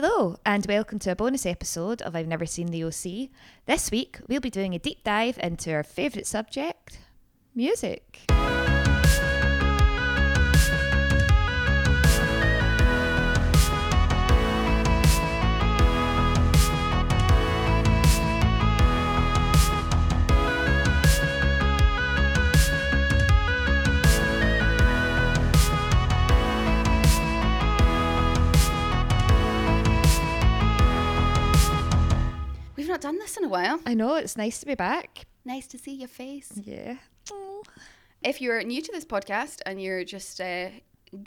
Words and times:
Hello, 0.00 0.36
and 0.46 0.64
welcome 0.66 1.00
to 1.00 1.10
a 1.10 1.16
bonus 1.16 1.44
episode 1.44 2.02
of 2.02 2.14
I've 2.14 2.28
Never 2.28 2.46
Seen 2.46 2.68
the 2.68 2.84
OC. 2.84 3.30
This 3.66 3.90
week, 3.90 4.20
we'll 4.28 4.40
be 4.40 4.48
doing 4.48 4.72
a 4.72 4.78
deep 4.78 5.02
dive 5.02 5.40
into 5.42 5.72
our 5.72 5.82
favourite 5.82 6.24
subject 6.24 7.00
music. 7.52 8.20
Not 32.98 33.10
done 33.12 33.18
this 33.18 33.36
in 33.36 33.44
a 33.44 33.48
while. 33.48 33.80
I 33.86 33.94
know, 33.94 34.16
it's 34.16 34.36
nice 34.36 34.58
to 34.60 34.66
be 34.66 34.74
back. 34.74 35.26
Nice 35.44 35.68
to 35.68 35.78
see 35.78 35.92
your 35.92 36.08
face. 36.08 36.52
Yeah. 36.54 36.96
If 38.24 38.40
you're 38.40 38.60
new 38.64 38.82
to 38.82 38.92
this 38.92 39.04
podcast 39.04 39.60
and 39.64 39.80
you're 39.80 40.02
just 40.02 40.40
uh, 40.40 40.70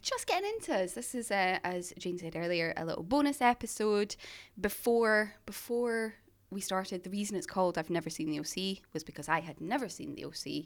just 0.01 0.27
getting 0.27 0.51
into 0.55 0.75
us, 0.75 0.93
this 0.93 1.15
is 1.15 1.31
uh, 1.31 1.59
as 1.63 1.93
Jane 1.97 2.19
said 2.19 2.35
earlier, 2.35 2.73
a 2.75 2.83
little 2.83 3.03
bonus 3.03 3.41
episode 3.41 4.17
before 4.59 5.35
before 5.45 6.15
we 6.49 6.59
started. 6.59 7.05
The 7.05 7.09
reason 7.09 7.37
it's 7.37 7.47
called 7.47 7.77
"I've 7.77 7.89
Never 7.89 8.09
Seen 8.09 8.29
the 8.29 8.39
OC" 8.39 8.83
was 8.93 9.05
because 9.05 9.29
I 9.29 9.39
had 9.39 9.61
never 9.61 9.87
seen 9.87 10.15
the 10.15 10.25
OC, 10.25 10.65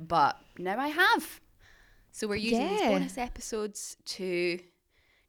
but 0.00 0.40
now 0.58 0.78
I 0.78 0.88
have. 0.88 1.40
So 2.12 2.26
we're 2.26 2.36
using 2.36 2.68
these 2.68 2.80
bonus 2.80 3.18
episodes 3.18 3.98
to 4.06 4.58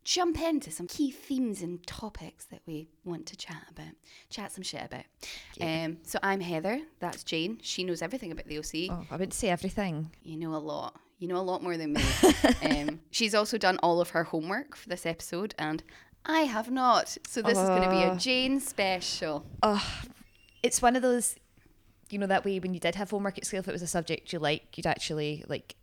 jump 0.08 0.40
into 0.42 0.72
some 0.72 0.88
key 0.88 1.12
themes 1.12 1.62
and 1.62 1.86
topics 1.86 2.46
that 2.46 2.62
we 2.66 2.88
want 3.04 3.26
to 3.26 3.36
chat 3.36 3.64
about, 3.70 3.94
chat 4.30 4.54
some 4.54 4.64
shit 4.64 4.82
about. 4.86 5.04
Um, 5.60 5.98
so 6.04 6.18
I'm 6.24 6.40
Heather. 6.40 6.80
That's 7.02 7.26
Jane. 7.26 7.60
She 7.62 7.84
knows 7.84 8.02
everything 8.02 8.32
about 8.32 8.46
the 8.46 8.58
OC. 8.58 8.90
Oh, 8.90 9.06
I 9.12 9.16
wouldn't 9.16 9.34
say 9.34 9.50
everything. 9.50 10.10
You 10.24 10.38
know 10.38 10.56
a 10.56 10.64
lot. 10.64 10.98
You 11.20 11.28
know 11.28 11.36
a 11.36 11.44
lot 11.44 11.62
more 11.62 11.76
than 11.76 11.92
me. 11.92 12.04
um, 12.64 13.02
she's 13.12 13.36
also 13.36 13.58
done 13.58 13.80
all 13.84 14.00
of 14.00 14.12
her 14.12 14.24
homework 14.24 14.78
for 14.78 14.88
this 14.88 15.06
episode, 15.06 15.54
and 15.60 15.84
I 16.26 16.42
have 16.42 16.72
not. 16.72 17.18
So 17.28 17.42
this 17.42 17.58
is 17.58 17.68
going 17.68 17.82
to 17.82 17.90
be 17.90 18.04
a 18.04 18.12
Oh. 18.14 18.16
Jane 18.16 18.62
special. 18.62 19.46
Oh, 19.62 19.86
it's 20.64 20.82
one 20.82 20.96
of 20.96 21.02
those, 21.02 21.36
you 22.10 22.18
know, 22.18 22.28
that 22.28 22.46
way 22.46 22.60
when 22.60 22.74
you 22.74 22.80
did 22.80 22.96
have 22.96 23.10
homework 23.10 23.38
at 23.38 23.46
school, 23.46 23.60
if 23.60 23.68
it 23.68 23.74
was 23.74 23.82
a 23.82 23.88
subject 23.88 24.32
you 24.32 24.40
like, 24.40 24.78
you'd 24.78 24.88
actually 24.88 25.44
like 25.50 25.76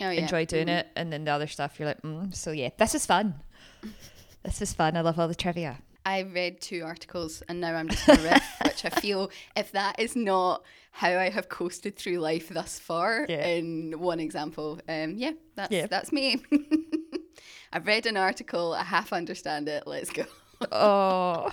Oh 0.00 0.10
yeah, 0.10 0.20
enjoy 0.22 0.44
doing 0.44 0.66
Mhm. 0.66 0.78
it, 0.80 0.88
and 0.96 1.12
then 1.12 1.24
the 1.24 1.30
other 1.30 1.46
stuff 1.46 1.78
you're 1.78 1.88
like, 1.88 2.02
mm. 2.02 2.34
so 2.34 2.50
yeah, 2.50 2.70
this 2.76 2.94
is 2.94 3.06
fun. 3.06 3.34
this 4.44 4.60
is 4.60 4.72
fun. 4.74 4.96
I 4.96 5.00
love 5.00 5.18
all 5.18 5.28
the 5.28 5.34
trivia. 5.34 5.78
I 6.04 6.20
read 6.22 6.60
two 6.60 6.82
articles, 6.84 7.42
and 7.48 7.60
now 7.60 7.74
I'm 7.74 7.88
just 7.88 8.04
to 8.04 8.12
riff, 8.12 8.44
which 8.64 8.84
I 8.84 8.90
feel 8.90 9.30
if 9.56 9.72
that 9.72 9.98
is 9.98 10.14
not 10.14 10.62
how 10.92 11.10
I 11.18 11.30
have 11.30 11.48
coasted 11.48 11.96
through 11.96 12.18
life 12.18 12.48
thus 12.48 12.78
far, 12.78 13.26
Yeah. 13.28 13.46
in 13.46 13.98
one 13.98 14.20
example, 14.20 14.80
um, 14.88 15.14
yeah, 15.16 15.32
that's 15.56 15.72
Yeah. 15.72 15.86
that's 15.86 16.12
me. 16.12 16.42
I've 17.72 17.86
read 17.86 18.06
an 18.06 18.16
article, 18.16 18.72
I 18.74 18.84
half 18.84 19.12
understand 19.12 19.68
it. 19.68 19.84
Let's 19.86 20.10
go. 20.10 20.24
oh, 20.72 21.50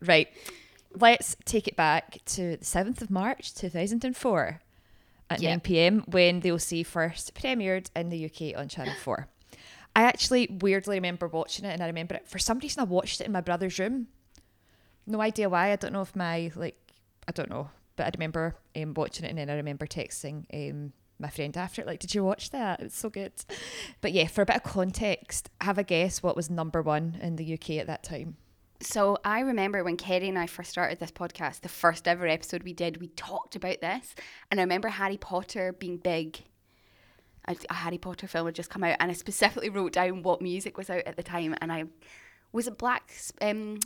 right. 0.00 0.28
Let's 0.94 1.36
take 1.44 1.68
it 1.68 1.76
back 1.76 2.18
to 2.26 2.56
the 2.56 2.64
7th 2.64 3.02
of 3.02 3.10
March 3.10 3.52
2004 3.54 4.60
at 5.30 5.40
Yeah. 5.40 5.50
9 5.50 5.60
pm 5.60 6.00
when 6.08 6.40
the 6.40 6.52
OC 6.52 6.84
first 6.86 7.34
premiered 7.34 7.90
in 7.94 8.08
the 8.08 8.24
UK 8.26 8.58
on 8.58 8.68
Channel 8.68 8.94
4. 9.02 9.28
I 9.96 10.02
actually 10.02 10.46
weirdly 10.60 10.96
remember 10.96 11.26
watching 11.28 11.64
it 11.64 11.72
and 11.72 11.82
I 11.82 11.86
remember 11.86 12.14
it 12.14 12.28
for 12.28 12.38
some 12.38 12.58
reason 12.60 12.80
I 12.80 12.84
watched 12.84 13.20
it 13.20 13.26
in 13.26 13.32
my 13.32 13.40
brother's 13.40 13.78
room. 13.78 14.08
No 15.06 15.20
idea 15.20 15.48
why. 15.48 15.72
I 15.72 15.76
don't 15.76 15.92
know 15.92 16.02
if 16.02 16.14
my 16.14 16.52
like 16.54 16.76
I 17.26 17.32
don't 17.32 17.50
know, 17.50 17.70
but 17.96 18.06
I 18.06 18.10
remember 18.14 18.56
um, 18.76 18.94
watching 18.94 19.24
it 19.24 19.30
and 19.30 19.38
then 19.38 19.50
I 19.50 19.54
remember 19.54 19.86
texting 19.86 20.44
um, 20.52 20.92
my 21.18 21.28
friend 21.30 21.56
after 21.56 21.82
it 21.82 21.86
like, 21.86 21.98
"Did 21.98 22.14
you 22.14 22.22
watch 22.22 22.50
that? 22.50 22.80
It's 22.80 22.96
so 22.96 23.10
good." 23.10 23.32
But 24.00 24.12
yeah, 24.12 24.28
for 24.28 24.42
a 24.42 24.46
bit 24.46 24.56
of 24.56 24.62
context, 24.62 25.50
have 25.60 25.78
a 25.78 25.82
guess 25.82 26.22
what 26.22 26.36
was 26.36 26.48
number 26.48 26.80
one 26.80 27.18
in 27.20 27.36
the 27.36 27.54
UK 27.54 27.70
at 27.70 27.86
that 27.88 28.02
time. 28.04 28.36
So 28.80 29.18
I 29.24 29.40
remember 29.40 29.82
when 29.82 29.96
Kerry 29.96 30.28
and 30.28 30.38
I 30.38 30.46
first 30.46 30.70
started 30.70 31.00
this 31.00 31.10
podcast, 31.10 31.62
the 31.62 31.68
first 31.68 32.06
ever 32.06 32.26
episode 32.28 32.62
we 32.62 32.72
did, 32.72 33.00
we 33.00 33.08
talked 33.08 33.56
about 33.56 33.80
this, 33.80 34.14
and 34.50 34.60
I 34.60 34.62
remember 34.62 34.88
Harry 34.88 35.16
Potter 35.16 35.72
being 35.72 35.96
big. 35.96 36.44
A, 37.48 37.56
a 37.70 37.74
Harry 37.74 37.98
Potter 37.98 38.28
film 38.28 38.46
had 38.46 38.54
just 38.54 38.70
come 38.70 38.84
out, 38.84 38.96
and 39.00 39.10
I 39.10 39.14
specifically 39.14 39.68
wrote 39.68 39.92
down 39.92 40.22
what 40.22 40.40
music 40.40 40.76
was 40.78 40.90
out 40.90 41.02
at 41.06 41.16
the 41.16 41.22
time, 41.24 41.56
and 41.60 41.72
I 41.72 41.84
was 42.52 42.68
it 42.68 42.78
Black. 42.78 43.10
Um, 43.40 43.78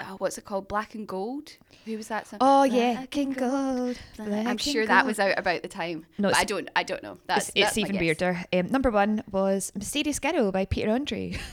oh, 0.00 0.16
what's 0.18 0.36
it 0.36 0.44
called? 0.44 0.66
Black 0.66 0.94
and 0.96 1.06
Gold. 1.06 1.52
Who 1.84 1.96
was 1.96 2.08
that? 2.08 2.26
Song? 2.26 2.38
Oh 2.40 2.64
yeah, 2.64 2.94
Black 2.94 3.10
King 3.10 3.28
and 3.28 3.36
Gold. 3.36 3.98
I'm 4.18 4.56
sure 4.56 4.80
and 4.82 4.90
that 4.90 5.02
Gold. 5.02 5.06
was 5.06 5.18
out 5.20 5.38
about 5.38 5.62
the 5.62 5.68
time. 5.68 6.06
No, 6.18 6.30
but 6.30 6.38
I 6.38 6.44
don't. 6.44 6.68
I 6.74 6.82
don't 6.82 7.02
know. 7.04 7.18
That's 7.26 7.50
It's, 7.50 7.56
it's 7.56 7.64
that's 7.66 7.76
my 7.76 7.80
even 7.82 7.92
guess. 7.92 8.00
weirder. 8.00 8.44
Um, 8.52 8.66
number 8.66 8.90
one 8.90 9.22
was 9.30 9.70
Mysterious 9.76 10.18
Girl 10.18 10.50
by 10.50 10.64
Peter 10.64 10.90
Andre. 10.90 11.38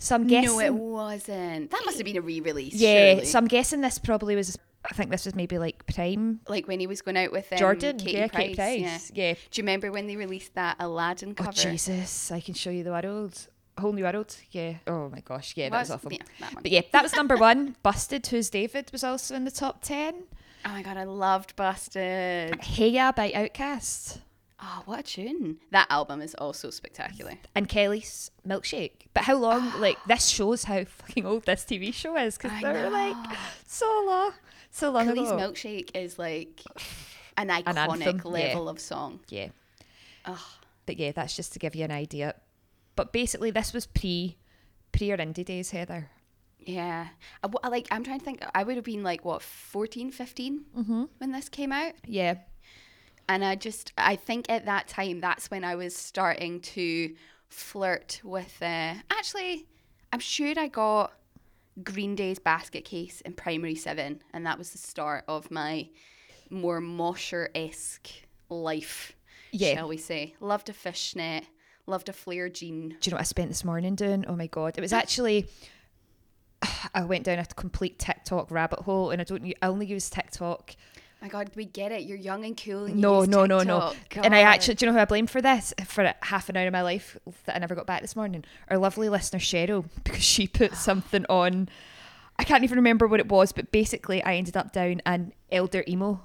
so 0.00 0.14
I'm 0.14 0.26
guessing. 0.26 0.50
No, 0.50 0.60
it 0.60 0.74
wasn't. 0.74 1.70
That 1.70 1.82
must 1.84 1.98
have 1.98 2.04
been 2.06 2.16
a 2.16 2.22
re-release. 2.22 2.74
yeah, 2.74 3.12
surely. 3.12 3.26
so 3.26 3.38
I'm 3.38 3.46
guessing 3.46 3.80
this 3.82 3.98
probably 3.98 4.34
was. 4.34 4.58
I 4.82 4.94
think 4.94 5.10
this 5.10 5.26
was 5.26 5.34
maybe 5.34 5.58
like 5.58 5.84
Prime. 5.94 6.40
like 6.48 6.66
when 6.66 6.80
he 6.80 6.86
was 6.86 7.02
going 7.02 7.18
out 7.18 7.32
with 7.32 7.52
um, 7.52 7.58
Jordan, 7.58 7.98
Katie 7.98 8.12
yeah, 8.12 8.28
Price. 8.28 8.56
Katie 8.56 8.82
Price, 8.82 9.12
yeah. 9.14 9.34
Do 9.34 9.38
you 9.60 9.62
remember 9.62 9.92
when 9.92 10.06
they 10.06 10.16
released 10.16 10.54
that 10.54 10.76
Aladdin 10.80 11.34
cover? 11.34 11.50
Oh 11.50 11.52
cover? 11.52 11.70
Jesus, 11.70 12.32
I 12.32 12.40
can 12.40 12.54
show 12.54 12.70
you 12.70 12.82
the 12.82 12.90
world, 12.90 13.46
whole 13.78 13.92
new 13.92 14.04
world. 14.04 14.34
Yeah. 14.50 14.76
Oh 14.86 15.10
my 15.10 15.20
gosh, 15.20 15.52
yeah, 15.54 15.68
that 15.68 15.78
was 15.80 15.90
Was- 15.90 15.96
awful. 15.96 16.12
yeah, 16.12 16.22
that. 16.40 16.54
But 16.62 16.70
yeah, 16.70 16.80
that 16.92 17.02
was 17.02 17.14
number 17.14 17.36
one. 17.36 17.76
Busted, 17.82 18.26
Who's 18.28 18.48
David 18.48 18.90
was 18.90 19.04
also 19.04 19.34
in 19.34 19.44
the 19.44 19.50
top 19.50 19.82
ten. 19.82 20.24
Oh 20.64 20.70
my 20.70 20.82
god, 20.82 20.96
I 20.96 21.04
loved 21.04 21.56
Busted. 21.56 22.58
Hey 22.62 22.88
Ya 22.88 23.12
by 23.12 23.30
Outkast 23.32 24.20
Oh, 24.62 24.82
what 24.84 25.00
a 25.00 25.02
tune! 25.02 25.58
That 25.70 25.86
album 25.90 26.20
is 26.20 26.34
also 26.34 26.70
spectacular. 26.70 27.34
and 27.54 27.68
Kelis 27.68 28.30
Milkshake. 28.46 29.06
But 29.14 29.24
how 29.24 29.36
long? 29.36 29.72
like 29.80 29.96
this 30.06 30.26
shows 30.28 30.64
how 30.64 30.84
fucking 30.84 31.24
old 31.26 31.46
this 31.46 31.64
TV 31.64 31.92
show 31.94 32.16
is 32.16 32.36
because 32.36 32.60
they're 32.60 32.90
like 32.90 33.16
so 33.66 33.86
long, 34.06 34.32
so 34.70 34.90
long 34.90 35.06
Kelis 35.08 35.28
ago. 35.32 35.36
Milkshake 35.38 35.90
is 35.96 36.18
like 36.18 36.60
an 37.38 37.48
iconic 37.48 38.22
yeah. 38.24 38.30
level 38.30 38.68
of 38.68 38.78
song. 38.80 39.20
Yeah. 39.30 39.48
Ugh. 40.26 40.38
But 40.86 40.98
yeah, 40.98 41.12
that's 41.12 41.34
just 41.34 41.52
to 41.54 41.58
give 41.58 41.74
you 41.74 41.84
an 41.84 41.90
idea. 41.92 42.34
But 42.96 43.12
basically, 43.12 43.50
this 43.50 43.72
was 43.72 43.86
pre 43.86 44.36
pre 44.92 45.06
your 45.06 45.16
indie 45.18 45.44
days, 45.44 45.70
Heather. 45.70 46.10
Yeah. 46.58 47.08
I, 47.42 47.46
w- 47.46 47.58
I 47.64 47.68
like, 47.68 47.86
I'm 47.90 48.04
trying 48.04 48.18
to 48.18 48.24
think, 48.24 48.44
I 48.54 48.64
would 48.64 48.76
have 48.76 48.84
been 48.84 49.02
like, 49.02 49.24
what, 49.24 49.40
14, 49.40 50.10
15 50.10 50.60
Mm-hmm. 50.76 51.04
when 51.16 51.32
this 51.32 51.48
came 51.48 51.72
out? 51.72 51.94
Yeah. 52.06 52.34
And 53.30 53.44
I 53.44 53.54
just, 53.54 53.92
I 53.96 54.16
think 54.16 54.46
at 54.50 54.64
that 54.66 54.88
time, 54.88 55.20
that's 55.20 55.52
when 55.52 55.62
I 55.62 55.76
was 55.76 55.94
starting 55.94 56.58
to 56.62 57.14
flirt 57.46 58.20
with. 58.24 58.56
Uh, 58.60 58.94
actually, 59.08 59.68
I'm 60.12 60.18
sure 60.18 60.52
I 60.56 60.66
got 60.66 61.12
Green 61.84 62.16
Day's 62.16 62.40
basket 62.40 62.84
case 62.84 63.20
in 63.20 63.34
primary 63.34 63.76
seven, 63.76 64.20
and 64.34 64.44
that 64.46 64.58
was 64.58 64.70
the 64.72 64.78
start 64.78 65.22
of 65.28 65.48
my 65.48 65.88
more 66.50 66.80
Mosher 66.80 67.50
esque 67.54 68.08
life, 68.48 69.12
Yeah. 69.52 69.74
shall 69.74 69.88
we 69.88 69.96
say. 69.96 70.34
Loved 70.40 70.68
a 70.68 70.72
fishnet, 70.72 71.44
loved 71.86 72.08
a 72.08 72.12
flare 72.12 72.48
jean. 72.48 72.88
Do 72.88 72.96
you 73.04 73.10
know 73.12 73.14
what 73.14 73.20
I 73.20 73.22
spent 73.22 73.48
this 73.48 73.64
morning 73.64 73.94
doing? 73.94 74.24
Oh 74.26 74.34
my 74.34 74.48
god, 74.48 74.76
it 74.76 74.80
was 74.80 74.92
actually. 74.92 75.46
I 76.94 77.04
went 77.04 77.24
down 77.26 77.38
a 77.38 77.46
complete 77.46 78.00
TikTok 78.00 78.50
rabbit 78.50 78.80
hole, 78.80 79.10
and 79.12 79.20
I 79.20 79.24
don't. 79.24 79.54
I 79.62 79.66
only 79.68 79.86
use 79.86 80.10
TikTok. 80.10 80.74
My 81.22 81.28
God, 81.28 81.50
we 81.54 81.66
get 81.66 81.92
it. 81.92 82.02
You're 82.02 82.16
young 82.16 82.44
and 82.44 82.56
cool. 82.62 82.86
And 82.86 82.96
No, 82.96 83.20
use 83.20 83.28
no, 83.28 83.44
no, 83.44 83.62
no. 83.62 83.92
And 84.14 84.34
I 84.34 84.40
actually, 84.40 84.74
do 84.74 84.86
you 84.86 84.90
know 84.90 84.96
who 84.96 85.02
I 85.02 85.04
blame 85.04 85.26
for 85.26 85.42
this? 85.42 85.74
For 85.84 86.14
half 86.22 86.48
an 86.48 86.56
hour 86.56 86.66
of 86.66 86.72
my 86.72 86.82
life 86.82 87.16
that 87.44 87.56
I 87.56 87.58
never 87.58 87.74
got 87.74 87.86
back 87.86 88.00
this 88.00 88.16
morning. 88.16 88.44
Our 88.68 88.78
lovely 88.78 89.08
listener 89.08 89.38
Cheryl, 89.38 89.84
because 90.04 90.22
she 90.22 90.46
put 90.46 90.72
ah. 90.72 90.76
something 90.76 91.26
on. 91.28 91.68
I 92.38 92.44
can't 92.44 92.64
even 92.64 92.76
remember 92.76 93.06
what 93.06 93.20
it 93.20 93.28
was, 93.28 93.52
but 93.52 93.70
basically, 93.70 94.22
I 94.22 94.36
ended 94.36 94.56
up 94.56 94.72
down 94.72 95.02
an 95.04 95.34
elder 95.52 95.84
emo 95.86 96.22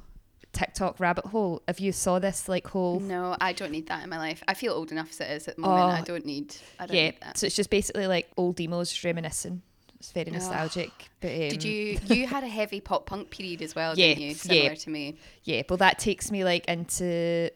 TikTok 0.54 1.00
rabbit 1.00 1.26
hole. 1.26 1.62
If 1.68 1.82
you 1.82 1.92
saw 1.92 2.20
this, 2.20 2.48
like 2.48 2.68
whole 2.68 3.02
No, 3.02 3.36
I 3.42 3.52
don't 3.52 3.72
need 3.72 3.88
that 3.88 4.02
in 4.04 4.10
my 4.10 4.18
life. 4.18 4.42
I 4.48 4.54
feel 4.54 4.74
old 4.74 4.92
enough 4.94 5.10
as 5.10 5.20
it 5.20 5.32
is 5.32 5.48
at 5.50 5.58
the 5.58 5.62
moment. 5.64 5.94
I 5.94 6.00
Oh, 6.00 6.04
don't 6.06 6.26
need. 6.26 6.56
I 6.80 6.86
don't 6.86 6.96
yeah, 6.96 7.06
need 7.08 7.22
that. 7.22 7.38
so 7.38 7.46
it's 7.48 7.56
just 7.56 7.70
basically 7.70 8.08
like 8.08 8.30
old 8.38 8.60
emos 8.60 9.04
reminiscing. 9.04 9.62
It's 10.00 10.12
very 10.12 10.30
nostalgic. 10.32 10.92
But 11.22 11.32
um, 11.32 11.50
Did 11.50 11.64
you? 11.64 12.00
You 12.06 12.28
had 12.28 12.44
a 12.44 12.48
heavy 12.48 12.82
pop 12.82 13.06
punk 13.06 13.30
period 13.32 13.62
as 13.62 13.76
well, 13.76 13.98
Yeah, 13.98 14.08
didn't 14.08 14.22
you? 14.22 14.28
yeah. 14.30 14.34
Similar 14.36 14.76
to 14.76 14.90
me. 14.90 15.18
Yeah, 15.44 15.62
well, 15.70 15.78
that 15.78 16.00
takes 16.00 16.32
me 16.32 16.44
like 16.44 16.66
into. 16.68 17.50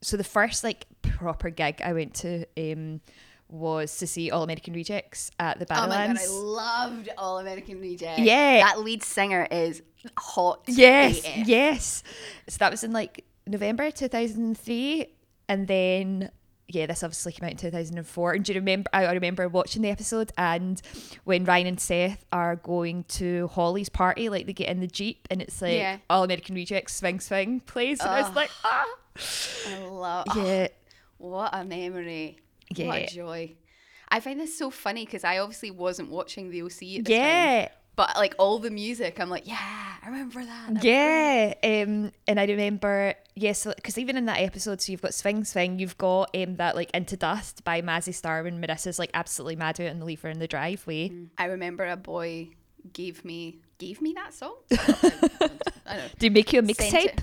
So 0.00 0.16
the 0.16 0.24
first 0.24 0.62
like 0.62 0.86
proper 1.02 1.50
gig 1.50 1.80
I 1.84 1.92
went 1.92 2.14
to 2.16 2.46
um, 2.56 3.00
was 3.48 3.96
to 3.98 4.06
see 4.06 4.30
All 4.30 4.42
American 4.42 4.74
Rejects 4.74 5.30
at 5.40 5.58
the 5.58 5.66
Oh 5.70 5.88
my 5.88 6.06
god, 6.06 6.18
I 6.18 6.26
loved 6.28 7.08
All 7.18 7.38
American 7.38 7.80
Rejects. 7.80 8.20
Yeah. 8.20 8.58
that 8.60 8.80
lead 8.80 9.02
singer 9.02 9.48
is 9.50 9.82
hot. 10.16 10.62
yes, 10.66 11.18
AF. 11.20 11.48
yes. 11.48 12.02
So 12.48 12.58
that 12.58 12.70
was 12.70 12.84
in 12.84 12.92
like 12.92 13.24
November 13.46 13.90
two 13.90 14.08
thousand 14.08 14.44
and 14.44 14.58
three, 14.58 15.06
and 15.48 15.66
then 15.66 16.30
yeah, 16.68 16.86
this 16.86 17.02
obviously 17.02 17.32
came 17.32 17.46
out 17.46 17.52
in 17.52 17.56
2004. 17.56 18.32
And 18.32 18.44
do 18.44 18.52
you 18.52 18.60
remember? 18.60 18.90
I 18.92 19.10
remember 19.12 19.48
watching 19.48 19.82
the 19.82 19.88
episode, 19.90 20.32
and 20.36 20.80
when 21.24 21.44
Ryan 21.44 21.66
and 21.66 21.80
Seth 21.80 22.24
are 22.32 22.56
going 22.56 23.04
to 23.04 23.48
Holly's 23.48 23.88
party, 23.88 24.28
like 24.28 24.46
they 24.46 24.52
get 24.52 24.68
in 24.68 24.80
the 24.80 24.86
jeep, 24.86 25.26
and 25.30 25.40
it's 25.40 25.60
like 25.62 25.72
Yeah. 25.74 25.98
All 26.10 26.24
American 26.24 26.54
Rejects 26.54 26.94
Swing 26.96 27.20
Swing 27.20 27.60
plays, 27.60 28.00
and 28.00 28.20
it's 28.20 28.28
Ugh. 28.28 28.36
like 28.36 28.50
ah, 28.64 28.84
I 29.68 29.78
love. 29.86 30.26
yeah, 30.36 30.68
What 31.16 31.50
a 31.54 31.64
memory. 31.64 32.38
What 32.68 32.78
Yeah. 32.78 32.94
a 32.94 33.06
joy. 33.08 33.54
I 34.10 34.20
find 34.20 34.38
this 34.40 34.56
so 34.56 34.70
funny 34.70 35.04
because 35.04 35.24
I 35.24 35.38
obviously 35.38 35.70
wasn't 35.70 36.10
watching 36.10 36.50
the 36.50 36.62
OC 36.62 36.98
at 36.98 37.04
the 37.04 37.14
time. 37.16 37.68
Yeah. 37.98 38.04
But 38.06 38.16
like 38.16 38.34
all 38.38 38.58
the 38.58 38.70
music, 38.70 39.18
I'm 39.20 39.28
like, 39.28 39.46
yeah, 39.46 39.56
I 39.58 40.06
remember 40.06 40.44
that. 40.44 40.84
Yeah, 40.84 41.54
um, 41.64 42.12
and 42.26 42.38
I 42.40 42.44
remember 42.44 43.14
yes, 43.34 43.66
because 43.66 43.98
even 43.98 44.16
in 44.16 44.26
that 44.26 44.40
episode, 44.40 44.80
so 44.80 44.92
you've 44.92 45.02
got 45.02 45.14
Swing 45.14 45.44
Swing, 45.44 45.78
you've 45.78 45.98
got 45.98 46.34
um, 46.36 46.56
that 46.56 46.76
like 46.76 46.90
Into 46.92 47.16
Dust 47.16 47.64
by 47.64 47.82
Mazzy 47.82 48.14
Star 48.14 48.42
when 48.42 48.60
Marissa's 48.60 48.98
like 48.98 49.10
absolutely 49.14 49.56
mad 49.56 49.80
out 49.80 49.86
and 49.88 50.02
leave 50.04 50.20
her 50.22 50.28
in 50.30 50.38
the 50.38 50.48
driveway. 50.48 51.08
great. 51.08 51.28
I 51.38 51.46
remember 51.46 51.86
a 51.86 51.96
boy 51.96 52.48
gave 52.92 53.24
me 53.24 53.58
gave 53.78 54.00
me 54.00 54.12
that 54.14 54.34
song. 54.34 54.54
I 54.70 54.76
don't 54.80 55.98
know. 55.98 56.08
Did 56.18 56.22
he 56.22 56.30
make 56.30 56.52
you 56.52 56.60
a 56.60 56.62
mixtape? 56.62 57.20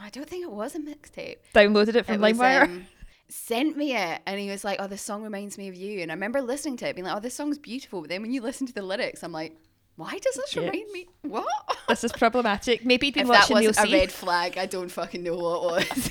I 0.00 0.10
don't 0.10 0.28
think 0.28 0.44
it 0.44 0.50
was 0.50 0.74
a 0.74 0.78
mixtape. 0.78 1.36
Downloaded 1.54 1.96
it 1.96 2.06
from 2.06 2.22
It 2.22 2.36
LimeWire. 2.36 2.62
um, 2.62 2.86
sent 3.28 3.76
me 3.76 3.94
it 3.96 4.20
and 4.26 4.38
he 4.38 4.48
was 4.48 4.64
like, 4.64 4.78
Oh, 4.80 4.86
this 4.86 5.02
song 5.02 5.22
reminds 5.22 5.58
me 5.58 5.68
of 5.68 5.74
you. 5.74 6.00
And 6.00 6.10
I 6.10 6.14
remember 6.14 6.40
listening 6.40 6.76
to 6.78 6.88
it, 6.88 6.94
being 6.94 7.04
like, 7.04 7.16
Oh, 7.16 7.20
this 7.20 7.34
song's 7.34 7.58
beautiful. 7.58 8.00
But 8.00 8.10
then 8.10 8.22
when 8.22 8.32
you 8.32 8.40
listen 8.40 8.66
to 8.68 8.72
the 8.72 8.82
lyrics, 8.82 9.22
I'm 9.22 9.32
like, 9.32 9.56
Why 9.98 10.12
does 10.16 10.36
this 10.36 10.54
Yeah. 10.54 10.62
remind 10.62 10.92
me? 10.92 11.08
What? 11.22 11.44
this 11.88 12.04
is 12.04 12.12
problematic. 12.12 12.84
Maybe 12.84 13.08
he'd 13.08 13.14
been 13.14 13.22
if 13.22 13.28
that 13.30 13.40
watching 13.50 13.56
the 13.56 13.66
wasn't 13.66 13.88
a 13.92 13.92
red 13.98 14.12
flag, 14.12 14.56
I 14.56 14.66
don't 14.66 14.90
fucking 14.90 15.24
know 15.24 15.34
what 15.36 15.82
it 15.82 15.90
was. 15.92 16.10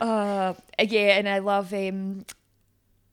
uh, 0.02 0.52
yeah, 0.78 1.16
and 1.18 1.26
I 1.26 1.38
love 1.38 1.72
um, 1.72 2.26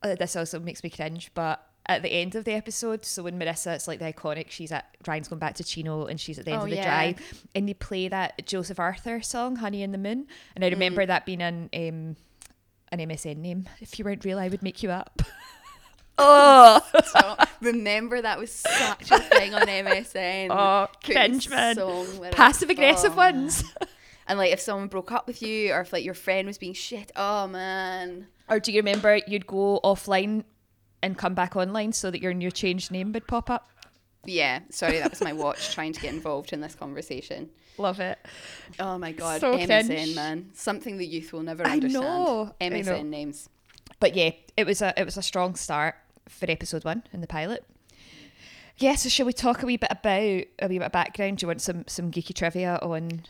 uh, 0.02 0.14
this 0.16 0.36
also 0.36 0.60
makes 0.60 0.84
me 0.84 0.90
cringe, 0.90 1.30
but 1.34 1.66
at 1.86 2.02
the 2.02 2.10
end 2.12 2.34
of 2.34 2.44
the 2.44 2.52
episode, 2.52 3.06
so 3.06 3.22
when 3.22 3.38
Marissa, 3.38 3.74
it's 3.74 3.88
like 3.88 3.98
the 3.98 4.12
iconic, 4.12 4.50
she's 4.50 4.72
at 4.72 4.94
Ryan's 5.06 5.28
going 5.28 5.38
back 5.38 5.54
to 5.54 5.64
Chino 5.64 6.04
and 6.04 6.20
she's 6.20 6.38
at 6.38 6.44
the 6.44 6.50
end 6.52 6.60
Oh, 6.60 6.64
of 6.64 6.70
the 6.70 6.76
yeah. 6.76 6.84
drive, 6.84 7.44
and 7.54 7.66
they 7.66 7.74
play 7.74 8.08
that 8.08 8.46
Joseph 8.46 8.78
Arthur 8.78 9.22
song, 9.22 9.56
"Honey 9.56 9.82
and 9.82 9.94
the 9.94 9.98
Moon," 9.98 10.26
and 10.54 10.64
I 10.64 10.68
remember 10.68 11.06
that 11.06 11.24
being 11.24 11.40
an 11.40 11.70
um, 11.74 12.16
an 12.92 12.98
MSN 13.00 13.38
name. 13.38 13.68
If 13.80 13.98
you 13.98 14.04
weren't 14.04 14.22
real, 14.24 14.38
I 14.38 14.48
would 14.48 14.62
make 14.62 14.82
you 14.82 14.90
up. 14.90 15.22
oh, 16.18 16.80
so, 17.12 17.36
remember 17.60 18.20
that 18.22 18.38
was 18.38 18.50
such 18.52 19.10
a 19.10 19.18
thing 19.20 19.54
on 19.54 19.62
MSN. 19.62 20.48
Oh, 20.50 20.86
Putting 21.02 21.14
cringe, 21.14 21.48
man. 21.50 21.76
song 21.76 22.18
lyrics. 22.20 22.36
passive 22.36 22.70
aggressive 22.70 23.12
Oh, 23.14 23.16
ones. 23.16 23.64
And 24.26 24.38
like 24.38 24.52
if 24.52 24.60
someone 24.60 24.88
broke 24.88 25.12
up 25.12 25.26
with 25.26 25.42
you 25.42 25.72
or 25.72 25.80
if 25.80 25.92
like 25.92 26.04
your 26.04 26.14
friend 26.14 26.46
was 26.46 26.56
being 26.58 26.72
shit, 26.74 27.12
oh 27.16 27.46
man. 27.46 28.28
Or 28.48 28.58
do 28.60 28.72
you 28.72 28.78
remember 28.80 29.20
you'd 29.26 29.46
go 29.46 29.80
offline 29.84 30.44
and 31.02 31.18
come 31.18 31.34
back 31.34 31.56
online 31.56 31.92
so 31.92 32.10
that 32.10 32.22
your 32.22 32.32
new 32.32 32.50
changed 32.50 32.90
name 32.90 33.12
would 33.12 33.26
pop 33.26 33.50
up? 33.50 33.68
Yeah, 34.26 34.60
sorry, 34.70 34.98
that 35.00 35.10
was 35.10 35.20
my 35.20 35.34
watch 35.34 35.74
trying 35.74 35.92
to 35.92 36.00
get 36.00 36.14
involved 36.14 36.54
in 36.54 36.62
this 36.62 36.74
conversation. 36.74 37.50
Love 37.76 38.00
it. 38.00 38.18
Oh 38.78 38.96
my 38.96 39.12
god, 39.12 39.40
So 39.42 39.58
MSN 39.58 39.86
cringe. 39.86 40.14
man, 40.16 40.50
something 40.54 40.96
the 40.96 41.06
youth 41.06 41.32
will 41.32 41.42
never 41.42 41.66
I 41.66 41.72
understand. 41.72 42.04
know, 42.04 42.54
I 42.60 42.64
MSN 42.70 42.86
know. 42.86 43.02
names. 43.02 43.48
But 44.00 44.14
yeah, 44.16 44.30
it 44.56 44.64
was 44.66 44.80
a 44.80 44.94
it 44.98 45.04
was 45.04 45.18
a 45.18 45.22
strong 45.22 45.54
start 45.56 45.96
for 46.28 46.50
episode 46.50 46.84
one 46.84 47.04
in 47.12 47.20
the 47.20 47.26
pilot. 47.26 47.64
Yeah, 48.76 48.96
so 48.96 49.08
shall 49.08 49.26
we 49.26 49.32
talk 49.32 49.62
a 49.62 49.66
wee 49.66 49.76
bit 49.76 49.90
about 49.90 50.20
a 50.20 50.46
wee 50.68 50.78
bit 50.78 50.82
of 50.82 50.92
background? 50.92 51.38
Do 51.38 51.44
you 51.44 51.48
want 51.48 51.60
some 51.60 51.84
some 51.86 52.10
geeky 52.10 52.34
trivia 52.34 52.78
on? 52.82 53.22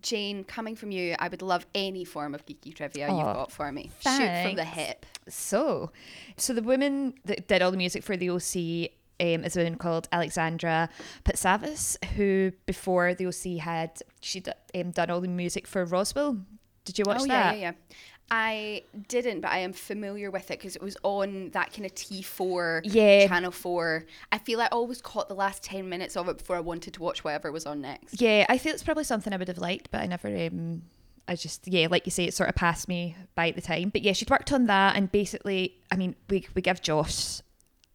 Jane, 0.00 0.44
coming 0.44 0.74
from 0.74 0.90
you, 0.90 1.14
I 1.18 1.28
would 1.28 1.42
love 1.42 1.66
any 1.74 2.04
form 2.04 2.34
of 2.34 2.46
geeky 2.46 2.74
trivia 2.74 3.08
you've 3.08 3.18
got 3.18 3.52
for 3.52 3.70
me. 3.70 3.90
Shoot 4.00 4.42
from 4.42 4.56
the 4.56 4.64
hip. 4.64 5.04
So, 5.28 5.90
so 6.36 6.54
the 6.54 6.62
woman 6.62 7.14
that 7.26 7.46
did 7.46 7.60
all 7.60 7.70
the 7.70 7.76
music 7.76 8.02
for 8.02 8.16
the 8.16 8.30
OC 8.30 8.90
um, 9.20 9.44
is 9.44 9.56
a 9.56 9.60
woman 9.60 9.76
called 9.76 10.08
Alexandra 10.10 10.88
Patsavas, 11.24 12.02
who 12.16 12.52
before 12.64 13.14
the 13.14 13.26
OC 13.26 13.62
had 13.62 14.00
she'd 14.20 14.48
um, 14.74 14.92
done 14.92 15.10
all 15.10 15.20
the 15.20 15.28
music 15.28 15.66
for 15.66 15.84
Roswell. 15.84 16.38
Did 16.84 16.98
you 16.98 17.04
watch 17.06 17.20
oh 17.22 17.26
that? 17.26 17.56
yeah, 17.56 17.60
yeah, 17.60 17.72
yeah. 17.90 17.96
I 18.34 18.84
didn't, 19.08 19.42
but 19.42 19.50
I 19.50 19.58
am 19.58 19.74
familiar 19.74 20.30
with 20.30 20.50
it 20.50 20.58
because 20.58 20.74
it 20.74 20.82
was 20.82 20.96
on 21.02 21.50
that 21.50 21.70
kind 21.70 21.84
of 21.84 21.94
T4 21.94 22.80
Yeah. 22.84 23.28
channel 23.28 23.50
4. 23.50 24.06
I 24.32 24.38
feel 24.38 24.58
I 24.62 24.68
always 24.68 25.02
caught 25.02 25.28
the 25.28 25.34
last 25.34 25.62
10 25.62 25.86
minutes 25.86 26.16
of 26.16 26.30
it 26.30 26.38
before 26.38 26.56
I 26.56 26.60
wanted 26.60 26.94
to 26.94 27.02
watch 27.02 27.24
whatever 27.24 27.52
was 27.52 27.66
on 27.66 27.82
next. 27.82 28.22
Yeah, 28.22 28.46
I 28.48 28.56
feel 28.56 28.72
it's 28.72 28.82
probably 28.82 29.04
something 29.04 29.34
I 29.34 29.36
would 29.36 29.48
have 29.48 29.58
liked, 29.58 29.90
but 29.90 30.00
I 30.00 30.06
never. 30.06 30.28
Um, 30.28 30.80
I 31.28 31.36
just 31.36 31.68
yeah, 31.68 31.88
like 31.90 32.06
you 32.06 32.10
say, 32.10 32.24
it 32.24 32.32
sort 32.32 32.48
of 32.48 32.54
passed 32.54 32.88
me 32.88 33.14
by 33.34 33.50
at 33.50 33.54
the 33.54 33.60
time. 33.60 33.90
But 33.90 34.00
yeah, 34.00 34.12
she'd 34.14 34.30
worked 34.30 34.50
on 34.50 34.64
that, 34.66 34.96
and 34.96 35.12
basically, 35.12 35.76
I 35.90 35.96
mean, 35.96 36.16
we 36.30 36.46
we 36.54 36.62
give 36.62 36.80
Josh 36.80 37.42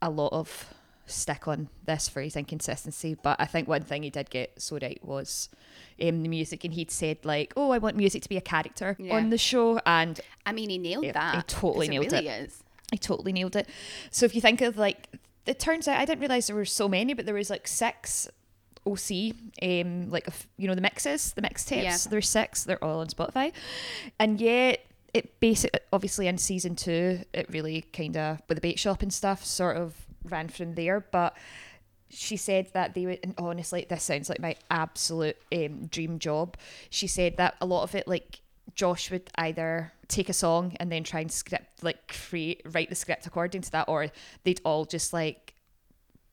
a 0.03 0.09
lot 0.11 0.31
of 0.33 0.71
stick 1.07 1.47
on 1.47 1.69
this 1.85 2.07
for 2.07 2.21
his 2.21 2.35
inconsistency, 2.35 3.15
but 3.21 3.39
I 3.39 3.45
think 3.45 3.67
one 3.67 3.81
thing 3.81 4.03
he 4.03 4.09
did 4.09 4.29
get 4.29 4.61
so 4.61 4.77
right 4.81 4.99
was 5.03 5.49
um, 6.01 6.21
the 6.23 6.29
music, 6.29 6.63
and 6.63 6.73
he'd 6.73 6.91
said 6.91 7.17
like, 7.23 7.53
"Oh, 7.57 7.71
I 7.71 7.77
want 7.79 7.95
music 7.97 8.21
to 8.23 8.29
be 8.29 8.37
a 8.37 8.41
character 8.41 8.95
Yeah. 8.99 9.15
on 9.15 9.29
the 9.29 9.37
show," 9.37 9.79
and 9.85 10.19
I 10.45 10.51
mean, 10.51 10.69
he 10.69 10.77
nailed 10.77 11.05
that. 11.13 11.35
he 11.35 11.41
totally 11.43 11.87
nailed 11.87 12.11
really 12.11 12.27
it. 12.27 12.43
Is. 12.47 12.63
I 12.93 12.97
totally 12.97 13.33
nailed 13.33 13.55
it. 13.55 13.67
So 14.11 14.25
if 14.25 14.35
you 14.35 14.41
think 14.41 14.61
of 14.61 14.77
like, 14.77 15.07
it 15.45 15.59
turns 15.59 15.87
out 15.87 15.97
I 15.99 16.05
didn't 16.05 16.19
realize 16.21 16.47
there 16.47 16.55
were 16.55 16.65
so 16.65 16.87
many, 16.87 17.13
but 17.13 17.25
there 17.25 17.35
was 17.35 17.49
like 17.49 17.67
six 17.67 18.29
OC, 18.85 19.33
um, 19.61 20.09
like 20.09 20.27
you 20.57 20.67
know 20.67 20.75
the 20.75 20.81
mixes, 20.81 21.33
the 21.33 21.41
mixtapes. 21.41 21.83
Yeah. 21.83 21.97
There's 22.09 22.29
six. 22.29 22.63
They're 22.63 22.83
all 22.83 22.99
on 23.01 23.07
Spotify, 23.07 23.51
and 24.19 24.39
yet 24.39 24.85
it 25.13 25.39
basically, 25.39 25.79
obviously 25.91 26.27
in 26.27 26.37
season 26.37 26.75
two 26.75 27.21
it 27.33 27.49
really 27.49 27.81
kind 27.93 28.15
of 28.17 28.39
with 28.49 28.57
the 28.57 28.61
bait 28.61 28.77
shop 28.77 29.01
and 29.01 29.11
stuff 29.13 29.43
sort 29.43 29.77
of 29.77 30.06
ran 30.27 30.49
from 30.49 30.75
there, 30.75 30.99
but. 30.99 31.35
She 32.09 32.37
said 32.37 32.69
that 32.71 32.93
they 32.93 33.05
would, 33.05 33.19
and 33.21 33.33
honestly, 33.37 33.85
this 33.89 34.01
sounds 34.01 34.29
like 34.29 34.39
my 34.39 34.55
absolute 34.71 35.35
um, 35.53 35.87
dream 35.87 36.19
job. 36.19 36.55
She 36.89 37.05
said 37.05 37.35
that 37.35 37.55
a 37.59 37.65
lot 37.65 37.83
of 37.83 37.95
it, 37.95 38.07
like 38.07 38.39
Josh 38.75 39.11
would 39.11 39.29
either 39.35 39.91
take 40.07 40.29
a 40.29 40.33
song 40.33 40.77
and 40.79 40.91
then 40.91 41.03
try 41.03 41.19
and 41.19 41.31
script 41.31 41.83
like 41.83 42.07
create 42.29 42.61
write 42.71 42.89
the 42.89 42.95
script 42.95 43.25
according 43.25 43.61
to 43.61 43.71
that, 43.71 43.89
or 43.89 44.07
they'd 44.43 44.61
all 44.63 44.85
just 44.85 45.11
like 45.11 45.55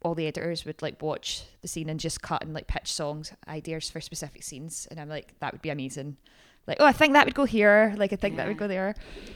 all 0.03 0.15
the 0.15 0.27
editors 0.27 0.65
would 0.65 0.81
like 0.83 1.01
watch 1.03 1.43
the 1.63 1.69
scene 1.69 1.89
and 1.89 1.99
just 1.99 2.23
cut 2.23 2.43
and 2.45 2.53
like 2.53 2.67
pitch 2.67 2.93
songs 2.93 3.33
ideas 3.49 3.91
for 3.91 4.01
specific 4.01 4.43
scenes, 4.43 4.87
and 4.91 5.01
I'm 5.01 5.09
like 5.09 5.35
that 5.41 5.53
would 5.53 5.63
be 5.63 5.71
amazing. 5.71 6.19
Like 6.67 6.79
oh, 6.81 6.87
I 6.87 6.93
think 6.93 7.13
that 7.13 7.27
would 7.27 7.35
go 7.35 7.45
here. 7.45 7.95
Like 7.99 8.13
I 8.13 8.17
think 8.17 8.37
that 8.37 8.49
would 8.49 8.57
go 8.57 8.67
there. 8.69 8.95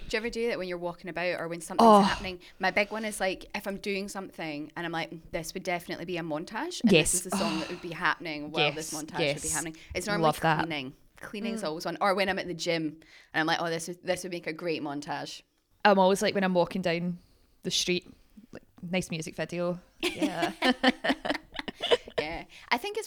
Do 0.09 0.17
you 0.17 0.19
ever 0.19 0.31
do 0.31 0.49
that 0.49 0.59
when 0.59 0.67
you're 0.69 0.79
walking 0.79 1.11
about 1.11 1.39
or 1.39 1.49
when 1.49 1.61
something's 1.61 1.87
Oh. 1.87 2.01
happening? 2.01 2.39
My 2.59 2.71
big 2.71 2.91
one 2.91 3.05
is 3.05 3.21
like 3.21 3.45
if 3.55 3.67
I'm 3.67 3.77
doing 3.77 4.09
something 4.09 4.73
and 4.77 4.87
I'm 4.87 4.93
like, 4.93 5.11
this 5.31 5.53
would 5.53 5.63
definitely 5.63 6.07
be 6.07 6.17
a 6.17 6.23
montage. 6.23 6.81
And 6.83 6.91
Yes. 6.93 7.13
This 7.13 7.15
is 7.27 7.31
the 7.31 7.37
song 7.37 7.61
that 7.61 7.69
would 7.69 7.83
be 7.83 7.91
happening 7.91 8.51
while 8.51 8.73
this 8.73 8.93
Yes, 8.93 9.03
montage 9.03 9.35
would 9.35 9.43
be 9.43 9.49
yes. 9.49 9.53
happening. 9.53 9.77
It's 9.95 10.07
normally 10.07 10.25
Love 10.27 10.41
that. 10.41 10.59
Mm. 10.61 10.63
cleaning. 10.69 10.93
Cleaning's 11.21 11.65
always 11.65 11.85
one. 11.85 11.99
Or 12.01 12.15
when 12.15 12.29
I'm 12.31 12.39
at 12.39 12.47
the 12.47 12.55
gym 12.55 12.97
and 13.35 13.41
I'm 13.41 13.47
like, 13.47 13.61
oh, 13.61 13.69
this 13.69 13.89
is 13.91 13.99
this 14.03 14.23
would 14.23 14.33
make 14.33 14.47
a 14.47 14.53
great 14.53 14.83
montage. 14.83 15.43
I'm 15.85 15.99
always 15.99 16.23
like 16.23 16.35
when 16.35 16.45
I'm 16.45 16.55
walking 16.55 16.81
down 16.81 17.19
the 17.65 17.71
street, 17.71 18.07
like 18.53 18.63
nice 18.89 19.11
music 19.11 19.37
video. 19.37 19.79
Yeah. 20.01 20.53
Yeah, 20.63 20.73
I 20.73 20.73
think 20.73 20.95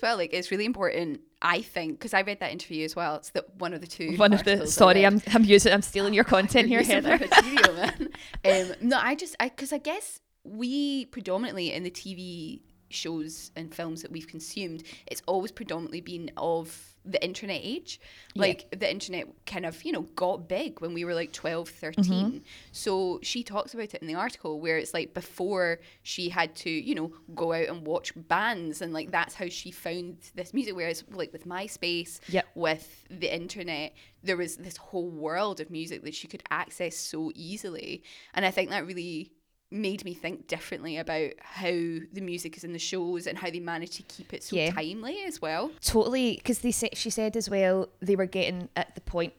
as 0.01 0.07
well. 0.07 0.17
Like 0.17 0.33
it's 0.33 0.51
really 0.51 0.65
important. 0.65 1.21
I 1.41 1.61
think 1.61 1.99
because 1.99 2.13
I 2.13 2.21
read 2.21 2.39
that 2.39 2.51
interview 2.51 2.83
as 2.85 2.95
well. 2.95 3.15
It's 3.15 3.31
that 3.31 3.55
one 3.55 3.73
of 3.73 3.81
the 3.81 3.87
two. 3.87 4.15
One 4.17 4.33
of 4.33 4.43
the 4.43 4.67
sorry. 4.67 5.05
I'm 5.05 5.21
I'm 5.33 5.43
using 5.43 5.73
I'm 5.73 5.81
stealing 5.81 6.13
your 6.13 6.23
content 6.35 6.67
here, 6.67 6.81
You're 6.81 6.97
using 6.97 7.03
my 7.03 7.17
Heather. 7.17 7.27
material, 7.27 7.73
man. 7.73 8.09
um, 8.71 8.89
no, 8.89 8.99
I 9.01 9.15
just 9.15 9.35
I 9.39 9.49
because 9.49 9.73
I 9.73 9.77
guess 9.77 10.19
we 10.43 11.05
predominantly 11.05 11.71
in 11.73 11.83
the 11.83 11.91
TV 11.91 12.61
shows 12.93 13.51
and 13.55 13.73
films 13.73 14.01
that 14.01 14.11
we've 14.11 14.27
consumed, 14.27 14.83
it's 15.07 15.21
always 15.27 15.51
predominantly 15.51 16.01
been 16.01 16.31
of 16.37 16.91
the 17.03 17.23
internet 17.23 17.59
age. 17.63 17.99
Yeah. 18.35 18.41
Like 18.41 18.67
the 18.77 18.89
internet 18.89 19.27
kind 19.45 19.65
of, 19.65 19.83
you 19.83 19.91
know, 19.91 20.03
got 20.15 20.47
big 20.47 20.81
when 20.81 20.93
we 20.93 21.03
were 21.03 21.15
like 21.15 21.31
12, 21.31 21.69
13. 21.69 22.03
Mm-hmm. 22.03 22.37
So 22.71 23.19
she 23.23 23.43
talks 23.43 23.73
about 23.73 23.93
it 23.93 24.01
in 24.01 24.07
the 24.07 24.15
article 24.15 24.59
where 24.59 24.77
it's 24.77 24.93
like 24.93 25.13
before 25.13 25.79
she 26.03 26.29
had 26.29 26.55
to, 26.57 26.69
you 26.69 26.93
know, 26.95 27.11
go 27.33 27.53
out 27.53 27.67
and 27.67 27.85
watch 27.85 28.13
bands 28.15 28.81
and 28.81 28.93
like 28.93 29.11
that's 29.11 29.33
how 29.33 29.47
she 29.49 29.71
found 29.71 30.17
this 30.35 30.53
music. 30.53 30.75
Whereas 30.75 31.03
like 31.11 31.33
with 31.33 31.47
MySpace, 31.47 32.19
Yep. 32.29 32.45
with 32.55 33.05
the 33.09 33.33
internet, 33.33 33.93
there 34.23 34.37
was 34.37 34.57
this 34.57 34.77
whole 34.77 35.09
world 35.09 35.59
of 35.59 35.71
music 35.71 36.03
that 36.03 36.13
she 36.13 36.27
could 36.27 36.43
access 36.51 36.95
so 36.95 37.31
easily. 37.33 38.03
And 38.33 38.45
I 38.45 38.51
think 38.51 38.69
that 38.69 38.85
really 38.85 39.31
made 39.71 40.03
me 40.03 40.13
think 40.13 40.47
differently 40.47 40.97
about 40.97 41.31
how 41.39 41.69
the 41.69 42.21
music 42.21 42.57
is 42.57 42.63
in 42.65 42.73
the 42.73 42.79
shows 42.79 43.25
and 43.25 43.37
how 43.37 43.49
they 43.49 43.59
manage 43.61 43.91
to 43.97 44.03
keep 44.03 44.33
it 44.33 44.43
so 44.43 44.55
Yeah. 44.55 44.71
timely 44.71 45.23
as 45.23 45.41
well. 45.41 45.71
Totally, 45.81 46.35
because 46.35 46.59
they 46.59 46.71
said 46.71 46.97
she 46.97 47.09
said 47.09 47.37
as 47.37 47.49
well 47.49 47.87
they 48.01 48.15
were 48.17 48.25
getting 48.25 48.67
at 48.75 48.95
the 48.95 49.01
point, 49.01 49.33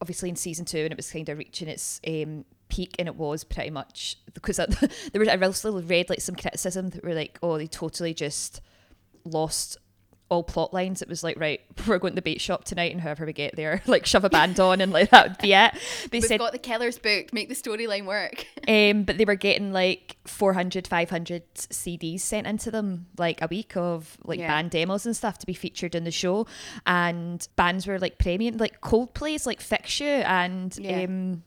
obviously 0.00 0.28
in 0.28 0.36
season 0.36 0.64
two, 0.66 0.78
and 0.80 0.92
it 0.92 0.96
was 0.96 1.10
kind 1.10 1.28
of 1.30 1.38
reaching 1.38 1.68
its 1.68 2.00
um, 2.06 2.44
peak, 2.68 2.94
and 2.98 3.08
it 3.08 3.16
was 3.16 3.42
pretty 3.42 3.70
much 3.70 4.16
because 4.34 4.56
there 5.12 5.18
was 5.20 5.28
I 5.28 5.36
also 5.38 5.80
read 5.80 6.10
like 6.10 6.20
some 6.20 6.34
criticism 6.36 6.90
that 6.90 7.02
were 7.02 7.14
like, 7.14 7.38
oh, 7.42 7.56
they 7.56 7.66
totally 7.66 8.12
just 8.12 8.60
lost 9.24 9.78
all 10.30 10.42
plot 10.42 10.72
lines. 10.72 11.02
It 11.02 11.08
was 11.08 11.22
like, 11.22 11.38
right, 11.38 11.60
we're 11.86 11.98
going 11.98 12.12
to 12.12 12.16
the 12.16 12.22
bait 12.22 12.40
shop 12.40 12.64
tonight, 12.64 12.92
and 12.92 13.00
however 13.00 13.26
we 13.26 13.32
get 13.32 13.56
there, 13.56 13.82
like 13.86 14.06
shove 14.06 14.24
a 14.24 14.30
band 14.30 14.58
on, 14.58 14.80
and 14.80 14.90
like 14.92 15.10
that 15.10 15.28
would 15.28 15.38
be 15.38 15.52
it. 15.52 15.74
They 16.10 16.18
We've 16.18 16.24
said, 16.24 16.38
got 16.40 16.52
the 16.52 16.58
killers 16.58 16.98
booked. 16.98 17.32
Make 17.32 17.48
the 17.48 17.54
storyline 17.54 18.06
work. 18.06 18.46
um, 18.68 19.04
but 19.04 19.18
they 19.18 19.24
were 19.24 19.34
getting 19.36 19.72
like 19.72 20.16
400, 20.26 20.86
500 20.86 21.42
CDs 21.54 22.20
sent 22.20 22.46
into 22.46 22.70
them 22.70 23.06
like 23.18 23.42
a 23.42 23.46
week 23.48 23.76
of 23.76 24.16
like 24.24 24.38
Yeah. 24.38 24.48
band 24.48 24.70
demos 24.70 25.04
and 25.06 25.14
stuff 25.16 25.38
to 25.38 25.46
be 25.46 25.54
featured 25.54 25.94
in 25.94 26.04
the 26.04 26.10
show, 26.10 26.46
and 26.86 27.46
bands 27.56 27.86
were 27.86 27.98
like 27.98 28.18
premium, 28.18 28.56
like 28.56 28.80
Coldplay's 28.80 29.46
like 29.46 29.60
Fix 29.60 30.00
You 30.00 30.06
and 30.08 30.76
Yeah. 30.78 31.02
um, 31.02 31.42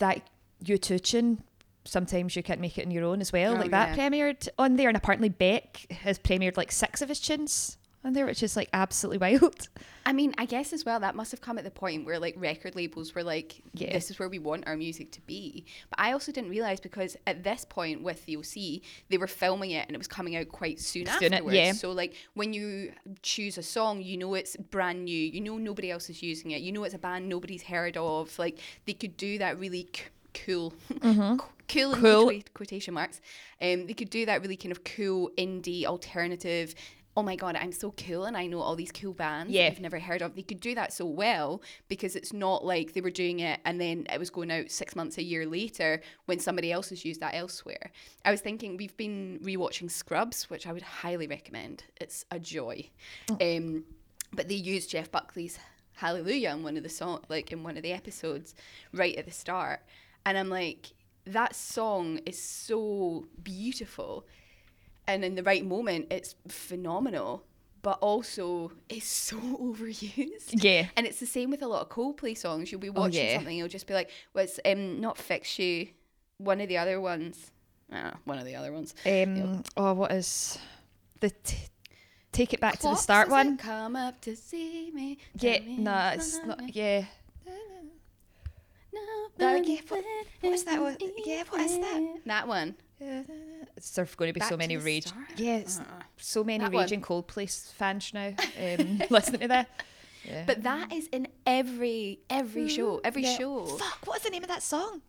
that 0.00 0.22
U2 0.64 1.00
tune. 1.02 1.42
Sometimes 1.84 2.34
you 2.34 2.42
can't 2.42 2.60
make 2.60 2.78
it 2.78 2.86
on 2.86 2.90
your 2.90 3.04
own 3.04 3.20
as 3.20 3.32
well. 3.32 3.54
Oh, 3.54 3.60
like 3.60 3.70
that 3.70 3.96
yeah. 3.96 4.08
premiered 4.08 4.48
on 4.58 4.76
there, 4.76 4.88
and 4.88 4.96
apparently 4.96 5.28
Beck 5.28 5.86
has 6.02 6.18
premiered 6.18 6.56
like 6.56 6.72
six 6.72 7.02
of 7.02 7.08
his 7.10 7.20
tunes 7.20 7.76
on 8.02 8.12
there, 8.12 8.26
which 8.26 8.42
is 8.42 8.56
like 8.56 8.68
absolutely 8.72 9.18
wild. 9.38 9.68
I 10.06 10.12
mean, 10.12 10.34
I 10.36 10.44
guess 10.44 10.74
as 10.74 10.84
well 10.84 11.00
that 11.00 11.14
must 11.14 11.30
have 11.30 11.40
come 11.40 11.56
at 11.56 11.64
the 11.64 11.70
point 11.70 12.04
where 12.04 12.18
like 12.18 12.34
record 12.36 12.74
labels 12.76 13.14
were 13.14 13.22
like, 13.22 13.62
Yeah. 13.72 13.92
"This 13.92 14.10
is 14.10 14.18
where 14.18 14.28
we 14.28 14.38
want 14.38 14.66
our 14.66 14.76
music 14.76 15.10
to 15.12 15.20
be." 15.22 15.64
But 15.90 15.98
I 16.00 16.12
also 16.12 16.30
didn't 16.32 16.50
realize 16.50 16.80
because 16.80 17.16
at 17.26 17.42
this 17.44 17.64
point 17.66 18.02
with 18.02 18.24
the 18.26 18.36
OC, 18.36 18.82
they 19.08 19.16
were 19.18 19.26
filming 19.26 19.70
it 19.70 19.86
and 19.86 19.94
it 19.94 19.98
was 19.98 20.06
coming 20.08 20.36
out 20.36 20.48
quite 20.48 20.78
soon 20.80 21.06
Soon, 21.06 21.32
afterwards. 21.32 21.56
yeah. 21.56 21.72
So 21.72 21.92
like 21.92 22.14
when 22.34 22.52
you 22.52 22.92
choose 23.22 23.56
a 23.58 23.62
song, 23.62 24.02
you 24.02 24.16
know 24.18 24.34
it's 24.34 24.56
brand 24.56 25.04
new. 25.04 25.18
You 25.18 25.40
know 25.40 25.56
nobody 25.58 25.90
else 25.90 26.08
is 26.10 26.22
using 26.22 26.50
it. 26.50 26.60
You 26.60 26.72
know 26.72 26.84
it's 26.84 26.94
a 26.94 26.98
band 26.98 27.28
nobody's 27.28 27.62
heard 27.62 27.96
of. 27.96 28.38
Like 28.38 28.58
they 28.86 28.92
could 28.94 29.16
do 29.16 29.38
that 29.38 29.58
really 29.58 29.88
cool, 30.34 30.72
cool 30.88 30.98
Mm-hmm. 31.00 31.36
Cool. 31.66 31.94
quota- 31.94 32.44
quotation 32.52 32.92
marks. 32.92 33.20
Um, 33.60 33.86
they 33.86 33.94
could 33.94 34.10
do 34.10 34.26
that 34.26 34.42
really 34.42 34.56
kind 34.56 34.70
of 34.70 34.84
cool 34.84 35.30
indie 35.38 35.84
alternative. 35.86 36.74
Oh 37.16 37.22
my 37.22 37.36
god, 37.36 37.56
I'm 37.56 37.72
so 37.72 37.92
cool 37.92 38.24
and 38.26 38.36
I 38.36 38.46
know 38.48 38.60
all 38.60 38.76
these 38.76 38.92
cool 38.92 39.14
bands 39.14 39.50
Yeah. 39.52 39.70
you've 39.70 39.80
never 39.80 39.98
heard 39.98 40.20
of. 40.20 40.34
They 40.34 40.42
could 40.42 40.60
do 40.60 40.74
that 40.74 40.92
so 40.92 41.06
well 41.06 41.62
because 41.88 42.16
it's 42.16 42.32
not 42.34 42.66
like 42.66 42.92
they 42.92 43.00
were 43.00 43.10
doing 43.10 43.40
it 43.40 43.60
and 43.64 43.80
then 43.80 44.06
it 44.12 44.18
was 44.18 44.28
going 44.30 44.50
out 44.50 44.70
six 44.70 44.94
months, 44.94 45.16
a 45.16 45.22
year 45.22 45.46
later 45.46 46.02
when 46.26 46.38
somebody 46.38 46.70
else 46.70 46.90
has 46.90 47.04
used 47.04 47.20
that 47.20 47.34
elsewhere. 47.34 47.90
I 48.26 48.30
was 48.30 48.40
thinking 48.42 48.76
we've 48.76 48.96
been 48.98 49.40
rewatching 49.42 49.90
Scrubs, 49.90 50.50
which 50.50 50.66
I 50.66 50.72
would 50.72 50.82
highly 50.82 51.26
recommend. 51.28 51.84
It's 52.00 52.24
a 52.30 52.38
joy. 52.38 52.90
Um, 53.40 53.84
but 54.34 54.48
they 54.48 54.54
used 54.56 54.90
Jeff 54.90 55.10
Buckley's 55.10 55.58
Hallelujah 55.94 56.50
in 56.50 56.62
one 56.64 56.76
of 56.76 56.82
the 56.82 56.88
song, 56.88 57.20
like 57.28 57.52
in 57.52 57.62
one 57.62 57.76
of 57.76 57.84
the 57.84 57.92
episodes, 57.92 58.54
right 58.92 59.14
at 59.16 59.24
the 59.26 59.30
start, 59.32 59.80
and 60.26 60.36
I'm 60.38 60.48
like, 60.50 60.92
that 61.26 61.54
song 61.56 62.20
is 62.26 62.38
so 62.40 63.26
beautiful, 63.42 64.26
and 65.06 65.24
in 65.24 65.34
the 65.34 65.42
right 65.42 65.64
moment, 65.64 66.06
it's 66.10 66.34
phenomenal, 66.48 67.44
but 67.82 67.98
also 68.00 68.72
it's 68.88 69.06
so 69.30 69.36
overused. 69.38 70.50
Yeah. 70.62 70.86
And 70.96 71.06
it's 71.06 71.20
the 71.20 71.26
same 71.26 71.50
with 71.50 71.62
a 71.62 71.66
lot 71.68 71.82
of 71.82 71.88
Coldplay 71.88 72.36
songs. 72.36 72.70
You'll 72.72 72.80
be 72.80 72.88
Oh, 72.90 72.92
watching 72.92 73.24
yeah. 73.26 73.36
something, 73.36 73.56
you'll 73.56 73.68
just 73.68 73.86
be 73.86 73.94
like, 73.94 74.10
well, 74.32 74.44
it's 74.44 74.58
um, 74.64 75.00
not 75.00 75.18
Fix 75.18 75.58
You, 75.58 75.88
one 76.38 76.60
of 76.60 76.68
the 76.68 76.78
other 76.78 77.00
ones. 77.00 77.50
Ah, 77.92 78.14
one 78.24 78.38
of 78.38 78.44
the 78.46 78.56
other 78.56 78.72
ones. 78.72 78.94
Um, 79.06 79.62
Oh, 79.76 79.92
what 79.94 80.10
is 80.12 80.58
the 81.20 81.30
t- 81.30 81.56
take 82.32 82.52
it 82.54 82.60
back 82.60 82.78
to 82.78 82.88
the 82.88 82.94
start 82.96 83.28
one? 83.28 83.56
Come 83.58 83.94
up 83.94 84.20
to 84.22 84.34
see 84.34 84.90
me. 84.92 85.18
Yeah, 85.38 85.60
me 85.60 85.76
nah, 85.78 86.10
it's 86.12 86.42
not. 86.44 86.58
me. 86.60 86.70
Yeah, 86.72 87.04
No, 89.38 89.56
yeah, 89.56 89.80
what- 89.88 90.04
what 90.40 90.52
is 90.52 90.64
that 90.64 90.80
one? 90.80 90.96
Yeah, 91.24 91.42
what 91.48 91.60
is 91.60 91.78
that? 91.78 92.16
That 92.26 92.48
one. 92.48 92.74
there's 92.98 94.14
going 94.14 94.28
to 94.30 94.32
be 94.32 94.40
Back 94.40 94.48
so 94.48 94.56
many 94.56 94.76
the 94.76 94.84
rage. 94.84 95.06
start? 95.08 95.24
Yes, 95.36 95.80
Uh-uh. 95.80 96.02
so 96.16 96.44
many 96.44 96.58
That 96.64 96.72
one. 96.72 96.82
raging 96.82 97.02
Coldplay 97.02 97.48
fans 97.74 98.12
now 98.14 98.28
um, 98.58 99.02
listening 99.10 99.40
to 99.40 99.48
that. 99.48 99.68
Yeah. 100.24 100.44
But 100.46 100.62
that 100.62 100.92
is 100.92 101.08
in 101.08 101.28
every 101.46 102.20
every 102.30 102.68
show. 102.68 103.00
Every 103.04 103.22
Yeah. 103.24 103.36
show. 103.36 103.66
Fuck, 103.66 104.06
what 104.06 104.18
is 104.18 104.22
the 104.22 104.30
name 104.30 104.42
of 104.42 104.48
that 104.48 104.62
song? 104.62 105.02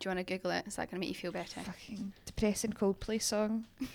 Do 0.00 0.08
you 0.08 0.14
want 0.14 0.26
to 0.26 0.32
Google 0.36 0.50
it? 0.52 0.66
Is 0.66 0.76
that 0.76 0.90
going 0.90 1.00
to 1.00 1.06
make 1.06 1.08
you 1.08 1.14
feel 1.14 1.32
better? 1.32 1.60
Fucking 1.60 2.12
depressing 2.26 2.72
Coldplay 2.72 3.20
song. 3.22 3.64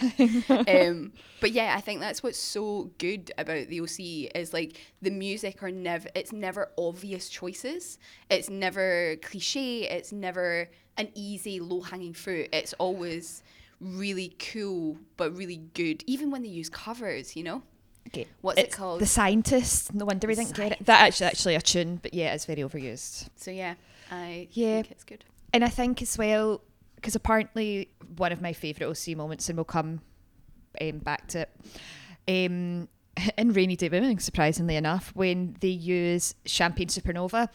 um, 0.66 1.12
but 1.40 1.52
yeah, 1.52 1.74
I 1.76 1.80
think 1.80 2.00
that's 2.00 2.22
what's 2.22 2.38
so 2.38 2.90
good 2.98 3.30
about 3.38 3.68
the 3.68 3.80
OC 3.80 4.30
is 4.34 4.52
like 4.52 4.76
the 5.02 5.10
music 5.10 5.62
are 5.62 5.70
never 5.70 6.08
it's 6.14 6.32
never 6.32 6.70
obvious 6.78 7.28
choices. 7.28 7.98
It's 8.30 8.50
never 8.50 9.16
cliche. 9.22 9.82
It's 9.88 10.12
never 10.12 10.68
an 10.96 11.08
easy 11.14 11.60
low 11.60 11.80
hanging 11.82 12.12
fruit. 12.14 12.48
It's 12.52 12.74
always 12.74 13.42
really 13.80 14.34
cool 14.52 14.98
but 15.16 15.36
really 15.36 15.62
good. 15.74 16.02
Even 16.06 16.30
when 16.30 16.42
they 16.42 16.48
use 16.48 16.68
covers, 16.68 17.36
you 17.36 17.44
know. 17.44 17.62
Okay, 18.08 18.26
What's 18.40 18.58
it 18.58 18.72
called? 18.72 19.00
The 19.00 19.06
Scientist. 19.06 19.92
No 19.94 20.06
wonder 20.06 20.26
we 20.26 20.34
didn't 20.34 20.54
get 20.54 20.72
it. 20.72 20.84
That 20.86 21.02
actually 21.02 21.26
actually 21.26 21.54
a 21.56 21.60
tune, 21.60 21.96
but 22.02 22.14
yeah, 22.14 22.32
it's 22.34 22.46
very 22.46 22.62
overused. 22.62 23.28
So 23.36 23.50
yeah, 23.50 23.74
I 24.10 24.48
Yeah. 24.52 24.76
think 24.76 24.90
it's 24.92 25.04
good. 25.04 25.24
And 25.52 25.64
I 25.64 25.68
think 25.68 26.00
as 26.02 26.16
well, 26.18 26.62
because 26.98 27.14
apparently 27.14 27.88
one 28.16 28.32
of 28.32 28.42
my 28.42 28.52
favourite 28.52 28.90
OC 28.90 29.16
moments, 29.16 29.48
and 29.48 29.56
we'll 29.56 29.64
come 29.64 30.00
um, 30.80 30.98
back 30.98 31.28
to 31.28 31.40
it, 31.40 31.50
um, 32.28 32.88
in 33.38 33.52
Rainy 33.52 33.76
Day 33.76 33.88
Women, 33.88 34.18
surprisingly 34.18 34.76
enough, 34.76 35.12
when 35.14 35.56
they 35.60 35.68
use 35.68 36.34
Champagne 36.44 36.88
Supernova. 36.88 37.48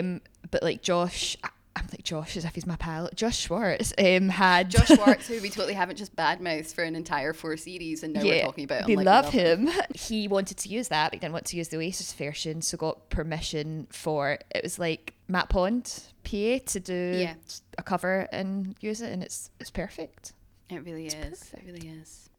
Um, 0.00 0.20
but 0.50 0.62
like 0.62 0.82
Josh, 0.82 1.36
I'm 1.76 1.86
like 1.92 2.02
Josh 2.02 2.36
as 2.38 2.44
if 2.46 2.54
he's 2.54 2.66
my 2.66 2.76
pal. 2.76 3.10
Josh 3.14 3.36
Schwartz 3.38 3.92
um, 3.98 4.30
had 4.30 4.70
Josh 4.70 4.88
Schwartz, 4.96 5.28
who 5.28 5.40
we 5.42 5.50
totally 5.50 5.74
haven't 5.74 5.96
just 5.96 6.16
badmouthed 6.16 6.72
for 6.74 6.82
an 6.82 6.96
entire 6.96 7.34
four 7.34 7.56
series, 7.58 8.02
and 8.02 8.14
now 8.14 8.22
we're 8.22 8.42
talking 8.42 8.64
about 8.64 8.80
him. 8.82 8.86
They 8.86 8.96
like 8.96 9.04
we 9.04 9.04
love 9.04 9.30
him. 9.32 9.68
He 9.94 10.26
wanted 10.26 10.56
to 10.58 10.68
use 10.70 10.88
that, 10.88 11.10
but 11.10 11.14
he 11.16 11.20
didn't 11.20 11.34
want 11.34 11.44
to 11.46 11.56
use 11.56 11.68
the 11.68 11.76
Oasis 11.76 12.14
version, 12.14 12.62
so 12.62 12.78
got 12.78 13.10
permission 13.10 13.86
for 13.90 14.38
it 14.50 14.62
was 14.62 14.78
like 14.78 15.12
Matt 15.28 15.50
Pond 15.50 15.84
PA 16.24 16.58
to 16.66 16.80
do 16.80 17.12
Yeah. 17.18 17.34
a 17.76 17.82
cover 17.82 18.26
and 18.32 18.74
use 18.80 19.02
it, 19.02 19.12
and 19.12 19.22
it's 19.22 19.50
it's 19.60 19.70
perfect. 19.70 20.32
It 20.70 20.82
really 20.84 21.06
is. 21.08 21.52
It 21.52 21.62
really 21.66 21.88
is. 21.88 22.30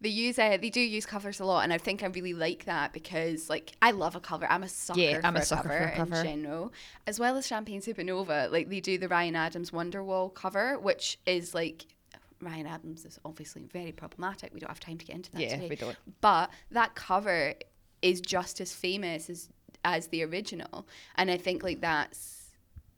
They 0.00 0.08
use 0.10 0.38
uh, 0.38 0.58
they 0.60 0.70
do 0.70 0.80
use 0.80 1.06
covers 1.06 1.40
a 1.40 1.44
lot, 1.44 1.64
and 1.64 1.72
I 1.72 1.78
think 1.78 2.02
I 2.02 2.06
really 2.06 2.34
like 2.34 2.64
that 2.66 2.92
because 2.92 3.48
like 3.48 3.72
I 3.80 3.90
love 3.92 4.14
a 4.16 4.20
cover. 4.20 4.46
I'm 4.50 4.62
a 4.62 4.68
sucker. 4.68 5.00
Yeah, 5.00 5.20
I'm 5.24 5.36
a 5.36 5.42
sucker 5.44 5.68
for 5.68 5.76
a 5.76 5.92
cover. 5.96 6.16
in 6.16 6.24
general, 6.42 6.72
as 7.06 7.18
well 7.18 7.36
as 7.36 7.46
Champagne 7.46 7.80
Supernova. 7.80 8.50
Like 8.50 8.68
they 8.68 8.80
do 8.80 8.98
the 8.98 9.08
Ryan 9.08 9.36
Adams 9.36 9.70
Wonderwall 9.70 10.32
cover, 10.34 10.78
which 10.78 11.18
is 11.26 11.54
like 11.54 11.86
Ryan 12.42 12.66
Adams 12.66 13.04
is 13.06 13.18
obviously 13.24 13.62
very 13.62 13.92
problematic. 13.92 14.52
We 14.52 14.60
don't 14.60 14.68
have 14.70 14.80
time 14.80 14.98
to 14.98 15.04
get 15.06 15.16
into 15.16 15.32
that 15.32 15.40
Yeah, 15.40 15.56
today. 15.56 15.68
we 15.70 15.76
don't. 15.76 15.96
But 16.20 16.50
that 16.70 16.94
cover 16.94 17.54
is 18.02 18.20
just 18.20 18.60
as 18.60 18.74
famous 18.74 19.30
as 19.30 19.48
as 19.84 20.08
the 20.08 20.22
original, 20.24 20.86
and 21.16 21.30
I 21.30 21.36
think 21.38 21.62
like 21.62 21.80
that's. 21.80 22.35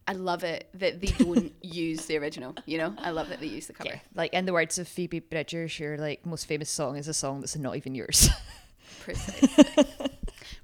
I 0.08 0.12
love 0.12 0.42
it 0.42 0.70
that 0.74 1.02
they 1.02 1.08
don't 1.22 1.52
use 1.62 2.06
the 2.06 2.16
original. 2.16 2.54
You 2.64 2.78
know, 2.78 2.94
I 2.98 3.10
love 3.10 3.28
that 3.28 3.40
they 3.40 3.46
use 3.46 3.66
the 3.66 3.74
cover. 3.74 3.90
Yeah, 3.90 4.00
like 4.14 4.32
in 4.32 4.46
the 4.46 4.54
words 4.54 4.78
of 4.78 4.88
Phoebe 4.88 5.20
Bridgers, 5.20 5.78
your 5.78 5.98
like 5.98 6.24
most 6.24 6.46
famous 6.46 6.70
song 6.70 6.96
is 6.96 7.08
a 7.08 7.14
song 7.14 7.40
that's 7.40 7.56
not 7.56 7.76
even 7.76 7.94
yours. 7.94 8.30
Precisely. 9.00 9.86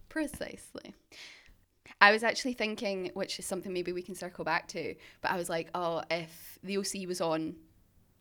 Precisely. 0.08 0.94
I 2.00 2.10
was 2.10 2.24
actually 2.24 2.54
thinking, 2.54 3.10
which 3.12 3.38
is 3.38 3.44
something 3.44 3.70
maybe 3.70 3.92
we 3.92 4.02
can 4.02 4.14
circle 4.14 4.46
back 4.46 4.66
to, 4.68 4.94
but 5.20 5.30
I 5.30 5.36
was 5.36 5.50
like, 5.50 5.68
oh, 5.74 6.02
if 6.10 6.58
the 6.62 6.78
OC 6.78 7.06
was 7.06 7.20
on 7.20 7.54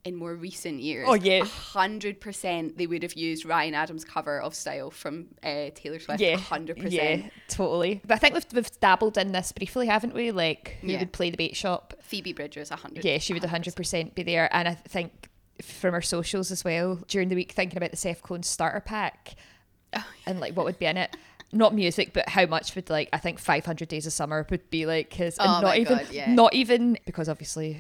in 0.06 0.16
more 0.16 0.36
recent 0.36 0.82
years, 0.82 1.06
Oh, 1.10 1.14
yeah. 1.14 1.46
hundred 1.46 2.20
percent 2.20 2.78
they 2.78 2.88
would 2.88 3.04
have 3.04 3.14
used 3.14 3.46
Ryan 3.46 3.74
Adams' 3.74 4.04
cover 4.04 4.42
of 4.42 4.54
"Style" 4.54 4.92
from 4.92 5.28
uh, 5.44 5.70
Taylor 5.76 6.00
Swift. 6.00 6.20
yeah, 6.20 6.36
hundred 6.38 6.76
percent, 6.78 6.94
Yeah, 6.94 7.16
percent. 7.16 7.34
totally. 7.50 8.02
But 8.06 8.16
I 8.16 8.18
think 8.18 8.34
we've 8.34 8.46
we've 8.54 8.80
dabbled 8.82 9.18
in 9.18 9.32
this 9.32 9.52
briefly, 9.52 9.88
haven't 9.88 10.14
we? 10.14 10.32
Like 10.32 10.78
who 10.82 10.88
Yeah. 10.88 11.00
would 11.00 11.14
play 11.14 11.30
the 11.30 11.38
bait 11.38 11.56
shop? 11.56 11.94
Phoebe 12.02 12.34
Bridgers, 12.34 12.70
hundred. 12.70 13.06
Yeah, 13.06 13.18
she 13.18 13.34
would 13.34 13.44
100% 13.44 14.14
be 14.16 14.24
there. 14.24 14.50
And 14.54 14.68
I 14.68 14.74
think 14.76 15.30
from 15.62 15.94
our 15.94 16.02
socials 16.02 16.52
as 16.52 16.64
well, 16.64 16.96
during 17.08 17.30
the 17.30 17.36
week, 17.36 17.52
thinking 17.54 17.78
about 17.78 17.92
the 17.92 17.98
Seth 17.98 18.22
Cohen 18.24 18.44
starter 18.44 18.80
pack 18.82 19.36
Oh, 19.96 20.06
and 20.26 20.40
like 20.40 20.54
what 20.56 20.66
would 20.66 20.80
be 20.80 20.86
in 20.88 20.98
it. 20.98 21.16
Not 21.52 21.76
music, 21.76 22.14
but 22.14 22.28
how 22.30 22.48
much 22.48 22.74
would 22.76 22.90
like 22.90 23.10
I 23.14 23.20
think 23.20 23.38
500 23.40 23.88
Days 23.88 24.08
of 24.08 24.12
Summer 24.14 24.46
would 24.50 24.70
be 24.72 24.86
like 24.88 25.14
his, 25.14 25.38
and 25.38 25.48
Oh 25.48 25.54
not 25.54 25.64
my 25.64 25.78
even, 25.78 25.98
God, 26.00 26.08
yeah. 26.12 26.34
not 26.34 26.54
even 26.56 26.98
because 27.06 27.30
obviously 27.30 27.80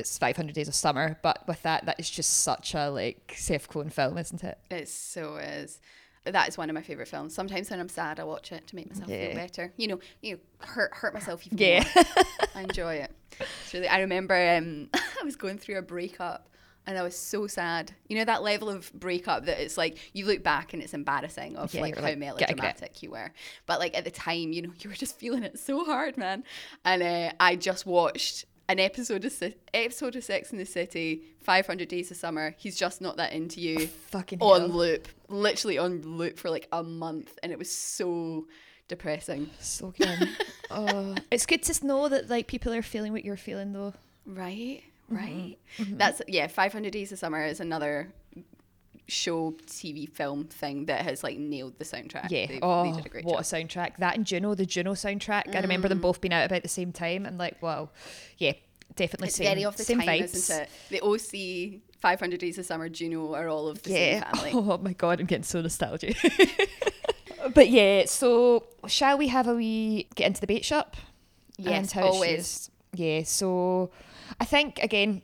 it's 0.00 0.18
500 0.18 0.54
Days 0.54 0.66
of 0.68 0.74
Summer, 0.74 1.18
but 1.22 1.46
with 1.46 1.62
that, 1.62 1.86
that 1.86 2.00
is 2.00 2.10
just 2.10 2.42
such 2.42 2.74
a 2.74 2.90
like 2.90 3.34
Seth 3.36 3.68
Cohen 3.68 3.90
film, 3.90 4.18
isn't 4.18 4.42
it? 4.42 4.58
It 4.70 4.88
so 4.88 5.36
is. 5.36 5.80
That 6.24 6.48
is 6.48 6.58
one 6.58 6.68
of 6.68 6.74
my 6.74 6.82
favorite 6.82 7.08
films. 7.08 7.34
Sometimes 7.34 7.70
when 7.70 7.80
I'm 7.80 7.88
sad, 7.88 8.20
I 8.20 8.24
watch 8.24 8.52
it 8.52 8.66
to 8.66 8.76
make 8.76 8.88
myself 8.90 9.08
Yeah. 9.08 9.28
feel 9.28 9.34
better. 9.36 9.72
You 9.76 9.88
know, 9.88 10.00
you 10.20 10.34
know, 10.34 10.40
hurt 10.66 10.92
hurt 10.94 11.14
myself 11.14 11.46
even 11.46 11.56
Yeah. 11.58 11.84
more. 11.94 12.04
I 12.54 12.62
enjoy 12.62 12.94
it. 12.96 13.10
It's 13.62 13.72
really. 13.72 13.88
I 13.88 14.00
remember 14.00 14.34
um, 14.34 14.88
I 14.94 15.24
was 15.24 15.36
going 15.36 15.56
through 15.58 15.78
a 15.78 15.82
breakup 15.82 16.48
and 16.86 16.98
I 16.98 17.02
was 17.02 17.16
so 17.16 17.46
sad. 17.46 17.92
You 18.08 18.18
know 18.18 18.24
that 18.26 18.42
level 18.42 18.68
of 18.68 18.92
breakup 18.92 19.46
that 19.46 19.60
it's 19.60 19.78
like 19.78 19.96
you 20.12 20.26
look 20.26 20.42
back 20.42 20.74
and 20.74 20.82
it's 20.82 20.92
embarrassing 20.92 21.56
of 21.56 21.72
Yeah, 21.72 21.82
like 21.82 21.96
how 21.96 22.02
like, 22.02 22.18
"Get 22.18 22.50
a 22.50 22.54
grip." 22.54 22.58
melodramatic 22.58 23.02
you 23.02 23.12
were. 23.12 23.32
But 23.66 23.80
like 23.80 23.96
at 23.96 24.04
the 24.04 24.10
time, 24.10 24.52
you 24.52 24.60
know, 24.62 24.72
you 24.80 24.90
were 24.90 24.96
just 24.96 25.18
feeling 25.18 25.42
it 25.42 25.58
so 25.58 25.84
hard, 25.86 26.18
man. 26.18 26.44
And 26.84 27.02
uh, 27.02 27.32
I 27.40 27.56
just 27.56 27.86
watched 27.86 28.44
an 28.70 28.78
episode 28.78 29.24
of 29.24 29.42
episode 29.74 30.14
of 30.14 30.22
Sex 30.22 30.52
in 30.52 30.58
the 30.58 30.64
City, 30.64 31.22
500 31.40 31.88
Days 31.88 32.10
of 32.12 32.16
Summer. 32.16 32.54
He's 32.56 32.76
just 32.76 33.00
not 33.00 33.16
that 33.16 33.32
into 33.32 33.60
you. 33.60 33.88
Fucking 33.88 34.38
on 34.40 34.60
hell. 34.60 34.68
loop, 34.70 35.08
literally 35.28 35.76
on 35.76 36.02
loop 36.02 36.38
for 36.38 36.50
like 36.50 36.68
a 36.70 36.82
month, 36.84 37.36
and 37.42 37.50
it 37.50 37.58
was 37.58 37.70
so 37.70 38.46
depressing. 38.86 39.50
So 39.58 39.92
good. 39.98 40.28
oh, 40.70 41.16
it's 41.32 41.46
good 41.46 41.62
to 41.64 41.86
know 41.86 42.08
that 42.08 42.30
like 42.30 42.46
people 42.46 42.72
are 42.72 42.82
feeling 42.82 43.12
what 43.12 43.24
you're 43.24 43.36
feeling 43.36 43.72
though. 43.72 43.94
Right, 44.24 44.82
Mm-hmm. 45.10 45.16
right. 45.16 45.56
That's 45.98 46.22
yeah. 46.28 46.46
500 46.46 46.92
Days 46.92 47.10
of 47.10 47.18
Summer 47.18 47.44
is 47.44 47.58
another 47.58 48.12
show, 49.08 49.52
TV, 49.66 50.08
film 50.08 50.44
thing 50.44 50.86
that 50.86 51.02
has 51.02 51.22
like 51.22 51.38
nailed 51.38 51.78
the 51.78 51.84
soundtrack. 51.84 52.30
Yeah. 52.30 52.46
They've- 52.46 52.58
oh, 52.62 52.84
they 52.84 52.96
did 52.96 53.06
a 53.06 53.08
great 53.08 53.24
what 53.24 53.34
job. 53.34 53.40
a 53.40 53.44
soundtrack! 53.44 53.96
That 53.98 54.16
and 54.16 54.26
Juno, 54.26 54.54
the 54.54 54.66
Juno 54.66 54.94
soundtrack. 54.94 55.54
I 55.54 55.60
remember 55.60 55.88
them 55.88 55.98
mm. 55.98 56.02
both 56.02 56.20
being 56.20 56.32
out 56.32 56.46
about 56.46 56.62
the 56.62 56.68
same 56.68 56.92
time, 56.92 57.26
and 57.26 57.38
like, 57.38 57.60
wow, 57.62 57.90
yeah, 58.38 58.52
definitely 58.96 59.28
It's 59.28 59.36
same, 59.36 59.46
very 59.46 59.64
of 59.64 59.76
the 59.76 59.84
same 59.84 59.98
time, 59.98 60.08
vibes. 60.20 60.34
isn't 60.34 60.60
it? 60.62 60.70
The 60.90 61.00
OC, 61.02 61.80
500 62.00 62.40
Days 62.40 62.58
of 62.58 62.66
Summer, 62.66 62.88
Juno 62.88 63.34
are 63.34 63.48
all 63.48 63.68
of 63.68 63.82
the 63.82 63.90
Yeah. 63.90 64.32
same 64.32 64.50
family. 64.50 64.50
Oh 64.72 64.78
my 64.78 64.92
god, 64.92 65.20
I'm 65.20 65.26
getting 65.26 65.44
so 65.44 65.60
nostalgic. 65.60 66.16
but 67.54 67.68
yeah, 67.68 68.04
so 68.06 68.66
shall 68.86 69.18
we 69.18 69.28
have 69.28 69.48
a 69.48 69.54
wee 69.54 70.08
get 70.14 70.26
into 70.26 70.40
the 70.40 70.46
bait 70.46 70.64
shop? 70.64 70.96
Yes, 71.56 71.96
always. 71.96 72.70
Yeah, 72.94 73.22
so 73.24 73.90
I 74.40 74.44
think 74.44 74.82
again, 74.82 75.22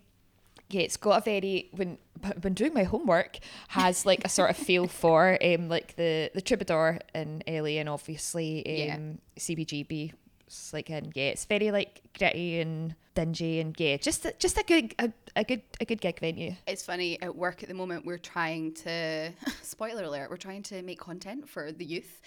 yeah, 0.68 0.82
it's 0.82 0.96
got 0.96 1.18
a 1.18 1.20
very 1.22 1.68
when 1.72 1.98
when 2.42 2.54
doing 2.54 2.72
my 2.74 2.84
homework 2.84 3.38
has 3.68 4.04
like 4.06 4.24
a 4.24 4.28
sort 4.28 4.50
of 4.50 4.56
feel 4.56 4.86
for 5.02 5.38
um 5.42 5.68
like 5.68 5.96
the 5.96 6.30
the 6.34 6.40
troubadour 6.40 6.98
and 7.14 7.42
Ellie 7.46 7.78
and 7.78 7.88
obviously 7.88 8.62
Yeah. 8.86 8.96
um 8.96 9.18
CBGB. 9.38 10.12
It's 10.46 10.72
like 10.72 10.90
and 10.90 11.12
yeah, 11.14 11.30
it's 11.30 11.44
very 11.44 11.70
like 11.72 12.00
gritty 12.16 12.60
and 12.60 12.94
dingy 13.14 13.58
and 13.60 13.74
yeah, 13.80 13.96
just 13.96 14.24
a, 14.26 14.32
just 14.38 14.56
a 14.58 14.62
good 14.62 14.94
a, 14.98 15.10
a 15.34 15.42
good 15.42 15.62
a 15.80 15.84
good 15.84 16.00
gig 16.00 16.20
venue. 16.20 16.54
It's 16.68 16.84
funny 16.84 17.20
at 17.20 17.34
work 17.34 17.62
at 17.64 17.68
the 17.68 17.74
moment. 17.74 18.06
We're 18.06 18.18
trying 18.18 18.74
to 18.74 19.32
spoiler 19.62 20.04
alert. 20.04 20.30
We're 20.30 20.36
trying 20.36 20.62
to 20.64 20.82
make 20.82 21.00
content 21.00 21.48
for 21.48 21.72
the 21.72 21.84
youth. 21.84 22.20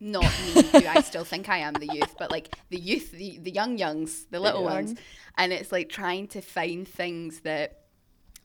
Not 0.00 0.22
me, 0.54 0.62
who 0.62 0.86
I 0.86 1.00
still 1.00 1.24
think 1.24 1.48
I 1.48 1.58
am 1.58 1.72
the 1.74 1.88
youth, 1.92 2.14
but 2.20 2.30
like 2.30 2.54
the 2.70 2.78
youth, 2.78 3.10
the, 3.10 3.38
the 3.42 3.50
young 3.50 3.76
youngs, 3.76 4.26
the 4.30 4.38
little 4.38 4.62
ones, 4.62 4.90
young. 4.92 4.98
and 5.36 5.52
it's 5.52 5.72
like 5.72 5.88
trying 5.88 6.28
to 6.28 6.40
find 6.40 6.86
things 6.86 7.40
that 7.40 7.77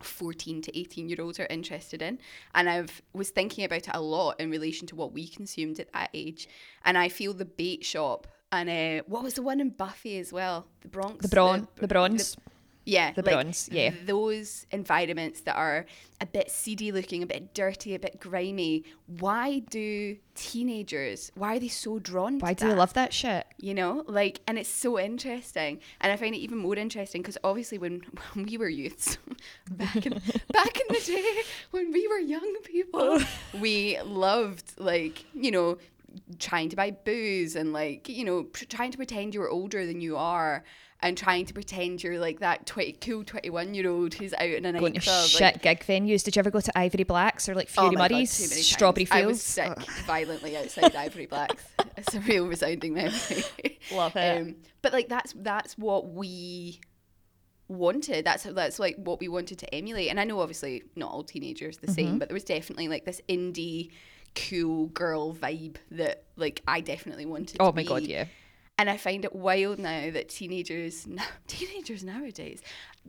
14 0.05 0.62
to 0.63 0.79
18 0.79 1.10
year 1.10 1.17
olds 1.22 1.39
are 1.39 1.48
interested 1.50 2.01
in. 2.01 2.19
And 2.55 2.69
i've 2.69 3.01
was 3.13 3.29
thinking 3.29 3.65
about 3.65 3.88
it 3.88 3.91
a 3.93 4.01
lot 4.01 4.39
in 4.39 4.50
relation 4.50 4.88
to 4.88 4.95
what 4.95 5.13
we 5.13 5.27
consumed 5.27 5.79
at 5.79 5.91
that 5.93 6.10
age. 6.13 6.48
And 6.86 6.98
i 6.98 7.10
feel 7.10 7.33
the 7.33 7.45
bait 7.45 7.83
shop 7.83 8.27
and 8.53 8.69
uh, 8.69 9.03
what 9.07 9.24
was 9.24 9.33
the 9.33 9.41
one 9.41 9.60
in 9.60 9.72
buffy 9.72 10.19
as 10.19 10.31
well? 10.31 10.67
The 10.81 10.88
bronx? 10.88 11.24
The 11.24 11.27
bron 11.27 11.67
the 11.77 11.88
bronze. 11.88 12.38
Yeah, 12.86 13.12
The 13.13 13.22
like, 13.22 13.34
bronze, 13.34 13.70
yeah. 13.72 13.92
Those 14.06 14.66
environments 14.72 15.42
that 15.42 15.56
are 15.56 15.86
a 16.20 16.25
bit 16.25 16.52
seedy 16.52 16.92
looking, 16.92 17.24
a 17.24 17.25
bit 17.25 17.54
dirty, 17.54 17.96
a 17.96 18.00
bit 18.00 18.20
grimy. 18.20 18.84
Why 19.08 19.60
do 19.60 20.18
teenagers? 20.36 21.32
Why 21.36 21.56
are 21.56 21.60
they 21.60 21.70
so 21.70 22.00
drawn? 22.00 22.40
Why 22.40 22.54
do 22.54 22.68
they 22.68 22.74
love 22.74 22.94
that 22.94 23.13
shit? 23.13 23.46
You 23.58 23.74
know, 23.74 24.04
like, 24.08 24.42
and 24.48 24.58
it's 24.58 24.70
so 24.70 25.00
interesting, 25.00 25.80
and 26.02 26.12
I 26.12 26.18
find 26.18 26.36
it 26.36 26.40
even 26.40 26.58
more 26.58 26.75
interesting 26.75 27.22
because 27.22 27.38
obviously 27.44 27.78
when, 27.78 28.02
when 28.34 28.46
we 28.46 28.58
were 28.58 28.70
youths, 28.70 29.18
back 29.72 30.06
in 30.06 30.13
back 30.52 30.80
in 30.80 30.88
the 30.90 31.02
day 31.06 31.42
when 31.72 31.92
we 31.92 32.08
were 32.08 32.20
young 32.20 32.56
people, 32.63 33.20
we 33.60 34.00
loved 34.02 34.74
like 34.78 35.25
you 35.34 35.52
know 35.52 35.78
trying 36.38 36.70
to 36.70 36.75
buy 36.75 36.92
booze 36.92 37.56
and 37.56 37.74
like 37.74 38.08
you 38.10 38.25
know 38.25 38.44
pr- 38.44 38.66
trying 38.66 38.92
to 38.92 38.98
pretend 38.98 39.34
you 39.34 39.40
were 39.40 39.50
older 39.50 39.86
than 39.86 40.02
you 40.02 40.18
are. 40.18 40.63
And 41.03 41.17
trying 41.17 41.45
to 41.48 41.53
pretend 41.53 42.01
you're 42.03 42.17
like 42.17 42.39
that 42.39 42.65
20, 42.65 42.93
cool 42.93 43.24
21 43.25 43.74
year 43.75 43.89
old 43.89 44.13
who's 44.13 44.33
out 44.33 44.41
in 44.50 44.65
a 44.65 44.79
Going 44.79 44.93
to 44.93 45.01
shit 45.01 45.41
like, 45.41 45.62
gig 45.62 45.79
venues. 45.81 46.24
Did 46.24 46.36
you 46.36 46.39
ever 46.39 46.50
go 46.50 46.62
to 46.62 46.77
Ivory 46.77 47.03
Blacks 47.03 47.48
or 47.50 47.53
like 47.55 47.67
Oh 47.77 47.81
Fury 47.81 47.95
my 47.95 48.07
God, 48.07 48.12
Murry's, 48.12 48.38
too 48.38 48.43
many 48.43 48.55
times. 48.55 48.67
Strawberry 48.67 49.07
I 49.12 49.25
was 49.25 49.41
sick 49.43 49.77
violently 50.05 50.55
outside 50.62 50.95
Ivory 50.95 51.25
Blacks. 51.25 51.63
It's 51.98 52.15
a 52.15 52.22
real 52.22 52.48
resounding 52.48 52.93
memory. 52.93 53.43
Love 53.93 54.15
it. 54.15 54.41
Um, 54.41 54.55
but 54.81 54.93
like 54.93 55.10
that's 55.10 55.33
that's 55.38 55.77
what 55.77 56.07
we 56.13 56.79
wanted. 57.67 58.25
That's 58.25 58.43
that's 58.43 58.79
like 58.79 58.95
what 58.98 59.19
we 59.19 59.27
wanted 59.27 59.60
to 59.60 59.75
emulate. 59.75 60.10
And 60.10 60.19
I 60.19 60.24
know 60.24 60.39
obviously 60.39 60.83
not 60.95 61.12
all 61.12 61.24
teenagers 61.24 61.77
the 61.77 61.88
Mm-hmm. 61.88 61.93
same, 61.95 62.19
but 62.19 62.29
there 62.29 62.33
was 62.33 62.43
definitely 62.43 62.88
like 62.88 63.05
this 63.05 63.22
indie 63.29 63.91
cool 64.36 64.88
girl 64.88 65.34
vibe 65.36 65.75
that 65.91 66.23
like 66.38 66.62
I 66.67 66.82
definitely 66.82 67.25
wanted. 67.25 67.58
oh 67.60 67.69
to 67.71 67.75
my 67.75 67.84
god, 67.84 68.04
yeah. 68.04 68.25
And 68.84 68.89
I 68.89 68.98
find 68.98 69.24
it 69.24 69.34
wild 69.34 69.80
now 69.80 70.12
that 70.12 70.28
teenagers 70.28 71.08
teenagers 71.48 72.04
nowadays 72.04 72.62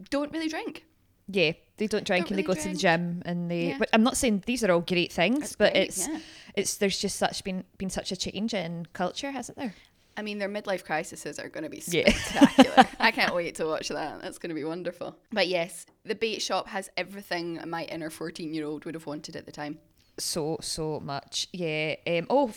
don't 0.09 0.31
really 0.31 0.49
drink. 0.49 0.85
Yeah, 1.27 1.51
they 1.79 1.89
don't 1.89 2.07
drink 2.07 2.27
Don't 2.27 2.31
and 2.31 2.39
they 2.39 2.43
really 2.47 2.55
go 2.55 2.63
to 2.63 2.69
the 2.69 2.77
gym 2.77 3.23
and 3.27 3.51
they. 3.51 3.71
Yeah. 3.71 3.79
But 3.81 3.89
I'm 3.93 4.05
not 4.05 4.17
saying 4.17 4.45
these 4.47 4.63
are 4.63 4.71
all 4.71 4.83
great 4.83 5.11
things, 5.13 5.41
That's 5.41 5.57
but 5.57 5.73
great, 5.73 5.89
it's 5.89 6.07
yeah. 6.07 6.19
it's 6.55 6.77
there's 6.77 7.01
just 7.01 7.17
such 7.17 7.43
been 7.43 7.65
been 7.77 7.91
such 7.91 8.13
a 8.13 8.17
change 8.17 8.55
in 8.55 8.87
culture, 8.93 9.33
hasn't 9.33 9.59
there? 9.59 9.75
I 10.17 10.23
mean, 10.23 10.39
their 10.39 10.49
midlife 10.49 10.85
crises 10.85 11.27
are 11.41 11.49
going 11.49 11.65
to 11.65 11.71
be 11.71 11.83
Yeah. 11.89 12.09
spectacular. 12.13 12.89
I 13.01 13.11
can't 13.11 13.35
wait 13.35 13.57
to 13.57 13.67
watch 13.67 13.89
that. 13.89 14.23
That's 14.23 14.39
going 14.39 14.51
to 14.51 14.55
be 14.55 14.63
wonderful. 14.63 15.17
But 15.33 15.49
yes, 15.49 15.87
the 16.05 16.15
bait 16.15 16.41
shop 16.41 16.69
has 16.69 16.89
everything 16.97 17.59
my 17.67 17.83
inner 17.87 18.11
14 18.11 18.55
year 18.55 18.65
old 18.65 18.85
would 18.85 18.95
have 18.95 19.07
wanted 19.07 19.35
at 19.35 19.45
the 19.45 19.51
time. 19.51 19.81
So 20.21 20.59
so 20.61 21.01
much, 21.01 21.49
yeah. 21.53 21.97
Um, 22.07 22.29
oh, 22.31 22.53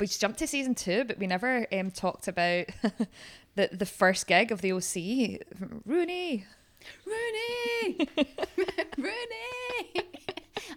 we 0.00 0.06
just 0.06 0.20
jumped 0.20 0.38
to 0.40 0.46
season 0.46 0.74
two, 0.74 1.04
but 1.04 1.18
we 1.18 1.26
never 1.26 1.66
um 1.72 1.90
talked 1.90 2.28
about 2.28 2.66
the 3.54 3.68
the 3.72 3.86
first 3.86 4.26
gig 4.26 4.50
of 4.52 4.60
the 4.60 4.72
OC, 4.72 5.40
Rooney. 5.86 6.44
Rooney! 7.06 8.08
Rooney! 8.98 10.02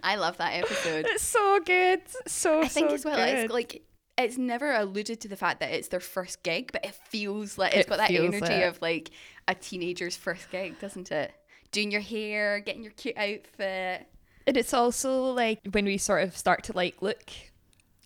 I 0.02 0.16
love 0.16 0.36
that 0.38 0.54
episode. 0.54 1.06
It's 1.08 1.22
so 1.22 1.60
good, 1.64 2.00
so 2.26 2.62
I 2.62 2.68
think 2.68 2.88
so 2.90 2.94
as 2.94 3.04
well, 3.04 3.16
good. 3.16 3.38
it's 3.38 3.52
like. 3.52 3.82
It's 4.16 4.36
never 4.36 4.72
alluded 4.74 5.20
to 5.20 5.28
the 5.28 5.36
fact 5.36 5.60
that 5.60 5.70
it's 5.70 5.86
their 5.88 6.00
first 6.00 6.42
gig, 6.42 6.70
but 6.72 6.84
it 6.84 6.96
feels 7.08 7.56
like 7.56 7.72
it's 7.72 7.86
It 7.86 7.88
got 7.88 7.98
that 7.98 8.10
energy 8.10 8.62
of 8.64 8.82
like 8.82 9.10
a 9.46 9.54
teenager's 9.54 10.16
first 10.16 10.50
gig, 10.50 10.76
doesn't 10.80 11.12
it? 11.12 11.30
Doing 11.70 11.92
your 11.92 12.00
hair, 12.00 12.58
getting 12.58 12.82
your 12.82 12.90
cute 12.94 13.16
outfit. 13.16 14.08
and 14.44 14.56
it's 14.56 14.74
also 14.74 15.30
like 15.32 15.60
when 15.70 15.84
we 15.84 15.98
sort 15.98 16.24
of 16.24 16.36
start 16.36 16.64
to 16.64 16.72
like 16.72 17.00
look, 17.00 17.30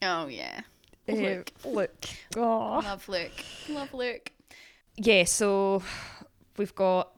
Oh 0.02 0.26
yeah, 0.26 0.60
uh, 1.08 1.12
Look. 1.12 1.50
look, 1.64 2.06
oh. 2.36 2.80
love 2.84 3.08
look, 3.08 3.32
love 3.68 3.92
look. 3.94 4.30
yeah. 4.96 5.24
So 5.24 5.82
we've 6.56 6.74
got 6.74 7.12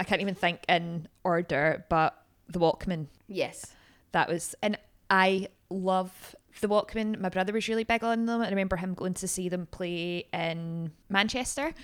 I 0.00 0.04
can't 0.04 0.22
even 0.22 0.34
think 0.34 0.60
in 0.66 1.08
order, 1.24 1.84
but 1.90 2.16
the 2.48 2.58
Walkmen. 2.58 3.08
Yes. 3.28 3.66
That 4.12 4.28
was, 4.30 4.54
and 4.62 4.78
I 5.10 5.48
love 5.68 6.34
the 6.62 6.68
Walkmen. 6.68 7.20
My 7.20 7.28
brother 7.28 7.52
was 7.52 7.68
really 7.68 7.84
big 7.84 8.02
on 8.02 8.24
them. 8.24 8.40
I 8.40 8.48
remember 8.48 8.76
him 8.76 8.94
going 8.94 9.12
to 9.14 9.28
see 9.28 9.50
them 9.50 9.66
play 9.66 10.26
in 10.32 10.92
Manchester. 11.10 11.74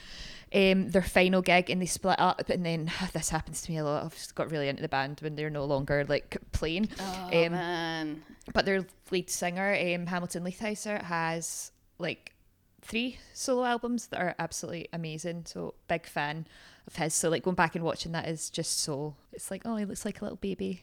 Um, 0.54 0.90
their 0.90 1.02
final 1.02 1.42
gig 1.42 1.70
and 1.70 1.82
they 1.82 1.86
split 1.86 2.20
up, 2.20 2.48
and 2.48 2.64
then 2.64 2.90
this 3.12 3.30
happens 3.30 3.62
to 3.62 3.72
me 3.72 3.78
a 3.78 3.84
lot. 3.84 4.04
I've 4.04 4.14
just 4.14 4.34
got 4.34 4.50
really 4.50 4.68
into 4.68 4.82
the 4.82 4.88
band 4.88 5.18
when 5.20 5.34
they're 5.34 5.50
no 5.50 5.64
longer 5.64 6.04
like 6.08 6.36
playing. 6.52 6.88
Oh 7.00 7.30
Um, 7.32 7.52
man. 7.52 8.22
But 8.54 8.64
their 8.64 8.86
lead 9.10 9.28
singer, 9.28 9.74
um, 9.74 10.06
Hamilton 10.06 10.44
Leithauser, 10.44 11.02
has 11.02 11.72
like 11.98 12.32
three 12.80 13.18
solo 13.34 13.64
albums 13.64 14.06
that 14.08 14.20
are 14.20 14.34
absolutely 14.38 14.88
amazing. 14.92 15.44
So 15.46 15.74
big 15.88 16.06
fan 16.06 16.46
of 16.86 16.94
his. 16.94 17.12
So 17.12 17.28
like 17.28 17.42
going 17.42 17.56
back 17.56 17.74
and 17.74 17.84
watching 17.84 18.12
that 18.12 18.28
is 18.28 18.48
just 18.48 18.78
so. 18.78 19.16
It's 19.32 19.50
like 19.50 19.62
oh, 19.64 19.74
he 19.76 19.84
looks 19.84 20.04
like 20.04 20.20
a 20.20 20.24
little 20.24 20.36
baby. 20.36 20.82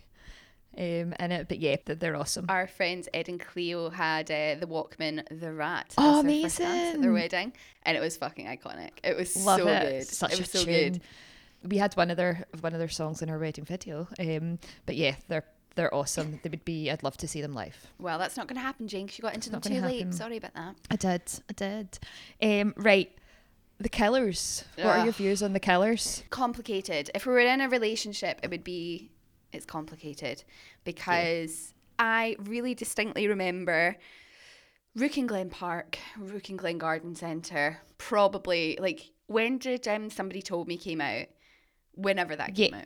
Um, 0.75 1.13
in 1.19 1.31
it, 1.31 1.47
but 1.47 1.59
yeah, 1.59 1.75
they're 1.85 2.15
awesome. 2.15 2.45
Our 2.49 2.65
friends 2.67 3.07
Ed 3.13 3.29
and 3.29 3.39
Cleo 3.39 3.89
had 3.91 4.31
uh, 4.31 4.55
the 4.59 4.65
Walkmen, 4.65 5.23
the 5.39 5.53
Rat. 5.53 5.93
Oh, 5.97 6.19
as 6.19 6.25
their 6.25 6.41
first 6.41 6.57
dance 6.57 6.95
At 6.95 7.01
their 7.01 7.13
wedding, 7.13 7.53
and 7.83 7.95
it 7.95 7.99
was 7.99 8.17
fucking 8.17 8.47
iconic. 8.47 8.91
It 9.03 9.15
was 9.15 9.35
Love 9.45 9.59
so 9.59 9.67
it. 9.67 9.81
good. 9.99 10.07
Such 10.07 10.33
it 10.33 10.39
a 10.39 10.45
so 10.45 10.63
tune. 10.65 10.73
good. 10.73 11.01
We 11.69 11.77
had 11.77 11.93
one 11.93 12.09
of 12.09 12.17
their 12.17 12.45
one 12.61 12.73
of 12.73 12.79
their 12.79 12.89
songs 12.89 13.21
in 13.21 13.29
our 13.29 13.37
wedding 13.37 13.65
video. 13.65 14.07
Um, 14.19 14.57
but 14.87 14.95
yeah, 14.95 15.15
they're 15.27 15.45
they're 15.75 15.93
awesome. 15.93 16.39
They 16.43 16.49
would 16.49 16.65
be. 16.65 16.89
I'd 16.89 17.03
love 17.03 17.17
to 17.17 17.27
see 17.27 17.41
them 17.41 17.53
live. 17.53 17.75
Well, 17.99 18.17
that's 18.19 18.35
not 18.37 18.47
going 18.47 18.57
to 18.57 18.61
happen, 18.61 18.87
Jinx. 18.87 19.17
You 19.17 19.21
got 19.21 19.35
into 19.35 19.49
them 19.49 19.61
too 19.61 19.69
gonna 19.69 19.87
late. 19.87 19.99
happen. 19.99 20.13
Sorry 20.13 20.37
about 20.37 20.53
that. 20.55 20.75
I 20.91 20.95
did. 20.95 21.21
I 21.49 21.53
did. 21.53 21.99
Um, 22.61 22.73
right. 22.77 23.11
The 23.79 23.89
Killers. 23.89 24.63
What 24.75 24.85
are 24.85 25.03
your 25.03 25.13
views 25.13 25.41
on 25.43 25.53
the 25.53 25.59
Killers? 25.59 26.23
Complicated. 26.29 27.09
If 27.15 27.25
we 27.25 27.33
were 27.33 27.39
in 27.39 27.59
a 27.61 27.69
relationship, 27.69 28.39
it 28.43 28.49
would 28.51 28.63
be. 28.63 29.09
It's 29.53 29.65
complicated 29.65 30.43
because 30.83 31.73
I 31.99 32.35
really 32.39 32.73
distinctly 32.73 33.27
remember 33.27 33.95
Rouken 34.97 35.27
Glen 35.27 35.49
Park, 35.49 35.97
Rouken 36.19 36.57
Glen 36.57 36.77
Garden 36.77 37.15
Centre. 37.15 37.79
Probably 37.97 38.77
like 38.81 39.11
when 39.27 39.57
did 39.57 39.87
um, 39.87 40.09
somebody 40.09 40.41
told 40.41 40.67
me 40.67 40.77
came 40.77 41.01
out? 41.01 41.27
Whenever 41.95 42.35
that 42.35 42.55
came 42.55 42.71
Yeah. 42.73 42.79
out. 42.79 42.85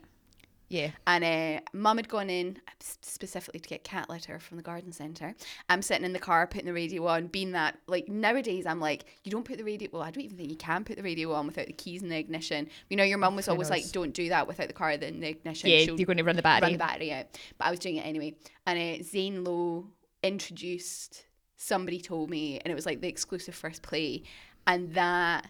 Yeah. 0.70 0.90
And 1.06 1.24
uh, 1.24 1.60
mum 1.72 1.96
had 1.96 2.08
gone 2.08 2.28
in 2.28 2.58
specifically 2.80 3.58
to 3.60 3.68
get 3.68 3.84
cat 3.84 4.10
litter 4.10 4.38
from 4.38 4.58
the 4.58 4.62
garden 4.62 4.92
centre. 4.92 5.34
I'm 5.70 5.80
sitting 5.80 6.04
in 6.04 6.12
the 6.12 6.18
car 6.18 6.46
putting 6.46 6.66
the 6.66 6.74
radio 6.74 7.06
on, 7.06 7.28
being 7.28 7.52
that, 7.52 7.78
like, 7.86 8.08
nowadays 8.08 8.66
I'm 8.66 8.80
like, 8.80 9.06
you 9.24 9.30
don't 9.30 9.44
put 9.44 9.56
the 9.56 9.64
radio, 9.64 9.88
well, 9.90 10.02
I 10.02 10.10
don't 10.10 10.24
even 10.24 10.36
think 10.36 10.50
you 10.50 10.56
can 10.56 10.84
put 10.84 10.96
the 10.96 11.02
radio 11.02 11.32
on 11.32 11.46
without 11.46 11.66
the 11.68 11.72
keys 11.72 12.02
in 12.02 12.10
the 12.10 12.18
ignition. 12.18 12.68
You 12.90 12.98
know, 12.98 13.04
your 13.04 13.18
mum 13.18 13.34
was 13.34 13.48
always 13.48 13.70
like, 13.70 13.90
don't 13.92 14.12
do 14.12 14.28
that 14.28 14.46
without 14.46 14.68
the 14.68 14.74
car 14.74 14.90
in 14.90 15.20
the 15.20 15.28
ignition. 15.28 15.70
Yeah, 15.70 15.84
She'll 15.84 15.96
you're 15.96 16.06
going 16.06 16.18
to 16.18 16.24
run 16.24 16.36
the 16.36 16.42
battery. 16.42 16.66
run 16.66 16.72
the 16.72 16.78
battery 16.78 17.12
out. 17.12 17.26
But 17.56 17.64
I 17.64 17.70
was 17.70 17.78
doing 17.78 17.96
it 17.96 18.06
anyway. 18.06 18.34
And 18.66 19.00
uh, 19.00 19.02
Zane 19.02 19.44
Lowe 19.44 19.86
introduced, 20.22 21.24
somebody 21.56 22.00
told 22.00 22.28
me, 22.28 22.60
and 22.60 22.70
it 22.70 22.74
was 22.74 22.84
like 22.84 23.00
the 23.00 23.08
exclusive 23.08 23.54
first 23.54 23.82
play. 23.82 24.24
And 24.66 24.92
that 24.94 25.46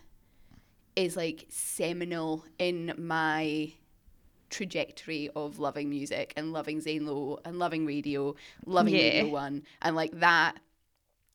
is 0.95 1.17
like 1.17 1.47
seminal 1.49 2.45
in 2.59 2.95
my 2.99 3.73
trajectory 4.51 5.31
of 5.37 5.59
loving 5.59 5.91
music 5.91 6.33
and 6.37 6.53
loving 6.53 6.81
Zane 6.81 7.07
Lowe 7.07 7.39
and 7.45 7.59
loving 7.59 7.87
radio, 7.87 8.35
loving 8.67 8.95
Yeah. 8.95 9.03
Radio 9.03 9.29
One, 9.29 9.63
and 9.83 9.95
like 9.97 10.19
that. 10.21 10.59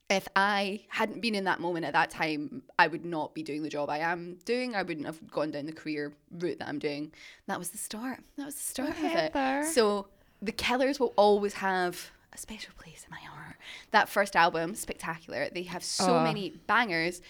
If 0.10 0.28
I 0.36 0.82
hadn't 0.90 1.22
been 1.22 1.34
in 1.34 1.46
that 1.46 1.60
moment 1.60 1.86
at 1.86 1.94
that 1.94 2.10
time, 2.12 2.62
I 2.78 2.88
would 2.88 3.06
not 3.06 3.34
be 3.34 3.42
doing 3.42 3.64
the 3.64 3.70
job 3.70 3.90
I 3.90 4.00
am 4.00 4.38
doing. 4.46 4.76
I 4.76 4.84
wouldn't 4.84 5.06
have 5.08 5.32
gone 5.32 5.50
down 5.52 5.66
the 5.66 5.72
career 5.72 6.14
route 6.30 6.60
that 6.60 6.68
I'm 6.68 6.78
doing. 6.78 7.12
That 7.48 7.58
was 7.58 7.70
the 7.70 7.78
start. 7.80 8.20
That 8.38 8.46
was 8.46 8.56
the 8.56 8.62
start 8.62 8.90
of 8.90 8.96
Heather. 8.98 9.62
it. 9.62 9.66
So 9.74 10.08
the 10.42 10.52
Killers 10.52 11.00
will 11.00 11.14
always 11.16 11.54
have 11.56 12.12
a 12.34 12.38
special 12.38 12.74
place 12.78 13.06
in 13.06 13.12
my 13.12 13.22
heart. 13.22 13.56
That 13.92 14.10
first 14.10 14.36
album, 14.36 14.76
spectacular. 14.76 15.48
They 15.52 15.64
have 15.64 15.84
so 15.84 16.18
Oh. 16.18 16.24
many 16.24 16.50
bangers. 16.68 17.22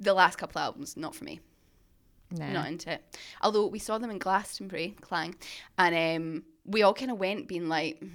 The 0.00 0.14
last 0.14 0.36
couple 0.38 0.58
of 0.60 0.64
albums, 0.64 0.96
not 0.96 1.14
for 1.14 1.24
me 1.24 1.40
Not 2.38 2.68
into 2.68 2.92
it. 2.92 3.18
Although 3.42 3.66
we 3.66 3.78
saw 3.78 3.98
them 3.98 4.10
in 4.10 4.18
Glastonbury, 4.18 4.94
Clang, 5.00 5.34
and 5.78 5.94
um, 5.94 6.42
we 6.64 6.82
all 6.82 6.94
kind 6.94 7.10
of 7.10 7.18
went 7.18 7.48
being 7.48 7.68
like, 7.68 8.00
"Mm, 8.00 8.10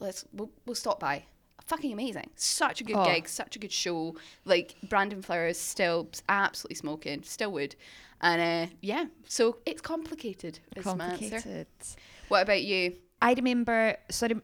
let's 0.00 0.24
we'll, 0.32 0.50
we'll 0.66 0.74
stop 0.74 1.00
by. 1.00 1.24
Fucking 1.66 1.92
amazing! 1.92 2.30
Such 2.36 2.80
a 2.80 2.84
good 2.84 2.96
Oh. 2.96 3.04
gig, 3.04 3.28
such 3.28 3.56
a 3.56 3.58
good 3.58 3.72
show. 3.72 4.16
Like 4.44 4.74
Brandon 4.88 5.22
Flowers 5.22 5.58
still 5.58 6.08
absolutely 6.28 6.74
smoking, 6.76 7.22
still 7.22 7.52
would, 7.52 7.76
and 8.20 8.40
uh, 8.70 8.74
yeah. 8.80 9.06
So 9.26 9.58
it's 9.64 9.80
complicated. 9.80 10.58
Complicated. 10.80 11.68
What 12.28 12.42
about 12.42 12.62
you? 12.62 12.96
I 13.20 13.34
remember, 13.34 13.96
sort 14.10 14.32
of 14.32 14.42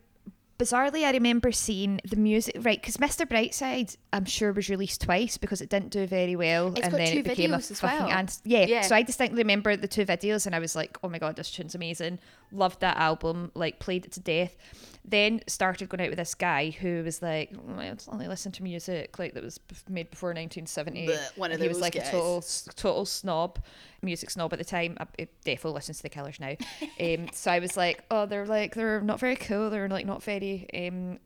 bizarrely, 0.59 1.05
I 1.05 1.13
remember 1.13 1.53
seeing 1.53 2.01
the 2.05 2.17
music, 2.17 2.57
right? 2.61 2.81
Because 2.81 2.97
Mr. 2.97 3.27
Brightside, 3.27 3.97
I'm 4.13 4.25
sure, 4.25 4.53
was 4.53 4.69
released 4.69 5.01
twice 5.03 5.39
because 5.39 5.61
it 5.61 5.71
didn't 5.71 5.91
do 5.91 6.07
very 6.07 6.37
well. 6.37 6.69
It's 6.69 6.81
and 6.81 6.91
got 6.93 6.99
then 6.99 7.13
two 7.13 7.19
it 7.21 7.25
became 7.25 7.55
a 7.55 7.61
fucking 7.61 8.07
well. 8.07 8.09
ans- 8.11 8.43
yeah. 8.45 8.67
Yeah. 8.67 8.83
So 8.83 8.95
I 8.97 9.03
distinctly 9.03 9.39
remember 9.39 9.77
the 9.77 9.89
two 9.89 10.05
videos 10.05 10.47
and 10.47 10.55
I 10.55 10.59
was 10.59 10.75
like, 10.75 10.99
oh 11.03 11.09
my 11.09 11.19
God, 11.19 11.37
this 11.37 11.51
tune's 11.51 11.75
amazing. 11.75 12.19
Loved 12.51 12.81
that 12.81 12.97
album, 12.97 13.51
like, 13.55 13.79
played 13.79 14.07
it 14.07 14.13
to 14.13 14.21
death. 14.21 14.57
Then 15.05 15.41
started 15.47 15.89
going 15.89 16.03
out 16.03 16.11
with 16.11 16.19
this 16.19 16.35
guy 16.35 16.71
who 16.71 17.03
was 17.03 17.23
like, 17.23 17.53
"Mm, 17.53 17.79
I 17.79 18.13
only 18.13 18.29
listen 18.29 18.53
to 18.53 18.63
music 18.63 19.19
like 19.19 19.33
that 19.35 19.43
was 19.43 19.59
made 19.89 20.11
before 20.11 20.31
1970. 20.31 21.07
Bleh, 21.07 21.39
one 21.39 21.51
of 21.51 21.55
And 21.55 21.63
he 21.63 21.69
was 21.69 21.81
like 21.81 21.95
guys. 21.95 22.09
a 22.09 22.11
total 22.11 22.45
total 22.77 23.05
snob, 23.07 23.59
music 24.03 24.29
snob 24.31 24.53
at 24.53 24.59
the 24.59 24.65
time. 24.65 24.97
I, 25.01 25.27
definitely 25.45 25.73
listens 25.73 25.99
to 25.99 26.03
the 26.03 26.09
Killers 26.11 26.39
now. 26.41 26.55
Um, 27.01 27.29
so 27.33 27.51
I 27.51 27.59
was 27.61 27.77
like, 27.77 28.05
oh, 28.11 28.27
they're 28.27 28.45
like 28.47 28.75
they're 28.75 29.01
not 29.01 29.19
very 29.21 29.37
cool. 29.37 29.71
They're 29.71 29.89
like 29.89 30.05
not 30.05 30.23
very 30.23 30.67
um, 30.75 31.19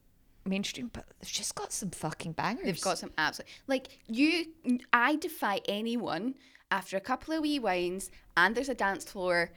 mainstream, 0.45 0.91
but 0.93 1.05
they've 1.21 1.31
just 1.31 1.55
got 1.55 1.73
some 1.73 1.91
fucking 1.91 2.33
bangers. 2.33 2.67
They've 2.67 2.81
got 2.81 2.99
some 2.99 3.11
absolute 3.19 3.49
like 3.67 3.89
you. 4.07 4.47
I 4.93 5.17
defy 5.17 5.61
anyone 5.67 6.35
after 6.71 6.97
a 6.97 7.01
couple 7.01 7.35
of 7.35 7.43
wee 7.43 7.59
wines 7.59 8.11
and 8.37 8.55
there's 8.55 8.69
a 8.69 8.75
dance 8.75 9.05
floor. 9.05 9.51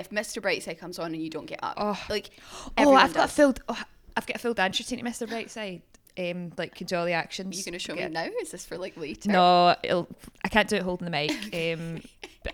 If 0.00 0.10
Mr. 0.10 0.42
Brightside 0.42 0.78
comes 0.78 0.98
on 0.98 1.14
and 1.14 1.22
you 1.22 1.30
don't 1.30 1.46
get 1.46 1.60
up, 1.62 1.74
Oh. 1.76 1.98
like 2.08 2.30
Oh, 2.76 2.94
I've 2.94 3.14
got 3.14 3.24
a 3.24 3.26
does. 3.26 3.32
full. 3.32 3.54
Oh, 3.68 3.82
I've 4.16 4.26
got 4.26 4.36
a 4.36 4.38
full 4.40 4.54
dance 4.54 4.78
routine 4.80 4.98
to 4.98 5.04
Mr. 5.04 5.28
Brightside. 5.28 5.82
Um, 6.18 6.52
like 6.58 6.74
can 6.74 6.86
do 6.88 6.96
all 6.96 7.06
the 7.06 7.12
actions. 7.12 7.56
you 7.56 7.64
gonna 7.64 7.78
show 7.78 7.94
Get- 7.94 8.10
me 8.10 8.14
now? 8.14 8.28
Is 8.42 8.50
this 8.50 8.66
for 8.66 8.76
like 8.76 8.96
later? 8.96 9.30
No, 9.30 9.76
it'll, 9.82 10.08
I 10.44 10.48
can't 10.48 10.68
do 10.68 10.76
it 10.76 10.82
holding 10.82 11.04
the 11.04 11.10
mic. 11.10 11.30
Um, 11.80 12.02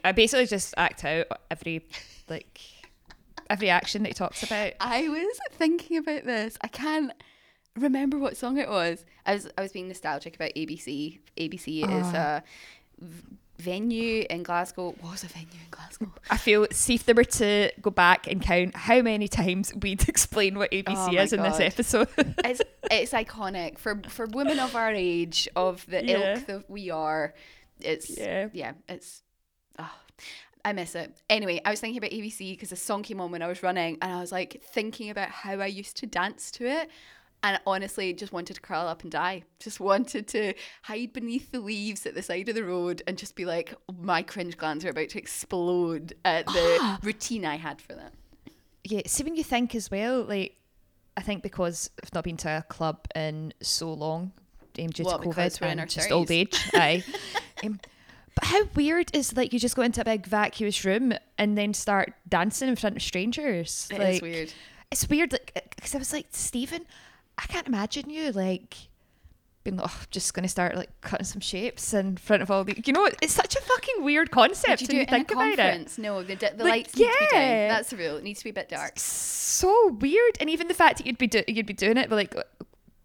I 0.04 0.12
basically 0.12 0.46
just 0.46 0.74
act 0.76 1.04
out 1.04 1.26
every 1.50 1.86
like 2.28 2.60
every 3.48 3.70
action 3.70 4.02
that 4.02 4.08
he 4.10 4.14
talks 4.14 4.42
about. 4.42 4.72
I 4.80 5.08
was 5.08 5.38
thinking 5.52 5.96
about 5.96 6.24
this. 6.24 6.58
I 6.60 6.68
can't 6.68 7.12
remember 7.76 8.18
what 8.18 8.36
song 8.36 8.58
it 8.58 8.68
was. 8.68 9.04
I 9.24 9.34
was 9.34 9.48
I 9.56 9.62
was 9.62 9.72
being 9.72 9.88
nostalgic 9.88 10.34
about 10.36 10.50
ABC. 10.54 11.20
ABC 11.38 11.82
is 11.84 12.06
Ah. 12.14 12.42
a 13.00 13.04
venue 13.58 14.24
in 14.28 14.42
Glasgow. 14.42 14.94
Was 15.02 15.24
a 15.24 15.28
venue 15.28 15.48
in 15.52 15.70
Glasgow. 15.70 16.12
I 16.30 16.36
feel 16.36 16.66
see 16.70 16.94
if 16.94 17.04
they 17.04 17.12
were 17.12 17.24
to 17.24 17.70
go 17.80 17.90
back 17.90 18.26
and 18.26 18.40
count 18.42 18.76
how 18.76 19.02
many 19.02 19.28
times 19.28 19.72
we'd 19.74 20.08
explain 20.08 20.58
what 20.58 20.70
ABC 20.72 20.94
Oh 21.18 21.22
is 21.22 21.32
in 21.32 21.42
this 21.42 21.60
episode. 21.60 22.08
it's 22.44 22.62
it's 22.90 23.12
iconic 23.12 23.78
for 23.78 24.00
for 24.08 24.26
women 24.26 24.58
of 24.58 24.74
our 24.76 24.92
age, 24.92 25.48
of 25.56 25.84
the 25.86 26.04
Yeah. 26.04 26.34
ilk 26.36 26.46
that 26.46 26.70
we 26.70 26.90
are. 26.90 27.34
It's 27.80 28.16
Yeah. 28.16 28.48
yeah, 28.52 28.72
it's. 28.88 29.22
Oh, 29.78 29.92
I 30.64 30.72
miss 30.72 30.94
it. 30.94 31.14
Anyway, 31.30 31.60
I 31.64 31.70
was 31.70 31.80
thinking 31.80 31.98
about 31.98 32.10
ABC 32.10 32.52
because 32.52 32.70
the 32.70 32.76
song 32.76 33.02
came 33.02 33.20
on 33.20 33.30
when 33.30 33.42
I 33.42 33.46
was 33.46 33.62
running, 33.62 33.98
and 34.02 34.12
I 34.12 34.20
was 34.20 34.32
like 34.32 34.62
thinking 34.64 35.10
about 35.10 35.28
how 35.30 35.60
I 35.60 35.66
used 35.66 35.96
to 35.98 36.06
dance 36.06 36.50
to 36.52 36.66
it. 36.66 36.88
And 37.42 37.60
honestly, 37.66 38.12
just 38.12 38.32
wanted 38.32 38.54
to 38.54 38.60
curl 38.60 38.88
up 38.88 39.02
and 39.02 39.12
die. 39.12 39.44
Just 39.60 39.78
wanted 39.78 40.26
to 40.28 40.54
hide 40.82 41.12
beneath 41.12 41.52
the 41.52 41.60
leaves 41.60 42.04
at 42.04 42.14
the 42.14 42.22
side 42.22 42.48
of 42.48 42.54
the 42.54 42.64
road 42.64 43.02
and 43.06 43.16
just 43.16 43.36
be 43.36 43.44
like, 43.44 43.74
my 44.00 44.22
cringe 44.22 44.56
glands 44.56 44.84
are 44.84 44.90
about 44.90 45.10
to 45.10 45.18
explode 45.18 46.14
at 46.24 46.46
the 46.46 46.98
routine 47.02 47.44
I 47.44 47.56
had 47.56 47.80
for 47.80 47.94
that. 47.94 48.12
yeah, 48.84 49.02
see 49.06 49.22
when 49.22 49.36
you 49.36 49.44
think 49.44 49.74
as 49.74 49.90
well, 49.90 50.22
like 50.24 50.56
I 51.16 51.22
think 51.22 51.42
because 51.42 51.90
I've 52.02 52.14
not 52.14 52.24
been 52.24 52.36
to 52.38 52.58
a 52.58 52.62
club 52.62 53.06
in 53.14 53.52
so 53.62 53.92
long, 53.92 54.32
um, 54.78 54.86
due 54.88 55.04
to 55.04 55.10
COVID 55.10 55.60
we're 55.60 55.68
in 55.68 55.80
our 55.80 55.86
just 55.86 56.10
old 56.10 56.30
age. 56.30 56.58
Aye. 56.74 57.04
um, 57.64 57.80
but 58.34 58.44
how 58.44 58.64
weird 58.74 59.14
is 59.14 59.34
like 59.34 59.52
you 59.52 59.58
just 59.58 59.76
go 59.76 59.82
into 59.82 60.02
a 60.02 60.04
big 60.04 60.26
vacuous 60.26 60.84
room 60.84 61.14
and 61.38 61.56
then 61.56 61.72
start 61.72 62.12
dancing 62.28 62.68
in 62.68 62.76
front 62.76 62.96
of 62.96 63.02
strangers? 63.02 63.88
It 63.90 63.94
is 63.94 64.00
like, 64.00 64.22
weird. 64.22 64.52
It's 64.90 65.08
weird, 65.08 65.32
like 65.32 65.72
because 65.74 65.94
I 65.94 65.98
was 65.98 66.12
like 66.12 66.26
Stephen, 66.30 66.84
I 67.38 67.42
can't 67.46 67.66
imagine 67.66 68.08
you 68.10 68.32
like 68.32 68.76
being 69.64 69.76
like, 69.76 69.90
oh, 69.90 69.96
I'm 70.00 70.06
just 70.10 70.32
gonna 70.32 70.48
start 70.48 70.76
like 70.76 70.90
cutting 71.00 71.26
some 71.26 71.40
shapes 71.40 71.92
in 71.92 72.16
front 72.16 72.42
of 72.42 72.50
all 72.50 72.64
the. 72.64 72.80
You 72.86 72.92
know, 72.92 73.08
it's 73.20 73.32
such 73.34 73.56
a 73.56 73.60
fucking 73.60 74.04
weird 74.04 74.30
concept 74.30 74.80
Did 74.80 74.92
you 74.92 74.92
when 74.92 74.94
do 74.94 74.96
you 74.96 75.00
it 75.02 75.08
in 75.08 75.08
a 75.08 75.16
think 75.18 75.30
about 75.32 75.56
conference? 75.56 75.98
No, 75.98 76.22
the, 76.22 76.34
the 76.36 76.64
Like, 76.64 76.70
lights 76.86 76.96
need 76.96 77.04
to 77.06 77.16
be 77.20 77.26
down. 77.32 77.68
That's 77.68 77.90
the 77.90 77.96
rule. 77.96 78.16
It 78.16 78.24
needs 78.24 78.38
to 78.40 78.44
be 78.44 78.50
a 78.50 78.54
bit 78.54 78.68
dark. 78.68 78.92
so 78.98 79.88
weird 80.00 80.36
and 80.40 80.48
even 80.48 80.68
the 80.68 80.74
fact 80.74 80.98
that 80.98 81.06
you'd 81.06 81.18
be 81.18 81.26
do- 81.26 81.44
you'd 81.48 81.66
be 81.66 81.72
doing 81.72 81.96
it 81.96 82.08
but 82.08 82.16
like 82.16 82.34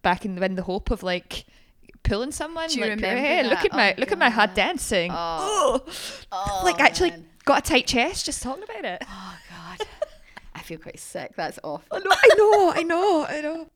back 0.01 0.23
in 0.25 0.35
the, 0.35 0.45
in 0.45 0.55
the 0.55 0.63
hope 0.63 0.91
of 0.91 1.03
like 1.03 1.45
pulling 2.03 2.31
someone 2.31 2.67
Do 2.69 2.75
you 2.75 2.81
like 2.81 2.95
remember 2.95 3.19
hey, 3.21 3.43
look 3.43 3.63
at 3.65 3.71
my 3.73 3.93
Oh, 3.93 3.99
look 3.99 4.11
at 4.11 4.17
my 4.17 4.29
hard 4.29 4.53
dancing 4.53 5.11
Oh. 5.13 5.83
oh, 5.85 5.91
Oh, 6.31 6.61
like 6.63 6.79
actually 6.79 7.11
man. 7.11 7.25
got 7.45 7.59
a 7.67 7.69
tight 7.69 7.85
chest 7.87 8.25
just 8.25 8.41
talking 8.41 8.63
about 8.63 8.85
it 8.85 9.03
Oh 9.07 9.37
god, 9.49 9.87
I 10.55 10.61
feel 10.61 10.77
quite 10.79 10.99
sick. 10.99 11.33
That's 11.35 11.59
awful. 11.63 11.85
I 11.91 11.99
know 11.99 12.11
I 12.11 12.35
know 12.37 12.71
I 12.75 12.83
know 12.83 13.25
I 13.27 13.41
know 13.41 13.69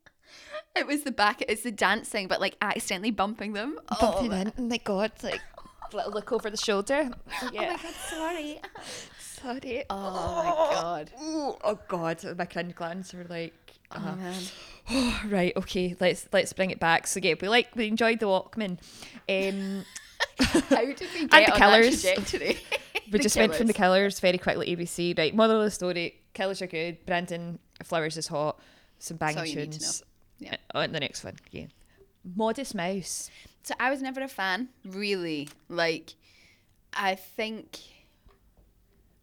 It 0.76 0.86
was 0.86 1.04
the 1.04 1.10
back. 1.10 1.42
It's 1.48 1.62
the 1.62 1.70
dancing, 1.70 2.28
but 2.28 2.38
like 2.38 2.56
accidentally 2.60 3.10
bumping 3.10 3.54
them. 3.54 3.78
bumping 3.98 4.32
oh, 4.32 4.36
in 4.36 4.52
oh 4.58 4.62
my 4.62 4.76
god 4.78 5.12
like 5.22 5.40
little 5.94 6.12
look 6.12 6.32
over 6.32 6.50
the 6.50 6.56
shoulder 6.56 7.08
yeah 7.52 7.78
god, 7.80 7.94
sorry. 8.10 8.60
sorry 9.18 9.84
Oh 9.88 10.42
my 10.44 10.74
god. 10.74 11.12
oh, 11.18 11.58
oh 11.64 11.78
god 11.88 12.22
my 12.36 12.44
cringe 12.44 12.74
glands 12.74 13.14
were 13.14 13.24
like 13.24 13.66
Oh 13.92 13.96
uh-huh. 13.98 14.16
man. 14.16 14.42
Oh, 14.90 15.22
right, 15.28 15.56
okay, 15.56 15.96
let's 16.00 16.28
let's 16.32 16.52
bring 16.52 16.70
it 16.70 16.80
back. 16.80 17.06
So 17.06 17.20
yeah, 17.22 17.34
we 17.40 17.48
like 17.48 17.68
we 17.76 17.86
enjoyed 17.86 18.20
the 18.20 18.26
Walkmen. 18.26 18.78
Um, 19.28 19.84
How 20.38 20.84
did 20.84 21.00
we 21.14 21.20
And 21.20 21.30
get 21.30 21.46
the 21.46 21.52
on 21.52 21.58
Killers. 21.58 22.02
that 22.02 22.16
trajectory? 22.16 22.58
we 23.06 23.12
The 23.12 23.18
just 23.18 23.36
went 23.36 23.54
from 23.54 23.66
the 23.66 23.72
Killers. 23.72 24.18
Killers 24.18 24.20
very 24.20 24.38
quickly. 24.38 24.74
ABC, 24.74 25.16
right? 25.16 25.34
Moral 25.34 25.58
of 25.58 25.64
the 25.64 25.70
story: 25.70 26.20
Killers 26.34 26.62
are 26.62 26.66
good. 26.66 27.04
Brandon 27.06 27.58
Flowers 27.84 28.16
is 28.16 28.26
hot. 28.26 28.58
Some 28.98 29.18
banging 29.18 29.38
all 29.38 29.44
need 29.44 29.72
to 29.72 29.78
tunes. 29.78 30.02
Know. 30.40 30.48
Yeah. 30.50 30.56
On 30.74 30.92
the 30.92 31.00
next 31.00 31.24
one, 31.24 31.34
yeah. 31.50 31.66
Modest 32.34 32.74
Mouse. 32.74 33.30
So 33.62 33.74
I 33.80 33.90
was 33.90 34.02
never 34.02 34.20
a 34.22 34.28
fan, 34.28 34.68
really. 34.84 35.48
Like, 35.68 36.14
I 36.92 37.14
think 37.14 37.78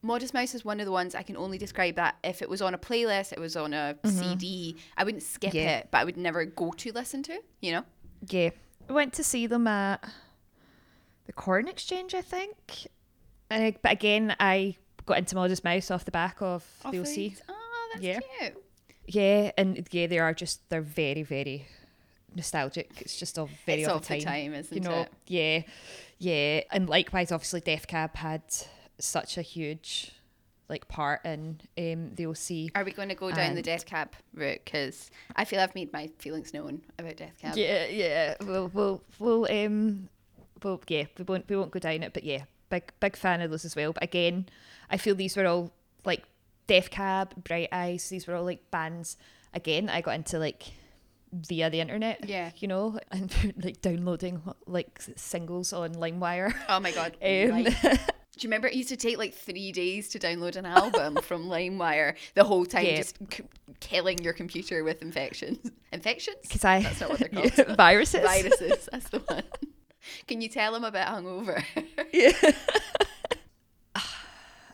Modest 0.02 0.34
Mouse 0.34 0.54
is 0.54 0.66
one 0.66 0.80
of 0.80 0.86
the 0.86 0.92
ones 0.92 1.16
I 1.16 1.22
can 1.24 1.38
only 1.38 1.58
describe 1.58 1.96
that 1.96 2.16
if 2.24 2.42
it 2.42 2.50
was 2.50 2.62
on 2.62 2.74
a 2.74 2.78
playlist, 2.78 3.32
it 3.34 3.40
was 3.40 3.56
on 3.56 3.74
a 3.74 3.96
CD, 4.06 4.76
I 4.98 5.04
wouldn't 5.04 5.24
skip 5.24 5.50
Mm-hmm. 5.52 5.58
Yeah. 5.58 5.78
it, 5.80 5.88
but 5.92 6.00
I 6.00 6.04
would 6.04 6.18
never 6.18 6.46
go 6.46 6.72
to 6.72 6.92
listen 6.92 7.24
to, 7.24 7.40
you 7.62 7.72
know? 7.72 7.84
Yeah, 8.30 8.50
I 8.90 8.94
went 8.94 9.14
to 9.14 9.24
see 9.24 9.48
them 9.48 9.68
at 9.68 10.04
the 11.26 11.34
Corn 11.34 11.68
Exchange, 11.68 12.14
I 12.14 12.22
think. 12.22 12.88
And 13.50 13.64
I, 13.64 13.76
but 13.82 13.92
again, 13.92 14.36
I 14.40 14.76
got 15.06 15.18
into 15.20 15.36
Modest 15.36 15.64
Mouse 15.64 15.92
off 15.92 16.06
the 16.06 16.12
back 16.12 16.42
of 16.42 16.66
the 16.90 17.00
OC. 17.00 17.34
Oh, 17.50 17.90
that's 17.94 18.04
Yeah. 18.04 18.20
cute. 18.40 18.63
Yeah, 19.06 19.52
and 19.58 19.88
yeah, 19.92 20.08
they 20.08 20.20
are 20.20 20.34
just 20.34 20.68
they're 20.70 20.82
very 20.82 21.24
very 21.24 21.68
nostalgic. 22.36 22.90
It's 23.02 23.18
just 23.18 23.38
all 23.38 23.50
very 23.66 23.82
It's 23.82 23.90
of 23.90 23.98
of 23.98 24.08
the 24.08 24.16
the 24.16 24.22
time. 24.22 24.34
time, 24.52 24.54
isn't 24.54 24.76
you 24.84 24.90
know, 24.90 25.02
it? 25.02 25.12
yeah, 25.28 25.62
yeah, 26.20 26.62
and 26.72 26.88
likewise, 26.90 27.32
obviously, 27.32 27.62
Death 27.62 27.88
Cab 27.88 28.16
had 28.16 28.42
such 29.00 29.38
a 29.38 29.42
huge 29.42 30.12
like 30.70 30.88
part 30.88 31.24
in 31.26 31.60
um, 31.78 32.16
the 32.16 32.26
OC. 32.26 32.72
Are 32.76 32.86
we 32.86 32.94
going 32.94 33.10
to 33.10 33.16
go 33.16 33.32
down 33.32 33.54
the 33.56 33.62
Death 33.62 33.86
Cab 33.86 34.14
route? 34.34 34.62
Because 34.64 35.12
I 35.36 35.44
feel 35.46 35.60
I've 35.60 35.76
made 35.76 35.92
my 35.92 36.08
feelings 36.20 36.54
known 36.54 36.82
about 36.98 37.18
Death 37.18 37.38
Cab. 37.42 37.58
Yeah, 37.58 37.86
yeah. 37.88 38.36
We'll 38.42 38.70
we'll 38.74 39.04
we'll 39.20 39.46
um 39.52 40.08
well 40.64 40.82
yeah, 40.88 41.06
we 41.18 41.26
won't 41.26 41.48
we 41.50 41.58
won't 41.58 41.72
go 41.72 41.80
down 41.80 42.04
it, 42.04 42.14
but 42.14 42.24
yeah, 42.24 42.44
big 42.70 42.92
big 43.02 43.18
fan 43.18 43.42
of 43.42 43.52
those 43.52 43.66
as 43.66 43.76
well. 43.76 43.92
But 43.92 44.04
again, 44.04 44.48
I 44.90 44.98
feel 44.98 45.14
these 45.16 45.36
were 45.36 45.46
all 45.46 45.72
Death 46.68 46.90
Cab, 46.90 47.34
Bright 47.44 47.70
Eyes, 47.72 48.10
these 48.10 48.28
were 48.28 48.36
all 48.36 48.46
like 48.46 48.70
bands 48.72 49.18
again 49.54 49.90
I 49.90 50.02
got 50.02 50.16
into 50.16 50.40
like 50.40 50.64
via 51.32 51.70
the 51.70 51.80
internet. 51.80 52.28
Yeah. 52.30 52.52
You 52.58 52.68
know, 52.68 53.00
and 53.12 53.32
like 53.64 53.82
downloading 53.82 54.42
like 54.68 55.02
singles 55.16 55.74
on 55.74 55.96
LimeWire. 55.96 56.54
Oh 56.70 56.80
my 56.80 56.92
god. 56.92 57.18
Um, 57.22 57.52
right. 57.52 57.66
Do 58.36 58.40
you 58.46 58.50
remember 58.50 58.68
it 58.68 58.74
used 58.74 58.90
to 58.90 58.98
take 58.98 59.20
like 59.20 59.36
three 59.36 59.72
days 59.72 60.10
to 60.10 60.18
download 60.20 60.56
an 60.56 60.66
album 60.66 61.18
from 61.22 61.46
LimeWire 61.46 62.16
the 62.34 62.44
whole 62.44 62.66
time, 62.66 62.86
Yeah. 62.86 62.96
just 62.98 63.18
c- 63.32 63.44
killing 63.80 64.18
your 64.24 64.34
computer 64.34 64.84
with 64.84 65.04
infections? 65.04 65.70
Infections? 65.92 66.38
Because 66.42 66.66
I 66.66 66.82
That's 66.82 67.00
not 67.02 67.10
what 67.12 67.20
they're 67.20 67.30
Yeah, 67.32 67.50
called. 67.50 67.78
viruses. 67.78 68.22
Viruses. 68.22 68.90
That's 68.92 69.10
the 69.10 69.20
one. 69.20 69.44
Can 70.28 70.42
you 70.42 70.50
tell 70.50 70.72
them 70.74 70.84
about 70.84 71.10
hungover? 71.16 71.64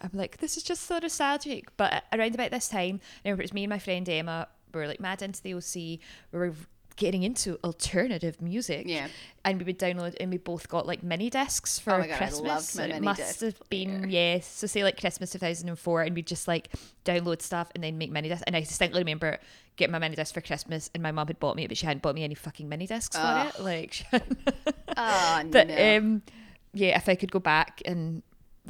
I'm 0.02 0.12
like, 0.14 0.38
this 0.38 0.58
is 0.58 0.64
just 0.64 0.84
so 0.84 1.00
nostalgic. 1.00 1.76
But 1.78 2.04
around 2.14 2.36
about 2.36 2.52
this 2.52 2.68
time, 2.68 3.00
I 3.24 3.30
remember 3.30 3.44
it 3.44 3.46
was 3.46 3.54
me 3.54 3.64
and 3.64 3.70
my 3.70 3.80
friend 3.80 4.08
Emma. 4.08 4.48
We 4.74 4.80
were 4.82 4.88
like 4.88 5.00
mad 5.00 5.22
into 5.22 5.42
the 5.42 5.56
OC. 5.56 6.00
We 6.32 6.40
were 6.40 6.54
getting 7.00 7.24
into 7.24 7.58
alternative 7.64 8.42
music. 8.42 8.84
Yeah. 8.86 9.08
And 9.44 9.58
we 9.58 9.66
would 9.66 9.80
download, 9.80 10.16
and 10.20 10.30
we 10.30 10.38
both 10.38 10.68
got 10.68 10.86
like 10.86 11.02
mini 11.02 11.30
discs 11.30 11.80
for 11.80 11.94
Oh 11.94 12.00
my 12.00 12.08
God, 12.08 12.14
I 12.14 12.18
Christmas. 12.18 12.76
loved 12.76 12.76
my 12.76 12.84
mini 12.84 12.98
it 12.98 13.02
must 13.02 13.20
disc 13.20 13.42
have 13.42 13.70
been 13.70 14.10
yes. 14.10 14.46
So 14.46 14.68
say 14.68 14.84
like 14.84 15.00
Christmas 15.00 15.32
2004, 15.32 16.02
and 16.04 16.16
we'd 16.16 16.28
just 16.28 16.48
like 16.48 16.70
download 17.06 17.42
stuff 17.42 17.72
and 17.74 17.84
then 17.84 17.98
make 17.98 18.12
mini 18.12 18.30
discs. 18.30 18.44
And 18.46 18.56
I 18.56 18.60
distinctly 18.60 19.02
remember 19.02 19.40
getting 19.78 19.94
my 19.94 20.00
mini 20.00 20.16
disc 20.16 20.34
for 20.34 20.42
Christmas, 20.42 20.92
and 20.94 21.02
my 21.02 21.12
mum 21.12 21.28
had 21.28 21.40
bought 21.40 21.56
me 21.56 21.64
it, 21.64 21.70
but 21.70 21.78
she 21.78 21.86
hadn't 21.86 22.04
bought 22.04 22.16
me 22.16 22.24
any 22.24 22.36
fucking 22.36 22.70
mini 22.70 22.86
discs 22.86 23.18
for 23.18 23.48
it. 23.48 23.60
Like, 23.64 23.94
she 23.94 24.06
oh, 24.98 25.44
but 25.50 25.68
no. 25.70 25.98
um, 25.98 26.22
yeah, 26.74 26.98
if 26.98 27.10
I 27.10 27.16
could 27.16 27.32
go 27.32 27.40
back 27.40 27.82
and 27.86 28.22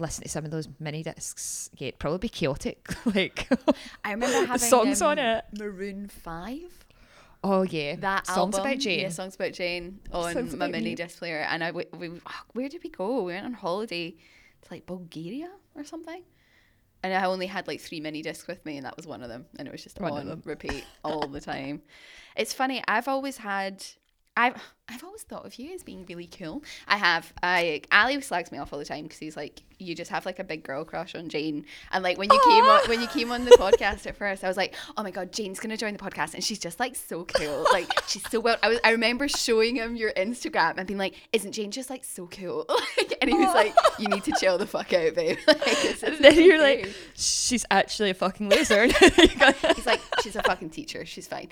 listen 0.02 0.24
to 0.24 0.30
some 0.30 0.46
of 0.46 0.52
those 0.52 0.68
mini 0.80 1.04
discs, 1.04 1.70
yeah, 1.78 1.90
it'd 1.90 2.00
probably 2.00 2.20
be 2.20 2.30
chaotic. 2.30 2.88
like, 3.06 3.48
I 4.04 4.12
remember 4.12 4.46
having 4.48 4.68
songs 4.70 5.02
um, 5.02 5.10
on 5.10 5.20
it. 5.20 5.46
Maroon 5.58 6.08
5. 6.08 6.60
oh 7.44 7.64
yeah, 7.64 7.96
that 7.98 8.28
songs 8.28 8.56
album, 8.56 8.72
about 8.72 8.80
Jane. 8.80 9.00
Yeah, 9.02 9.10
songs 9.10 9.36
about 9.36 9.54
Jane 9.54 10.00
on 10.12 10.34
Songs 10.34 10.56
my 10.56 10.68
mini 10.68 10.90
me. 10.92 10.96
disc 10.96 11.20
player, 11.20 11.40
and 11.40 11.64
I 11.64 11.68
w- 11.68 11.88
we 11.98 12.12
ah, 12.26 12.44
where 12.54 12.70
did 12.70 12.84
we 12.84 12.90
go? 12.90 13.24
We 13.24 13.34
went 13.34 13.46
on 13.46 13.54
holiday 13.54 14.12
to 14.12 14.68
like 14.72 14.86
Bulgaria 14.86 15.50
or 15.76 15.84
something, 15.84 16.22
and 17.04 17.14
I 17.14 17.26
only 17.26 17.48
had 17.48 17.68
like 17.68 17.80
three 17.80 18.02
mini 18.02 18.22
discs 18.22 18.48
with 18.48 18.66
me, 18.66 18.78
and 18.78 18.86
that 18.86 18.98
was 18.98 19.08
one 19.08 19.24
of 19.24 19.30
them, 19.30 19.46
and 19.58 19.68
it 19.68 19.72
was 19.72 19.84
just 19.84 20.00
One 20.00 20.30
on 20.30 20.42
repeat 20.46 20.84
all 21.04 21.28
the 21.28 21.42
time. 21.42 21.82
It's 22.36 22.54
funny. 22.54 22.84
I've 22.88 23.08
always 23.08 23.38
had. 23.38 23.84
I've 24.40 24.74
I've 24.88 25.04
always 25.04 25.22
thought 25.24 25.46
of 25.46 25.56
you 25.60 25.74
as 25.76 25.84
being 25.84 26.06
really 26.08 26.28
cool. 26.28 26.64
I 26.88 26.96
have. 26.98 27.32
I 27.44 27.82
Ali 27.92 28.20
slags 28.22 28.52
me 28.54 28.58
off 28.58 28.72
all 28.72 28.80
the 28.80 28.86
time 28.86 29.04
because 29.04 29.20
he's 29.20 29.36
like, 29.36 29.62
you 29.78 29.94
just 29.94 30.10
have 30.12 30.26
like 30.26 30.40
a 30.40 30.44
big 30.46 30.64
girl 30.64 30.86
crush 30.86 31.14
on 31.14 31.28
Jane. 31.28 31.66
And 31.92 32.04
like 32.04 32.18
when 32.18 32.32
you 32.32 32.40
came 32.46 32.64
on 32.64 32.82
when 32.88 33.02
you 33.02 33.08
came 33.08 33.34
on 33.34 33.44
the 33.44 33.52
podcast 33.52 34.08
at 34.08 34.16
first, 34.16 34.46
I 34.46 34.48
was 34.48 34.56
like, 34.56 34.76
oh 34.98 35.04
my 35.04 35.12
god, 35.12 35.34
Jane's 35.34 35.60
gonna 35.60 35.76
join 35.76 35.92
the 35.92 36.00
podcast, 36.00 36.36
and 36.36 36.44
she's 36.44 36.58
just 36.58 36.80
like 36.80 36.96
so 36.96 37.26
cool. 37.26 37.68
Like 37.74 37.92
she's 38.08 38.28
so 38.32 38.40
well. 38.40 38.56
I 38.64 38.70
was. 38.70 38.80
I 38.86 38.92
remember 38.92 39.28
showing 39.28 39.76
him 39.76 39.98
your 39.98 40.14
Instagram 40.14 40.78
and 40.78 40.88
being 40.88 40.98
like, 40.98 41.16
isn't 41.34 41.52
Jane 41.52 41.70
just 41.70 41.90
like 41.90 42.06
so 42.06 42.28
cool? 42.28 42.66
and 43.22 43.30
he 43.30 43.36
was 43.36 43.54
like, 43.54 43.76
you 44.00 44.08
need 44.08 44.24
to 44.24 44.32
chill 44.40 44.58
the 44.58 44.66
fuck 44.66 44.94
out, 44.94 45.16
babe. 45.16 45.38
like, 45.48 46.04
And 46.04 46.18
then 46.24 46.36
you're 46.42 46.56
okay." 46.56 46.84
like, 46.84 46.94
she's 47.14 47.66
actually 47.70 48.10
a 48.10 48.14
fucking 48.14 48.50
loser. 48.50 48.86
He's 48.88 49.86
like, 49.86 50.02
she's 50.24 50.38
a 50.38 50.44
fucking 50.44 50.70
teacher. 50.70 51.06
She's 51.06 51.28
fine. 51.28 51.50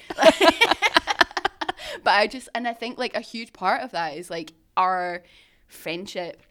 But 2.04 2.12
I 2.14 2.28
just, 2.28 2.50
and 2.56 2.68
I 2.68 2.74
think 2.74 2.98
like 2.98 3.16
a 3.16 3.22
huge 3.22 3.54
part 3.54 3.82
of 3.82 3.92
that 3.92 4.18
is 4.18 4.30
like 4.30 4.54
our 4.76 5.24
friendship 5.68 6.42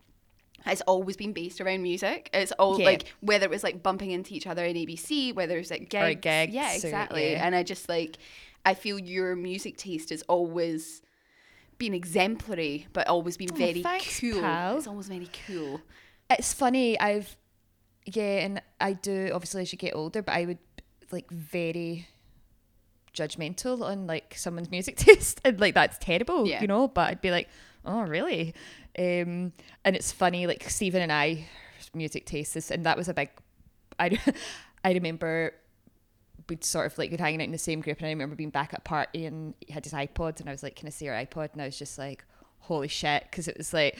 has 0.62 0.80
always 0.82 1.16
been 1.16 1.32
based 1.32 1.60
around 1.60 1.82
music. 1.82 2.28
It's 2.34 2.52
all 2.52 2.78
Yeah. 2.80 2.86
like 2.86 3.14
whether 3.20 3.44
it 3.44 3.50
was 3.50 3.62
like 3.62 3.82
bumping 3.82 4.10
into 4.10 4.34
each 4.34 4.46
other 4.46 4.64
in 4.64 4.76
ABC, 4.76 5.32
whether 5.34 5.56
it's 5.58 5.70
like 5.70 5.88
gigs. 5.88 6.20
gigs 6.22 6.52
yeah, 6.52 6.72
exactly. 6.74 7.32
yeah. 7.32 7.46
And 7.46 7.54
I 7.54 7.62
just 7.62 7.88
like, 7.88 8.16
I 8.64 8.74
feel 8.74 8.98
your 8.98 9.36
music 9.36 9.76
taste 9.76 10.10
has 10.10 10.22
always 10.22 11.02
been 11.78 11.94
exemplary, 11.94 12.86
but 12.92 13.06
always 13.06 13.36
been 13.36 13.50
Oh, 13.52 13.56
very 13.56 13.82
thanks, 13.82 14.18
cool. 14.18 14.40
pal. 14.40 14.78
It's 14.78 14.86
always 14.88 15.08
very 15.08 15.28
cool. 15.46 15.80
it's 16.30 16.52
funny. 16.52 16.98
I've 16.98 17.36
yeah, 18.06 18.38
and 18.44 18.62
I 18.80 18.92
do 18.94 19.30
obviously 19.34 19.62
as 19.62 19.72
you 19.72 19.78
get 19.78 19.94
older, 19.94 20.22
but 20.22 20.32
I 20.34 20.46
would 20.46 20.58
like 21.12 21.30
very 21.30 22.08
judgmental 23.16 23.82
on 23.82 24.06
like 24.06 24.34
someone's 24.36 24.70
music 24.70 24.96
taste, 25.06 25.40
and 25.44 25.58
like 25.60 25.74
that's 25.74 25.98
terrible, 25.98 26.46
Yeah. 26.46 26.60
you 26.60 26.66
know. 26.68 26.86
But 26.88 27.08
I'd 27.10 27.20
be 27.20 27.30
like, 27.30 27.48
oh 27.84 28.02
really? 28.02 28.54
Um, 28.98 29.52
and 29.84 29.96
it's 29.96 30.12
funny, 30.12 30.46
like 30.46 30.68
Stephen 30.70 31.02
and 31.02 31.12
I, 31.12 31.46
music 31.94 32.26
tastes, 32.26 32.54
is- 32.56 32.70
and 32.70 32.84
that 32.84 32.96
was 32.96 33.08
a 33.08 33.14
big. 33.14 33.30
I 33.98 34.18
I 34.84 34.92
remember 34.92 35.54
we'd 36.48 36.62
sort 36.62 36.86
of 36.86 36.96
like 36.98 37.10
we'd 37.10 37.18
hanging 37.18 37.40
out 37.40 37.46
in 37.46 37.52
the 37.52 37.58
same 37.58 37.80
group, 37.80 37.98
and 37.98 38.06
I 38.06 38.10
remember 38.10 38.36
being 38.36 38.50
back 38.50 38.72
at 38.74 38.80
a 38.80 38.82
party, 38.82 39.26
and 39.26 39.54
he 39.60 39.72
had 39.72 39.84
his 39.84 39.94
iPod, 39.94 40.38
and 40.40 40.48
I 40.48 40.52
was 40.52 40.62
like, 40.62 40.76
"Can 40.76 40.86
I 40.86 40.90
see 40.90 41.06
your 41.06 41.14
iPod?" 41.14 41.52
And 41.54 41.62
I 41.62 41.64
was 41.66 41.78
just 41.78 41.98
like, 41.98 42.24
"Holy 42.60 42.88
shit!" 42.88 43.24
Because 43.30 43.48
it 43.48 43.56
was 43.56 43.72
like 43.72 43.98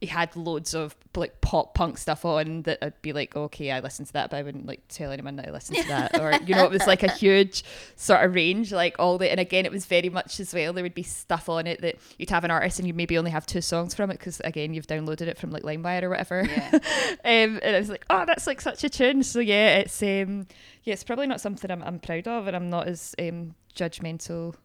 he 0.00 0.06
had 0.06 0.36
loads 0.36 0.74
of 0.74 0.94
like 1.14 1.40
pop 1.40 1.74
punk 1.74 1.96
stuff 1.96 2.26
on 2.26 2.62
that 2.62 2.78
I'd 2.82 3.00
be 3.00 3.14
like, 3.14 3.34
okay, 3.34 3.70
I 3.70 3.80
listened 3.80 4.08
to 4.08 4.12
that, 4.12 4.30
but 4.30 4.36
I 4.36 4.42
wouldn't 4.42 4.66
like 4.66 4.82
tell 4.88 5.10
anyone 5.10 5.36
that 5.36 5.48
I 5.48 5.50
listened 5.50 5.78
to 5.78 5.88
that. 5.88 6.20
Or, 6.20 6.32
you 6.44 6.54
know, 6.54 6.64
it 6.64 6.70
was 6.70 6.86
like 6.86 7.02
a 7.02 7.10
huge 7.12 7.64
sort 7.96 8.22
of 8.22 8.34
range, 8.34 8.72
like 8.72 8.96
all 8.98 9.16
the, 9.16 9.30
and 9.30 9.40
again, 9.40 9.64
it 9.64 9.72
was 9.72 9.86
very 9.86 10.10
much 10.10 10.38
as 10.38 10.52
well, 10.52 10.74
there 10.74 10.82
would 10.82 10.94
be 10.94 11.02
stuff 11.02 11.48
on 11.48 11.66
it 11.66 11.80
that 11.80 11.96
you'd 12.18 12.28
have 12.28 12.44
an 12.44 12.50
artist 12.50 12.78
and 12.78 12.86
you 12.86 12.92
maybe 12.92 13.16
only 13.16 13.30
have 13.30 13.46
two 13.46 13.62
songs 13.62 13.94
from 13.94 14.10
it 14.10 14.18
because 14.18 14.40
again, 14.40 14.74
you've 14.74 14.86
downloaded 14.86 15.22
it 15.22 15.38
from 15.38 15.50
like 15.50 15.62
LimeWire 15.62 16.02
or 16.02 16.10
whatever. 16.10 16.44
Yeah. 16.46 16.70
um, 17.24 17.58
and 17.62 17.76
I 17.76 17.78
was 17.78 17.88
like, 17.88 18.04
oh, 18.10 18.24
that's 18.26 18.46
like 18.46 18.60
such 18.60 18.84
a 18.84 18.90
tune. 18.90 19.22
So 19.22 19.40
yeah, 19.40 19.78
it's, 19.78 20.02
um, 20.02 20.46
yeah, 20.82 20.92
it's 20.92 21.04
probably 21.04 21.26
not 21.26 21.40
something 21.40 21.70
I'm, 21.70 21.82
I'm 21.82 22.00
proud 22.00 22.28
of 22.28 22.46
and 22.46 22.54
I'm 22.54 22.68
not 22.68 22.86
as 22.86 23.14
um, 23.18 23.54
judgmental 23.74 24.56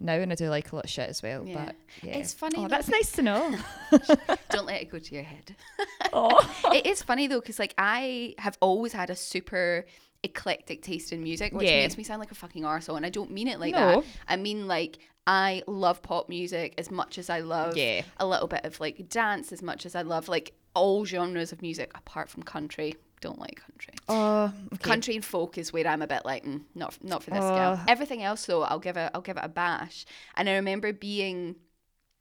now 0.00 0.14
and 0.14 0.32
I 0.32 0.34
do 0.34 0.48
like 0.48 0.72
a 0.72 0.76
lot 0.76 0.84
of 0.84 0.90
shit 0.90 1.08
as 1.08 1.22
well. 1.22 1.46
Yeah. 1.46 1.66
But 1.66 1.76
yeah. 2.02 2.16
It's 2.18 2.32
funny 2.34 2.56
Oh, 2.58 2.68
that's 2.68 2.88
nice 2.88 3.12
to 3.12 3.22
know. 3.22 3.56
Don't 4.50 4.66
let 4.66 4.82
it 4.82 4.90
go 4.90 4.98
to 4.98 5.14
your 5.14 5.24
head. 5.24 5.54
oh. 6.12 6.38
it 6.74 6.86
is 6.86 7.02
funny 7.02 7.26
though 7.26 7.40
because 7.40 7.58
like 7.58 7.74
I 7.78 8.34
have 8.38 8.58
always 8.60 8.92
had 8.92 9.10
a 9.10 9.16
super 9.16 9.86
eclectic 10.22 10.82
taste 10.82 11.12
in 11.12 11.22
music, 11.22 11.52
which 11.52 11.68
Yeah. 11.68 11.82
makes 11.82 11.96
me 11.96 12.04
sound 12.04 12.20
like 12.20 12.30
a 12.32 12.34
fucking 12.34 12.62
arsehole, 12.62 12.96
and 12.96 13.04
I 13.06 13.10
don't 13.10 13.30
mean 13.30 13.46
it 13.48 13.60
like 13.60 13.74
No. 13.74 14.00
that. 14.00 14.04
I 14.28 14.36
mean 14.36 14.66
like 14.66 14.98
I 15.26 15.62
love 15.66 16.02
pop 16.02 16.28
music 16.28 16.74
as 16.76 16.90
much 16.90 17.16
as 17.18 17.30
I 17.30 17.40
love 17.40 17.76
Yeah. 17.76 18.02
a 18.18 18.26
little 18.26 18.48
bit 18.48 18.64
of 18.64 18.80
like 18.80 19.08
dance, 19.08 19.52
as 19.52 19.62
much 19.62 19.86
as 19.86 19.94
I 19.94 20.02
love 20.02 20.28
like 20.28 20.52
all 20.74 21.04
genres 21.04 21.52
of 21.52 21.62
music 21.62 21.92
apart 21.94 22.28
from 22.28 22.42
country. 22.42 22.96
Don't 23.24 23.38
like 23.40 23.60
country. 23.66 23.94
Oh, 24.08 24.52
okay. 24.74 24.82
Country 24.90 25.14
and 25.16 25.24
folk 25.24 25.56
is 25.56 25.72
where 25.72 25.86
I'm 25.86 26.02
a 26.02 26.06
bit 26.06 26.26
like, 26.26 26.44
mm, 26.44 26.60
not 26.74 27.02
not 27.02 27.22
for 27.22 27.30
this 27.30 27.42
Oh. 27.42 27.54
girl. 27.54 27.80
Everything 27.88 28.22
else 28.22 28.44
though, 28.44 28.62
I'll 28.62 28.78
give 28.78 28.96
it 28.98 29.10
I'll 29.14 29.22
give 29.22 29.38
it 29.38 29.44
a 29.44 29.48
bash. 29.48 30.04
And 30.36 30.46
I 30.48 30.54
remember 30.56 30.92
being, 30.92 31.56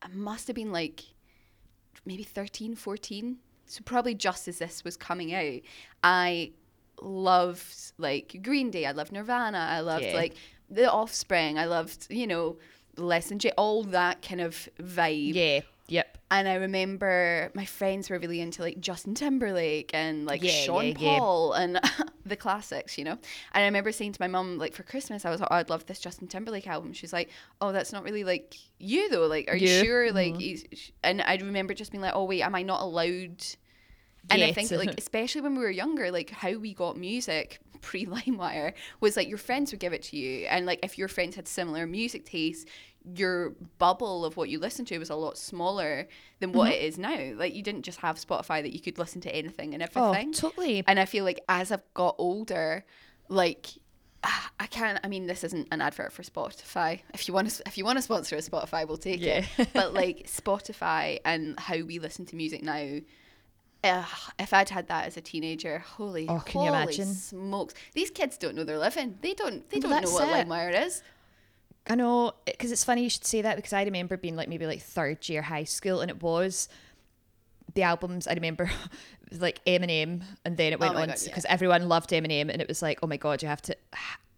I 0.02 0.08
must 0.14 0.48
have 0.48 0.56
been 0.56 0.72
like 0.72 1.04
maybe 2.06 2.24
13, 2.24 2.76
14. 2.76 3.38
So 3.66 3.82
probably 3.84 4.14
just 4.16 4.48
as 4.48 4.60
this 4.60 4.84
was 4.86 4.96
coming 4.96 5.34
out, 5.34 5.60
I 6.04 6.52
loved 7.02 7.92
like 7.98 8.40
Green 8.44 8.72
Day. 8.72 8.86
I 8.86 8.92
loved 8.92 9.12
Nirvana. 9.12 9.58
I 9.58 9.82
loved 9.82 10.06
Yeah. 10.06 10.14
like 10.16 10.36
The 10.70 10.90
Offspring. 10.92 11.58
I 11.60 11.66
loved 11.66 12.08
you 12.10 12.28
know 12.28 12.58
Less 12.96 13.28
Than 13.30 13.40
J. 13.40 13.52
All 13.58 13.84
that 13.86 14.22
kind 14.22 14.40
of 14.42 14.70
vibe. 14.80 15.34
Yeah. 15.34 15.60
Yep. 15.88 16.18
And 16.32 16.48
I 16.48 16.56
remember 16.56 17.52
my 17.54 17.66
friends 17.66 18.10
were 18.10 18.18
really 18.18 18.40
into 18.42 18.62
like 18.62 18.80
Justin 18.80 19.14
Timberlake 19.16 19.92
and 19.94 20.26
like 20.26 20.42
Yeah, 20.42 20.50
Sean 20.52 20.86
yeah, 20.88 20.94
yeah. 20.98 21.20
Paul 21.20 21.54
and 21.54 21.80
the 22.26 22.36
classics, 22.36 22.98
you 22.98 23.04
know. 23.04 23.12
And 23.12 23.64
I 23.64 23.66
remember 23.66 23.92
saying 23.92 24.14
to 24.14 24.22
my 24.22 24.28
mum, 24.28 24.58
like 24.58 24.74
for 24.74 24.84
Christmas, 24.84 25.26
I 25.26 25.30
was 25.30 25.42
like, 25.42 25.50
oh, 25.52 25.56
I'd 25.56 25.70
love 25.70 25.86
this 25.86 26.00
Justin 26.00 26.28
Timberlake 26.28 26.68
album. 26.68 26.94
She's 26.94 27.14
like, 27.14 27.30
Oh, 27.62 27.72
that's 27.72 27.92
not 27.92 28.04
really 28.04 28.24
like 28.24 28.56
you 28.80 29.10
though. 29.10 29.28
Like, 29.28 29.50
are 29.50 29.58
you 29.58 29.68
You. 29.68 29.84
sure? 29.84 30.12
Like, 30.12 30.36
Mhm. 30.36 30.92
and 31.04 31.22
I 31.22 31.36
remember 31.36 31.74
just 31.74 31.92
being 31.92 32.02
like, 32.02 32.14
Oh 32.16 32.24
wait, 32.24 32.42
am 32.42 32.56
I 32.56 32.64
not 32.64 32.82
allowed? 32.82 33.44
And 34.30 34.42
I 34.42 34.54
think 34.54 34.72
like 34.72 34.94
especially 34.98 35.42
when 35.42 35.54
we 35.56 35.64
were 35.64 35.70
younger, 35.70 36.10
like 36.12 36.30
how 36.30 36.54
we 36.54 36.74
got 36.74 36.98
music 36.98 37.60
pre 37.82 38.06
LimeWire 38.06 38.72
was 39.02 39.18
like 39.18 39.28
your 39.28 39.38
friends 39.38 39.72
would 39.72 39.82
give 39.82 39.92
it 39.92 40.04
to 40.04 40.18
you, 40.18 40.46
and 40.48 40.66
like 40.66 40.80
if 40.82 40.98
your 40.98 41.10
friends 41.10 41.36
had 41.36 41.48
similar 41.48 41.86
music 41.86 42.26
tastes, 42.26 42.66
your 43.16 43.52
bubble 43.80 44.24
of 44.26 44.38
what 44.38 44.50
you 44.50 44.60
listen 44.60 44.86
to 44.86 44.98
was 44.98 45.10
a 45.10 45.16
lot 45.16 45.38
smaller 45.38 46.08
than 46.40 46.52
what 46.54 46.72
Mm-hmm. 46.72 46.74
it 46.82 46.86
is 46.86 46.98
now. 46.98 47.32
Like 47.36 47.54
you 47.54 47.62
didn't 47.62 47.84
just 47.84 48.00
have 48.00 48.16
Spotify 48.18 48.62
that 48.62 48.74
you 48.74 48.80
could 48.80 48.98
listen 48.98 49.20
to 49.22 49.36
anything 49.36 49.74
and 49.74 49.84
everything. 49.84 50.04
Oh, 50.04 50.12
everything. 50.12 50.34
totally. 50.34 50.84
And 50.88 51.00
I 51.00 51.06
feel 51.06 51.24
like 51.26 51.40
as 51.50 51.72
I've 51.72 51.84
got 51.94 52.16
older, 52.18 52.86
like 53.30 53.68
I 54.60 54.68
can't. 54.68 55.00
I 55.04 55.10
mean, 55.10 55.28
this 55.28 55.44
isn't 55.44 55.68
an 55.72 55.82
advert 55.82 56.14
for 56.14 56.24
Spotify. 56.24 57.02
If 57.14 57.28
you 57.28 57.34
want 57.34 57.50
to, 57.50 57.64
if 57.66 57.78
you 57.78 57.84
want 57.84 57.98
to 57.98 58.02
sponsor 58.02 58.38
a 58.38 58.40
Spotify, 58.40 58.88
we'll 58.88 58.96
take 58.98 59.20
Yeah. 59.20 59.46
it. 59.58 59.70
But 59.74 59.94
like 60.02 60.28
Spotify 60.28 61.20
and 61.26 61.60
how 61.60 61.78
we 61.82 62.00
listen 62.00 62.26
to 62.28 62.36
music 62.38 62.64
now, 62.64 63.00
if 63.84 64.54
I'd 64.54 64.70
had 64.70 64.88
that 64.88 65.08
as 65.08 65.18
a 65.18 65.22
teenager, 65.22 65.80
holy, 65.80 66.28
Oh, 66.30 66.40
can 66.46 66.62
you 66.62 66.68
holy 66.72 66.84
imagine? 66.84 67.14
smokes! 67.14 67.74
These 67.94 68.12
kids 68.12 68.38
don't 68.38 68.56
know 68.56 68.64
they're 68.64 68.78
living. 68.80 69.18
They 69.22 69.34
don't. 69.34 69.70
They 69.70 69.80
don't 69.80 70.02
know 70.02 70.10
what 70.12 70.30
it. 70.30 70.48
LimeWire 70.48 70.86
is. 70.86 71.04
I 71.88 71.96
know 71.96 72.34
because 72.46 72.72
it's 72.72 72.84
funny 72.84 73.04
you 73.04 73.10
should 73.10 73.26
say 73.26 73.42
that 73.42 73.56
because 73.58 73.74
I 73.74 73.84
remember 73.84 74.16
being 74.18 74.36
like 74.36 74.48
maybe 74.48 74.66
like 74.66 74.82
third 74.82 75.28
year 75.28 75.42
high 75.42 75.66
school 75.66 76.00
and 76.02 76.10
it 76.10 76.22
was 76.22 76.70
the 77.76 77.84
albums 77.84 78.28
I 78.28 78.34
remember 78.34 78.70
like 79.40 79.64
Eminem 79.66 80.24
and 80.46 80.56
then 80.58 80.74
it 80.74 80.80
went 80.80 80.96
Oh 80.96 81.00
on 81.00 81.08
because 81.10 81.28
yeah. 81.28 81.42
everyone 81.50 81.90
loved 81.90 82.12
Eminem 82.12 82.50
and 82.50 82.62
it 82.62 82.68
was 82.68 82.82
like 82.82 83.00
oh 83.04 83.08
my 83.08 83.18
god 83.18 83.42
you 83.42 83.48
have 83.50 83.62
to 83.64 83.76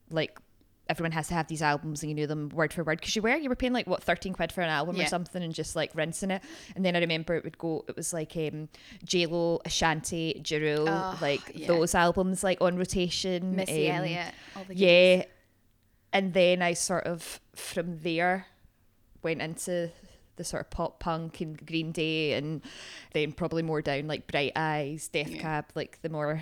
like 0.10 0.40
everyone 0.88 1.12
has 1.12 1.28
to 1.28 1.34
have 1.34 1.48
these 1.48 1.62
albums 1.64 2.02
and 2.04 2.10
you 2.12 2.16
knew 2.16 2.28
them 2.28 2.50
word 2.50 2.72
for 2.72 2.84
word 2.84 3.00
because 3.00 3.16
you 3.16 3.22
were 3.22 3.36
you 3.36 3.50
were 3.50 3.56
paying 3.56 3.74
like 3.74 3.88
what 3.88 4.04
13 4.04 4.34
quid 4.34 4.52
for 4.52 4.62
an 4.62 4.70
album 4.70 5.00
or 5.00 5.06
something 5.08 5.42
and 5.44 5.54
just 5.54 5.76
like 5.76 5.92
rinsing 5.96 6.30
it 6.32 6.42
and 6.76 6.86
then 6.86 6.96
I 6.96 7.00
remember 7.00 7.36
it 7.36 7.44
would 7.44 7.58
go 7.58 7.84
it 7.88 7.96
was 7.96 8.14
like 8.14 8.36
um 8.38 8.70
J-Lo 9.04 9.60
Ashanti 9.66 10.42
Ja 10.48 10.58
Rule 10.60 10.88
Oh, 10.88 11.18
like 11.22 11.52
yeah. 11.56 11.68
those 11.68 11.94
albums 11.96 12.44
like 12.44 12.60
on 12.62 12.78
rotation 12.78 13.56
Missy 13.56 13.90
um, 13.90 13.98
Elliott. 13.98 14.34
Yeah 14.72 15.26
and 16.16 16.34
then 16.34 16.62
i 16.62 16.74
sort 16.74 17.06
of 17.06 17.40
from 17.56 18.00
there 18.00 18.48
went 19.22 19.42
into 19.42 19.92
the 20.38 20.44
sort 20.44 20.62
of 20.64 20.70
pop 20.70 21.00
punk 21.00 21.42
and 21.42 21.66
green 21.66 21.92
day 21.92 22.34
and 22.34 22.62
then 23.14 23.32
probably 23.32 23.62
more 23.64 23.82
down 23.82 24.08
like 24.08 24.26
bright 24.28 24.52
eyes 24.56 25.08
death 25.10 25.30
Yeah. 25.30 25.42
cab 25.42 25.66
like 25.76 26.00
the 26.02 26.10
more 26.10 26.42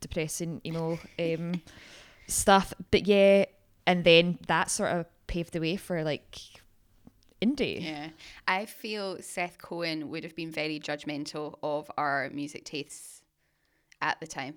depressing 0.00 0.60
emo 0.64 0.98
um 1.18 1.60
stuff 2.26 2.72
but 2.90 3.06
yeah 3.06 3.44
and 3.86 4.04
then 4.04 4.38
that 4.48 4.70
sort 4.70 4.90
of 4.92 5.06
paved 5.26 5.52
the 5.52 5.60
way 5.60 5.76
for 5.76 6.02
like 6.04 6.38
indie 7.42 7.82
Yeah. 7.84 8.08
I 8.48 8.64
feel 8.66 9.20
Seth 9.20 9.58
Cohen 9.58 10.08
would 10.10 10.24
have 10.24 10.34
been 10.34 10.50
very 10.50 10.80
judgmental 10.80 11.58
of 11.62 11.90
our 11.98 12.30
music 12.32 12.64
tastes 12.64 13.22
at 14.00 14.18
the 14.20 14.26
time. 14.26 14.54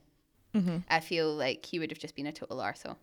Mm-hmm. 0.56 0.78
I 0.90 1.00
feel 1.02 1.34
like 1.34 1.66
he 1.66 1.80
would 1.80 1.92
have 1.92 2.00
just 2.00 2.16
been 2.16 2.28
a 2.28 2.32
total 2.32 2.58
arsehole. 2.58 2.96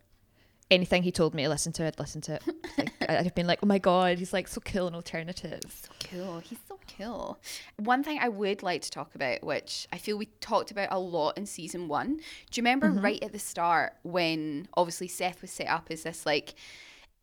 Anything 0.70 1.02
he 1.02 1.12
told 1.12 1.34
me 1.34 1.42
to 1.42 1.48
listen 1.48 1.72
to 1.72 1.84
i'd 1.86 1.98
listen 1.98 2.20
to 2.20 2.34
it 2.34 2.42
like, 2.78 2.90
i'd 3.08 3.24
have 3.24 3.34
been 3.34 3.46
like 3.46 3.58
oh 3.62 3.66
my 3.66 3.78
god 3.78 4.18
he's 4.18 4.32
like 4.32 4.48
so 4.48 4.60
cool 4.62 4.86
and 4.86 4.96
alternative 4.96 5.60
So 5.82 5.90
cool. 6.10 6.38
He's 6.38 6.58
so 6.68 6.78
cool. 6.98 7.38
One 7.76 8.02
thing 8.04 8.18
I 8.20 8.28
would 8.28 8.62
like 8.62 8.82
to 8.82 8.90
talk 8.90 9.14
about, 9.14 9.42
which 9.42 9.88
I 9.92 9.98
feel 9.98 10.16
we 10.16 10.26
talked 10.40 10.70
about 10.70 10.88
a 10.92 10.98
lot 10.98 11.36
in 11.36 11.44
season 11.46 11.88
one. 11.88 12.16
Do 12.16 12.22
you 12.54 12.62
remember 12.62 12.88
Mm-hmm. 12.88 13.04
right 13.04 13.22
at 13.22 13.32
the 13.32 13.38
start 13.38 13.94
when 14.04 14.68
obviously 14.76 15.08
Seth 15.08 15.42
was 15.42 15.50
set 15.50 15.66
up 15.66 15.88
as 15.90 16.04
this 16.04 16.24
like 16.24 16.54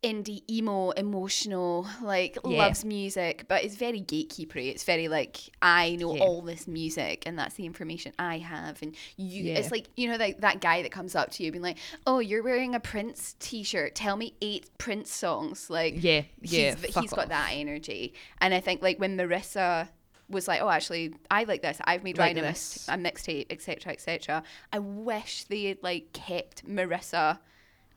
indie 0.03 0.41
emo 0.49 0.89
emotional 0.91 1.85
like 2.01 2.35
Yeah. 2.43 2.57
loves 2.57 2.83
music 2.83 3.45
but 3.47 3.63
it's 3.63 3.75
very 3.75 4.01
gatekeepery 4.01 4.69
it's 4.69 4.83
very 4.83 5.07
like 5.07 5.37
i 5.61 5.95
know 5.95 6.15
Yeah. 6.15 6.23
all 6.23 6.41
this 6.41 6.67
music 6.67 7.21
and 7.27 7.37
that's 7.37 7.53
the 7.53 7.67
information 7.67 8.11
i 8.17 8.39
have 8.39 8.81
and 8.81 8.95
you 9.15 9.43
Yeah. 9.43 9.59
it's 9.59 9.69
like 9.69 9.89
you 9.95 10.09
know 10.09 10.15
like 10.15 10.41
that 10.41 10.59
guy 10.59 10.81
that 10.81 10.91
comes 10.91 11.13
up 11.13 11.29
to 11.33 11.43
you 11.43 11.51
being 11.51 11.61
like 11.61 11.77
oh 12.07 12.17
you're 12.17 12.41
wearing 12.41 12.73
a 12.73 12.79
prince 12.79 13.35
t-shirt 13.39 13.93
tell 13.93 14.17
me 14.17 14.33
eight 14.41 14.69
prince 14.79 15.13
songs 15.13 15.69
like 15.69 15.93
yeah 16.03 16.23
yeah 16.41 16.73
he's, 16.75 16.95
he's 16.95 17.11
got 17.13 17.29
that 17.29 17.49
energy. 17.53 18.13
And 18.39 18.55
I 18.55 18.59
think 18.59 18.81
like 18.81 18.99
when 18.99 19.15
Marissa 19.17 19.89
was 20.29 20.47
like, 20.47 20.61
oh, 20.61 20.69
actually, 20.69 21.13
I 21.29 21.43
like 21.43 21.61
this. 21.61 21.77
I've 21.83 22.03
made 22.05 22.17
Like 22.17 22.35
Ryan 22.35 22.37
a, 22.37 22.41
this. 22.53 22.87
a 22.87 22.93
mixtape, 22.93 23.47
etc., 23.49 23.91
etc. 23.91 24.43
I 24.71 24.79
wish 24.79 25.43
they 25.43 25.65
had 25.65 25.79
like 25.83 26.13
kept 26.13 26.65
Marissa 26.65 27.39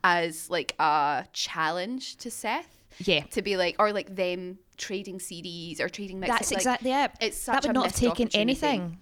as 0.05 0.49
like 0.51 0.75
a 0.79 1.25
challenge 1.33 2.17
to 2.19 2.31
Seth 2.31 2.69
yeah 2.99 3.23
to 3.33 3.43
be 3.43 3.57
like, 3.57 3.75
or 3.81 3.93
like 3.93 4.15
them 4.15 4.59
trading 4.77 5.19
CDs 5.19 5.81
or 5.81 5.89
trading 5.89 6.21
mixtapes. 6.21 6.29
That's 6.29 6.51
like, 6.53 6.59
exactly 6.59 6.93
it. 6.93 7.11
It's 7.21 7.47
that 7.47 7.65
would 7.65 7.75
not 7.75 7.87
have 7.87 7.97
taken 7.97 8.29
anything. 8.35 8.99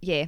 Yeah. 0.00 0.26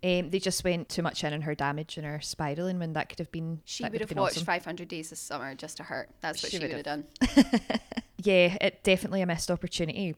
Um, 0.00 0.30
they 0.30 0.38
just 0.38 0.62
went 0.62 0.88
too 0.88 1.02
much 1.02 1.24
in 1.24 1.32
on 1.32 1.40
her 1.40 1.56
damage 1.56 1.96
and 1.96 2.06
her 2.06 2.20
spiraling 2.20 2.78
when 2.78 2.92
that 2.92 3.08
could 3.08 3.18
have 3.18 3.32
been. 3.32 3.62
She 3.64 3.82
would 3.82 3.98
have 3.98 4.08
been 4.08 4.20
watched 4.20 4.36
awesome. 4.36 4.44
500 4.46 4.86
Days 4.86 5.10
this 5.10 5.18
summer 5.18 5.54
just 5.54 5.78
to 5.78 5.82
hurt. 5.82 6.10
That's 6.20 6.42
what 6.42 6.52
She 6.52 6.58
she, 6.58 6.62
would 6.62 6.72
have 6.72 6.84
done. 6.84 7.04
Yeah, 8.24 8.56
it 8.60 8.82
definitely 8.82 9.22
a 9.22 9.26
missed 9.26 9.50
opportunity. 9.50 10.16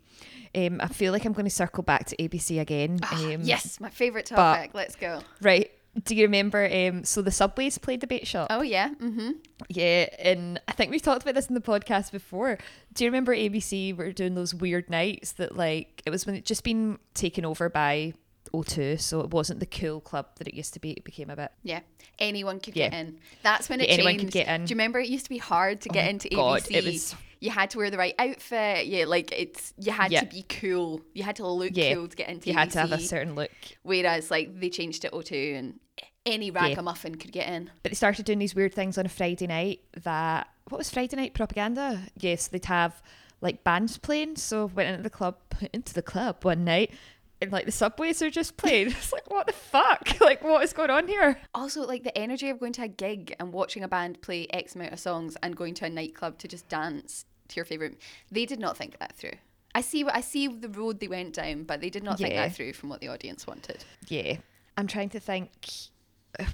Um, 0.54 0.80
I 0.80 0.88
feel 0.88 1.12
like 1.12 1.26
I'm 1.26 1.34
going 1.34 1.44
to 1.44 1.50
circle 1.50 1.82
back 1.82 2.06
to 2.06 2.16
ABC 2.16 2.58
again. 2.58 2.98
Um, 3.12 3.42
yes, 3.42 3.78
my 3.78 3.90
favorite 3.90 4.28
but- 4.30 4.36
topic. 4.36 4.70
Let's 4.72 4.96
go. 4.96 5.20
Right. 5.42 5.70
Do 6.04 6.14
you 6.14 6.24
remember? 6.24 6.64
Um, 6.72 7.04
so 7.04 7.20
the 7.22 7.30
subways 7.30 7.78
played 7.78 8.00
the 8.00 8.06
bait 8.06 8.26
shop. 8.26 8.46
Oh 8.50 8.62
yeah. 8.62 8.90
Mm-hmm. 9.00 9.30
Yeah, 9.68 10.06
and 10.18 10.60
I 10.68 10.72
think 10.72 10.90
we've 10.90 11.02
talked 11.02 11.22
about 11.22 11.34
this 11.34 11.46
in 11.48 11.54
the 11.54 11.60
podcast 11.60 12.12
before. 12.12 12.58
Do 12.94 13.04
you 13.04 13.08
remember 13.10 13.34
ABC 13.34 13.96
were 13.96 14.12
doing 14.12 14.34
those 14.34 14.54
weird 14.54 14.88
nights 14.90 15.32
that 15.32 15.56
like 15.56 16.02
it 16.06 16.10
was 16.10 16.26
when 16.26 16.34
it 16.34 16.44
just 16.44 16.64
been 16.64 16.98
taken 17.14 17.44
over 17.44 17.68
by 17.68 18.14
O2, 18.54 19.00
so 19.00 19.20
it 19.20 19.30
wasn't 19.30 19.60
the 19.60 19.66
cool 19.66 20.00
club 20.00 20.26
that 20.38 20.48
it 20.48 20.54
used 20.54 20.74
to 20.74 20.80
be. 20.80 20.92
It 20.92 21.04
became 21.04 21.30
a 21.30 21.36
bit. 21.36 21.52
Yeah, 21.62 21.80
anyone 22.18 22.58
could 22.60 22.74
Yeah. 22.76 22.88
get 22.88 22.98
in. 23.00 23.18
That's 23.42 23.68
when 23.68 23.80
it 23.80 23.84
Yeah, 23.88 23.96
changed. 23.96 24.06
anyone 24.08 24.24
could 24.24 24.32
get 24.32 24.48
in. 24.48 24.64
Do 24.64 24.70
you 24.70 24.74
remember 24.76 24.98
it 25.00 25.08
used 25.08 25.24
to 25.26 25.30
be 25.30 25.38
hard 25.38 25.80
to 25.82 25.88
get 25.88 26.04
my 26.04 26.10
into 26.10 26.28
God, 26.30 26.62
ABC? 26.62 26.74
it 26.76 26.84
was- 26.84 27.14
You 27.42 27.50
had 27.50 27.70
to 27.70 27.78
wear 27.78 27.88
the 27.90 27.96
right 27.96 28.14
outfit. 28.18 28.86
Yeah, 28.86 29.06
like 29.06 29.32
it's 29.32 29.72
you 29.78 29.92
had 29.92 30.12
Yeah. 30.12 30.20
to 30.20 30.26
be 30.26 30.42
cool. 30.42 31.00
You 31.14 31.22
had 31.22 31.36
to 31.36 31.46
look 31.46 31.74
cool 31.74 32.08
to 32.08 32.16
get 32.16 32.28
into 32.28 32.48
ABC. 32.48 32.52
You 32.52 32.52
had 32.54 32.70
to 32.72 32.80
have 32.80 32.92
a 32.92 32.98
certain 33.00 33.34
look. 33.34 33.50
Whereas 33.82 34.30
like 34.30 34.60
they 34.60 34.68
changed 34.68 35.04
it 35.06 35.12
O2 35.12 35.54
and 35.56 35.80
any 36.26 36.50
ragamuffin 36.50 37.16
could 37.16 37.32
get 37.32 37.48
in. 37.48 37.70
But 37.82 37.92
they 37.92 37.96
started 37.96 38.24
doing 38.24 38.38
these 38.38 38.54
weird 38.54 38.74
things 38.74 38.98
on 38.98 39.06
a 39.06 39.08
Friday 39.08 39.46
night 39.46 39.80
that 40.02 40.48
what 40.68 40.78
was 40.78 40.90
Friday 40.90 41.16
night 41.16 41.34
propaganda? 41.34 42.02
Yes, 42.16 42.48
they'd 42.48 42.64
have 42.66 43.02
like 43.40 43.64
bands 43.64 43.98
playing. 43.98 44.36
So 44.36 44.66
went 44.66 44.88
into 44.88 45.02
the 45.02 45.10
club 45.10 45.36
into 45.72 45.94
the 45.94 46.02
club 46.02 46.44
one 46.44 46.64
night 46.64 46.92
and 47.40 47.50
like 47.52 47.66
the 47.66 47.72
subways 47.72 48.20
are 48.22 48.30
just 48.30 48.56
playing. 48.56 48.88
It's 48.90 49.12
like 49.12 49.30
what 49.30 49.46
the 49.46 49.52
fuck? 49.52 50.08
Like 50.20 50.44
what 50.44 50.62
is 50.62 50.72
going 50.72 50.90
on 50.90 51.08
here? 51.08 51.38
Also, 51.54 51.86
like 51.86 52.04
the 52.04 52.16
energy 52.16 52.50
of 52.50 52.60
going 52.60 52.72
to 52.74 52.82
a 52.82 52.88
gig 52.88 53.34
and 53.40 53.52
watching 53.52 53.82
a 53.82 53.88
band 53.88 54.20
play 54.22 54.46
X 54.50 54.74
amount 54.74 54.92
of 54.92 55.00
songs 55.00 55.36
and 55.42 55.56
going 55.56 55.74
to 55.74 55.86
a 55.86 55.90
nightclub 55.90 56.38
to 56.38 56.48
just 56.48 56.68
dance 56.68 57.24
to 57.48 57.56
your 57.56 57.64
favorite. 57.64 57.98
They 58.30 58.46
did 58.46 58.60
not 58.60 58.76
think 58.76 58.98
that 58.98 59.16
through. 59.16 59.38
I 59.74 59.80
see 59.80 60.04
what 60.04 60.14
I 60.14 60.20
see 60.20 60.48
the 60.48 60.68
road 60.68 61.00
they 61.00 61.08
went 61.08 61.34
down, 61.34 61.64
but 61.64 61.80
they 61.80 61.90
did 61.90 62.02
not 62.02 62.18
think 62.18 62.34
that 62.34 62.54
through 62.54 62.74
from 62.74 62.88
what 62.88 63.00
the 63.00 63.08
audience 63.08 63.46
wanted. 63.46 63.84
Yeah. 64.08 64.36
I'm 64.76 64.86
trying 64.86 65.10
to 65.10 65.20
think 65.20 65.50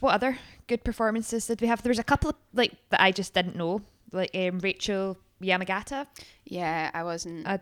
what 0.00 0.14
other 0.14 0.38
good 0.66 0.84
performances 0.84 1.46
did 1.46 1.60
we 1.60 1.66
have? 1.66 1.82
There 1.82 1.90
was 1.90 1.98
a 1.98 2.04
couple 2.04 2.30
of 2.30 2.36
like 2.54 2.72
that 2.90 3.00
I 3.00 3.12
just 3.12 3.34
didn't 3.34 3.56
know. 3.56 3.82
Like 4.12 4.30
um, 4.34 4.58
Rachel 4.60 5.18
Yamagata. 5.42 6.06
Yeah, 6.44 6.90
I 6.94 7.02
wasn't. 7.02 7.46
I 7.46 7.60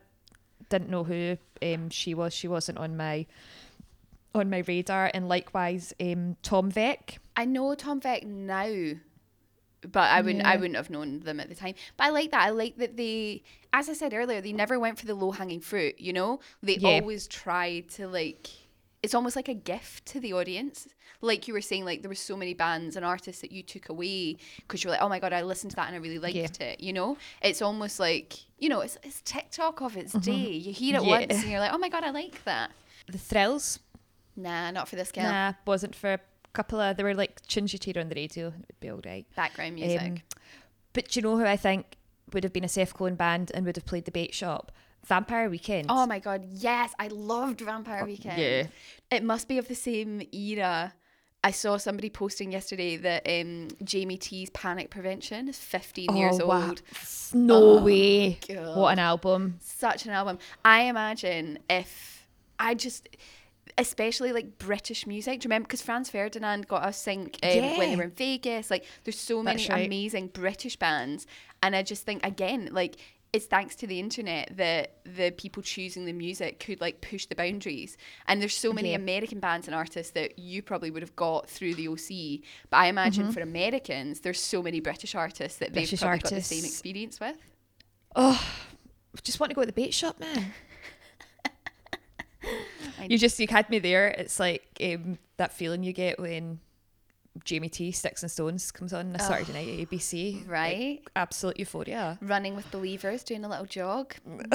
didn't 0.69 0.91
know 0.91 1.05
who 1.05 1.37
um, 1.63 1.91
she 1.91 2.15
was. 2.15 2.33
She 2.35 2.49
wasn't 2.49 2.79
on 2.79 2.97
my 2.97 3.27
on 4.35 4.51
my 4.51 4.63
radar. 4.67 5.11
And 5.15 5.29
likewise, 5.29 5.93
um, 6.01 6.37
Tom 6.43 6.71
Vek. 6.71 7.19
I 7.37 7.45
know 7.45 7.75
Tom 7.75 8.01
Vek 8.01 8.25
now, 8.25 8.97
but 9.91 10.11
I 10.11 10.21
wouldn't. 10.21 10.45
I 10.45 10.57
wouldn't 10.57 10.77
have 10.77 10.91
known 10.91 11.21
them 11.21 11.41
at 11.41 11.49
the 11.49 11.55
time. 11.55 11.75
But 11.97 12.05
I 12.05 12.11
like 12.11 12.31
that. 12.31 12.43
I 12.43 12.51
like 12.51 12.77
that 12.77 12.97
they, 12.97 13.43
as 13.73 13.89
I 13.89 13.93
said 13.95 14.15
earlier, 14.15 14.41
they 14.41 14.53
never 14.53 14.79
went 14.79 14.99
for 14.99 15.07
the 15.07 15.15
low 15.15 15.31
hanging 15.33 15.61
fruit. 15.61 15.99
You 16.01 16.13
know, 16.13 16.41
they 16.63 16.77
Yeah. 16.77 17.01
always 17.01 17.27
tried 17.27 17.89
to 17.91 18.07
like. 18.07 18.49
It's 19.05 19.15
almost 19.15 19.37
like 19.37 19.49
a 19.49 19.55
gift 19.55 20.07
to 20.07 20.21
the 20.21 20.33
audience. 20.33 20.89
Like 21.21 21.47
you 21.49 21.55
were 21.55 21.61
saying, 21.61 21.85
like 21.85 22.03
there 22.03 22.09
were 22.09 22.15
so 22.15 22.37
many 22.37 22.55
bands 22.55 22.97
and 22.97 23.05
artists 23.05 23.41
that 23.43 23.53
you 23.53 23.63
took 23.63 23.89
away 23.89 24.37
because 24.59 24.83
you 24.83 24.89
were 24.89 24.95
like, 24.97 25.03
oh 25.03 25.09
my 25.09 25.19
god, 25.21 25.33
I 25.33 25.43
listened 25.43 25.71
to 25.71 25.77
that 25.77 25.87
and 25.87 25.95
I 25.97 25.99
really 25.99 26.19
liked 26.19 26.37
Yeah. 26.37 26.67
it. 26.69 26.81
You 26.81 26.93
know, 26.93 27.17
it's 27.43 27.63
almost 27.63 28.01
like 28.01 28.35
you 28.59 28.69
know, 28.69 28.81
it's, 28.81 28.97
it's 29.03 29.21
TikTok 29.23 29.81
of 29.83 29.97
its 29.97 30.13
day. 30.15 30.33
You 30.67 30.73
hear 30.73 30.97
it 30.97 31.01
Mm-hmm. 31.03 31.09
Yeah. 31.09 31.19
once 31.21 31.43
and 31.43 31.51
you're 31.51 31.61
like, 31.61 31.73
oh 31.73 31.79
my 31.79 31.89
god, 31.89 32.05
I 32.05 32.11
like 32.11 32.43
that. 32.45 32.71
The 33.11 33.19
Thrills. 33.19 33.79
Nah, 34.37 34.71
not 34.71 34.89
for 34.89 34.97
this 34.97 35.13
girl. 35.13 35.25
Nah, 35.25 35.53
wasn't 35.67 35.95
for 35.95 36.15
a 36.15 36.21
couple 36.55 36.81
of. 36.81 36.97
They 36.97 37.05
were 37.05 37.15
like 37.15 37.43
Chingy 37.47 37.79
Cheetah 37.81 38.01
on 38.01 38.09
the 38.09 38.15
radio. 38.17 38.49
It 38.49 38.55
would 38.69 38.81
be 38.81 38.91
all 38.91 39.01
right. 39.05 39.27
Background 39.37 39.75
music. 39.77 40.01
Um, 40.01 40.17
but 40.93 41.15
you 41.15 41.23
know 41.23 41.37
who 41.37 41.45
I 41.45 41.57
think 41.57 41.97
would 42.33 42.43
have 42.45 42.53
been 42.53 42.65
a 42.65 42.69
Seth 42.69 42.95
Cohen 42.95 43.15
band 43.17 43.51
and 43.55 43.65
would 43.67 43.77
have 43.77 43.87
played 43.87 44.07
the 44.07 44.11
bait 44.11 44.35
shop? 44.35 44.73
Vampire 45.05 45.49
Weekend. 45.51 45.87
Oh 45.89 46.07
my 46.07 46.19
god, 46.19 46.45
yes, 46.51 46.93
I 46.99 47.09
loved 47.09 47.61
Vampire 47.61 48.05
Weekend. 48.05 48.41
yeah. 48.41 48.67
It 49.11 49.23
must 49.23 49.49
be 49.49 49.59
of 49.59 49.69
the 49.69 49.75
same 49.75 50.23
era. 50.33 50.95
I 51.43 51.51
saw 51.51 51.77
somebody 51.77 52.09
posting 52.09 52.53
yesterday 52.53 52.97
that 52.97 53.29
um, 53.29 53.69
Jamie 53.85 54.17
T's 54.17 54.49
Panic 54.51 54.89
Prevention 54.89 55.47
is 55.47 55.59
15 55.59 56.17
years 56.17 56.41
Oh, 56.41 56.47
wow. 56.47 56.69
old. 56.69 56.81
No 57.35 57.63
Oh, 57.79 57.83
way. 57.85 58.39
God. 58.49 58.77
What 58.79 58.93
an 58.95 58.99
album. 58.99 59.57
Such 59.61 60.07
an 60.07 60.13
album. 60.13 60.39
I 60.65 60.85
imagine 60.85 61.59
if 61.69 62.27
I 62.59 62.75
just, 62.75 63.11
especially 63.77 64.33
like 64.33 64.57
British 64.59 65.07
music. 65.07 65.41
Do 65.41 65.45
you 65.45 65.49
remember? 65.51 65.67
Because 65.67 65.83
Franz 65.83 66.09
Ferdinand 66.09 66.67
got 66.67 66.83
us 66.83 66.97
sync 66.97 67.39
um, 67.43 67.51
when 67.77 67.91
they 67.91 67.97
were 67.97 68.05
in 68.05 68.11
Vegas. 68.13 68.71
Like, 68.71 68.87
there's 69.05 69.19
so 69.19 69.43
many 69.43 69.67
right. 69.69 69.85
amazing 69.87 70.29
British 70.29 70.77
bands. 70.77 71.27
And 71.63 71.77
I 71.77 71.83
just 71.83 72.07
think, 72.07 72.25
again, 72.25 72.71
like, 72.73 72.97
it's 73.35 73.47
thanks 73.47 73.75
to 73.77 73.87
the 73.87 73.99
internet 73.99 74.57
that 74.57 74.99
the 75.05 75.31
people 75.33 75.63
choosing 75.63 76.05
the 76.05 76.13
music 76.13 76.61
could 76.61 76.81
like 76.81 77.01
push 77.01 77.27
the 77.27 77.35
boundaries. 77.35 77.97
And 78.29 78.41
there's 78.41 78.57
so 78.57 78.73
many 78.73 78.91
Yeah. 78.91 78.97
American 78.97 79.41
bands 79.41 79.67
and 79.67 79.75
artists 79.75 80.13
that 80.13 80.39
you 80.39 80.63
probably 80.63 80.91
would 80.91 81.03
have 81.03 81.17
got 81.17 81.51
through 81.51 81.75
the 81.75 81.89
OC. 81.89 82.43
But 82.71 82.77
I 82.79 82.87
imagine 82.87 83.33
for 83.33 83.41
Americans, 83.41 84.21
there's 84.21 84.41
so 84.41 84.63
many 84.63 84.81
British 84.81 85.15
artists 85.15 85.59
that 85.59 85.67
Mm-hmm. 85.67 85.75
British 85.75 85.91
they've 85.91 86.01
probably 86.01 86.19
got 86.21 86.31
the 86.31 86.41
same 86.43 86.65
experience 86.65 87.19
with. 87.19 87.37
Oh, 88.15 88.41
just 89.25 89.41
want 89.41 89.51
to 89.51 89.55
go 89.55 89.63
to 89.63 89.67
the 89.67 89.73
bait 89.73 89.93
shop, 89.93 90.21
man. 90.21 90.53
You 93.09 93.19
just 93.19 93.39
you 93.41 93.47
had 93.49 93.69
me 93.71 93.79
there. 93.79 94.09
It's 94.09 94.39
like 94.39 94.63
um, 94.83 95.19
that 95.39 95.53
feeling 95.53 95.83
you 95.83 95.93
get 95.93 96.19
when 96.21 96.61
Jamie 97.43 97.69
T 97.69 97.91
Sticks 97.91 98.23
and 98.23 98.31
Stones 98.31 98.71
comes 98.71 98.93
on 98.93 99.15
a 99.17 99.19
Saturday 99.19 99.53
night 99.53 99.69
at 99.81 99.89
ABC. 99.91 100.41
Like, 100.43 100.49
Right. 100.49 101.01
absolute 101.17 101.59
euphoria. 101.59 102.17
Running 102.21 102.55
with 102.55 102.71
believers, 102.71 103.25
doing 103.25 103.45
a 103.45 103.49
little 103.49 103.67
jog. 103.67 104.15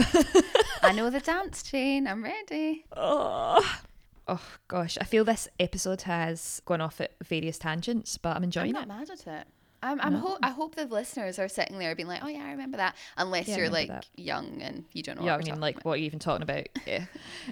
I 0.84 0.94
know 0.94 1.10
the 1.10 1.20
dance 1.20 1.62
chain. 1.64 2.08
I'm 2.08 2.24
ready. 2.24 2.86
Oh. 2.96 3.82
oh 4.28 4.42
gosh, 4.68 4.98
I 5.02 5.04
feel 5.04 5.26
this 5.26 5.48
episode 5.60 6.04
has 6.04 6.62
gone 6.66 6.80
off 6.82 7.02
at 7.02 7.12
various 7.24 7.58
tangents, 7.60 8.18
but 8.18 8.30
I'm 8.30 8.38
I'm 8.38 8.44
enjoying 8.46 8.72
not 8.72 8.84
it. 8.84 8.88
mad 8.88 9.10
at 9.10 9.28
it. 9.28 9.48
I'm, 9.82 10.00
I'm 10.02 10.14
No. 10.14 10.20
ho- 10.20 10.38
I 10.44 10.50
hope 10.50 10.76
the 10.76 10.86
listeners 10.86 11.40
are 11.40 11.48
sitting 11.48 11.80
there 11.80 11.96
being 11.96 12.08
like, 12.08 12.22
oh 12.24 12.28
yeah, 12.28 12.44
I 12.46 12.52
remember 12.52 12.78
that. 12.78 12.96
Unless 13.18 13.48
Yeah, 13.48 13.58
you're 13.58 13.70
like 13.70 13.88
that. 13.88 14.06
young 14.16 14.62
and 14.62 14.84
you 14.94 15.02
don't 15.04 15.20
know. 15.20 15.26
Yeah, 15.26 15.36
I 15.36 15.38
mean, 15.40 15.60
like, 15.60 15.76
about. 15.76 15.86
what 15.86 15.94
are 15.94 15.98
you 15.98 16.06
even 16.06 16.20
talking 16.20 16.42
about? 16.44 16.68
Yeah. 16.86 17.06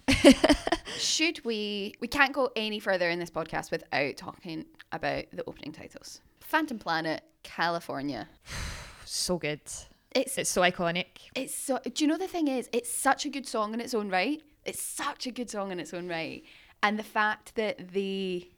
Should 0.98 1.44
we? 1.46 1.94
We 2.00 2.08
can't 2.08 2.34
go 2.34 2.50
any 2.56 2.80
further 2.80 3.10
in 3.10 3.20
this 3.20 3.30
podcast 3.30 3.72
without 3.72 4.18
talking 4.18 4.66
about 4.92 5.26
the 5.32 5.44
opening 5.48 5.72
titles. 5.72 6.22
Phantom 6.42 6.80
Planet, 6.80 7.24
California. 7.44 8.28
so 9.06 9.38
good. 9.38 9.62
It's 10.16 10.38
It's 10.38 10.50
so 10.50 10.62
iconic. 10.62 11.06
it's 11.36 11.54
so. 11.56 11.80
Do 11.84 12.04
you 12.04 12.08
know 12.08 12.18
the 12.18 12.28
thing 12.28 12.48
is? 12.48 12.70
It's 12.74 12.92
such 12.92 13.26
a 13.26 13.30
good 13.30 13.48
song 13.48 13.74
in 13.74 13.82
its 13.82 13.94
own 13.94 14.10
right. 14.10 14.42
It's 14.66 14.82
such 14.82 15.28
a 15.28 15.32
good 15.32 15.50
song 15.50 15.72
in 15.72 15.80
its 15.80 15.94
own 15.94 16.08
right, 16.08 16.44
and 16.84 16.98
the 16.98 17.04
fact 17.04 17.56
that 17.56 17.90
the 17.94 18.50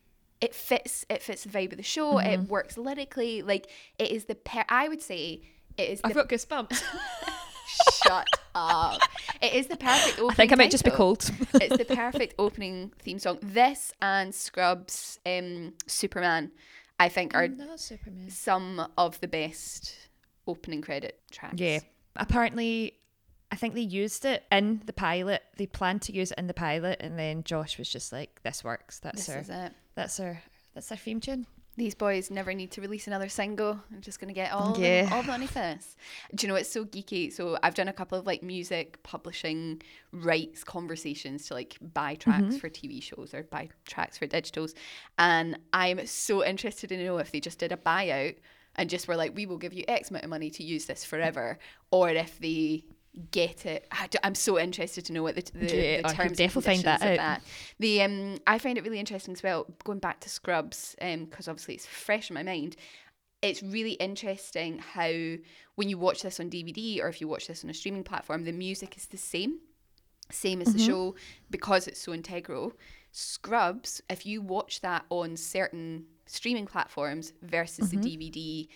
it 0.42 0.56
fits 0.56 1.06
it 1.10 1.22
fits 1.22 1.44
the 1.44 1.50
vibe 1.50 1.72
of 1.72 1.78
the 1.78 1.84
show. 1.84 2.16
Mm-hmm. 2.16 2.28
It 2.28 2.50
works 2.50 2.78
lyrically. 2.78 3.42
Like 3.42 3.70
it 3.98 4.12
is 4.12 4.26
the 4.26 4.36
per. 4.36 4.64
I 4.70 4.88
would 4.88 5.02
say 5.02 5.42
it 5.78 5.90
is. 5.90 6.02
I've 6.04 6.14
got 6.14 6.30
goosebumps. 6.30 6.82
Shut 8.04 8.28
up. 8.56 9.00
It 9.42 9.54
is 9.54 9.68
the 9.68 9.78
perfect 9.78 10.20
opening 10.20 10.32
I 10.32 10.34
think 10.34 10.52
I 10.52 10.56
might 10.56 10.72
just 10.72 10.84
be 10.84 10.92
cold. 10.92 11.30
it's 11.54 11.78
the 11.78 11.86
perfect 11.96 12.36
opening 12.40 12.92
theme 13.00 13.20
song. 13.20 13.40
This 13.42 13.94
and 14.02 14.34
Scrubs 14.34 15.20
um, 15.26 15.74
Superman, 15.88 16.52
I 17.00 17.10
think, 17.10 17.36
are 17.36 17.48
some 18.28 18.88
of 18.98 19.20
the 19.22 19.28
best 19.28 19.96
opening 20.48 20.82
credit 20.82 21.22
tracks. 21.32 21.60
Yeah. 21.60 21.80
Apparently, 22.16 22.96
I 23.52 23.56
think 23.56 23.76
they 23.76 23.82
used 23.82 24.26
it 24.26 24.44
in 24.52 24.82
the 24.86 24.94
pilot. 24.94 25.44
They 25.58 25.68
planned 25.68 26.02
to 26.04 26.14
use 26.14 26.32
it 26.32 26.40
in 26.40 26.48
the 26.48 26.54
pilot, 26.54 26.98
and 27.00 27.18
then 27.18 27.44
Josh 27.44 27.78
was 27.78 27.90
just 27.90 28.12
like, 28.12 28.42
"This 28.44 28.64
works. 28.64 29.00
That's 29.00 29.26
This 29.26 29.36
our, 29.36 29.42
is 29.42 29.50
it. 29.50 29.74
That's 30.00 30.20
our, 30.20 30.42
that's 30.74 30.92
our 30.92 30.98
theme 30.98 31.20
tune." 31.20 31.46
These 31.78 31.96
boys 31.96 32.30
never 32.30 32.54
need 32.54 32.72
to 32.72 32.82
release 32.82 33.08
another 33.08 33.30
single. 33.30 33.80
I'm 33.94 34.02
just 34.02 34.20
gonna 34.20 34.34
get 34.34 34.52
all 34.52 34.76
Yeah. 34.78 35.06
the, 35.06 35.14
all 35.16 35.22
the 35.22 35.30
money 35.30 35.48
for 35.48 35.60
this. 35.60 35.96
Do 36.36 36.46
you 36.46 36.52
know 36.52 36.56
it's 36.58 36.70
so 36.70 36.84
geeky? 36.84 37.32
So 37.32 37.58
I've 37.64 37.74
done 37.74 37.88
a 37.88 37.94
couple 37.94 38.18
of 38.20 38.26
like 38.26 38.44
music 38.44 39.02
publishing 39.04 39.82
rights 40.12 40.66
conversations 40.66 41.46
to 41.48 41.54
like 41.54 41.78
buy 41.94 42.16
tracks 42.16 42.42
Mm-hmm. 42.44 42.58
for 42.58 42.70
TV 42.70 43.02
shows 43.02 43.34
or 43.34 43.44
buy 43.44 43.70
tracks 43.86 44.18
for 44.18 44.28
digitals, 44.28 44.74
and 45.18 45.58
I'm 45.72 46.06
so 46.06 46.44
interested 46.44 46.90
to 46.90 46.98
know 47.02 47.18
if 47.18 47.32
they 47.32 47.40
just 47.40 47.60
did 47.60 47.72
a 47.72 47.78
buyout 47.78 48.36
and 48.76 48.90
just 48.90 49.08
were 49.08 49.16
like, 49.16 49.34
we 49.36 49.46
will 49.46 49.58
give 49.58 49.72
you 49.74 49.84
X 49.88 50.10
amount 50.10 50.26
of 50.26 50.30
money 50.30 50.50
to 50.50 50.64
use 50.64 50.84
this 50.86 51.06
forever, 51.06 51.60
or 51.92 52.10
if 52.10 52.40
they 52.40 52.84
get 53.32 53.66
it. 53.66 53.88
I 53.92 54.08
am 54.24 54.36
so 54.36 54.60
interested 54.60 55.06
to 55.06 55.14
know 55.14 55.24
what 55.24 55.36
the, 55.36 55.44
the, 55.54 55.76
Yeah, 55.76 56.02
the 56.08 56.14
terms 56.14 56.38
definitely 56.38 56.74
find 56.76 56.84
that 56.84 57.02
of 57.02 57.08
out. 57.08 57.18
that. 57.18 57.42
The 57.80 58.02
um, 58.02 58.38
I 58.48 58.60
find 58.60 58.78
it 58.78 58.84
really 58.84 59.00
interesting 59.00 59.34
as 59.34 59.44
well. 59.44 59.66
Going 59.84 60.00
back 60.00 60.20
to 60.22 60.30
Scrubs, 60.30 60.96
um, 61.02 61.26
because 61.26 61.48
obviously 61.48 61.76
it's 61.76 61.86
fresh 61.86 62.30
in 62.30 62.34
my 62.36 62.44
mind. 62.44 62.76
It's 63.42 63.64
really 63.64 63.94
interesting 63.94 64.80
how 64.80 65.12
when 65.76 65.88
you 65.90 65.98
watch 65.98 66.22
this 66.24 66.40
on 66.40 66.50
DVD 66.50 67.02
or 67.02 67.08
if 67.08 67.22
you 67.22 67.28
watch 67.28 67.48
this 67.48 67.64
on 67.64 67.70
a 67.70 67.74
streaming 67.74 68.04
platform, 68.04 68.44
the 68.44 68.52
music 68.52 68.98
is 68.98 69.06
the 69.08 69.18
same, 69.18 69.60
same 70.30 70.62
as 70.62 70.74
the 70.74 70.80
show 70.80 71.16
because 71.50 71.88
it's 71.88 72.02
so 72.02 72.14
integral. 72.14 72.74
Scrubs, 73.12 74.02
if 74.10 74.26
you 74.26 74.42
watch 74.42 74.82
that 74.82 75.06
on 75.10 75.38
certain 75.38 76.06
streaming 76.26 76.66
platforms 76.68 77.32
versus 77.42 77.90
the 77.90 77.98
DVD, 77.98 78.68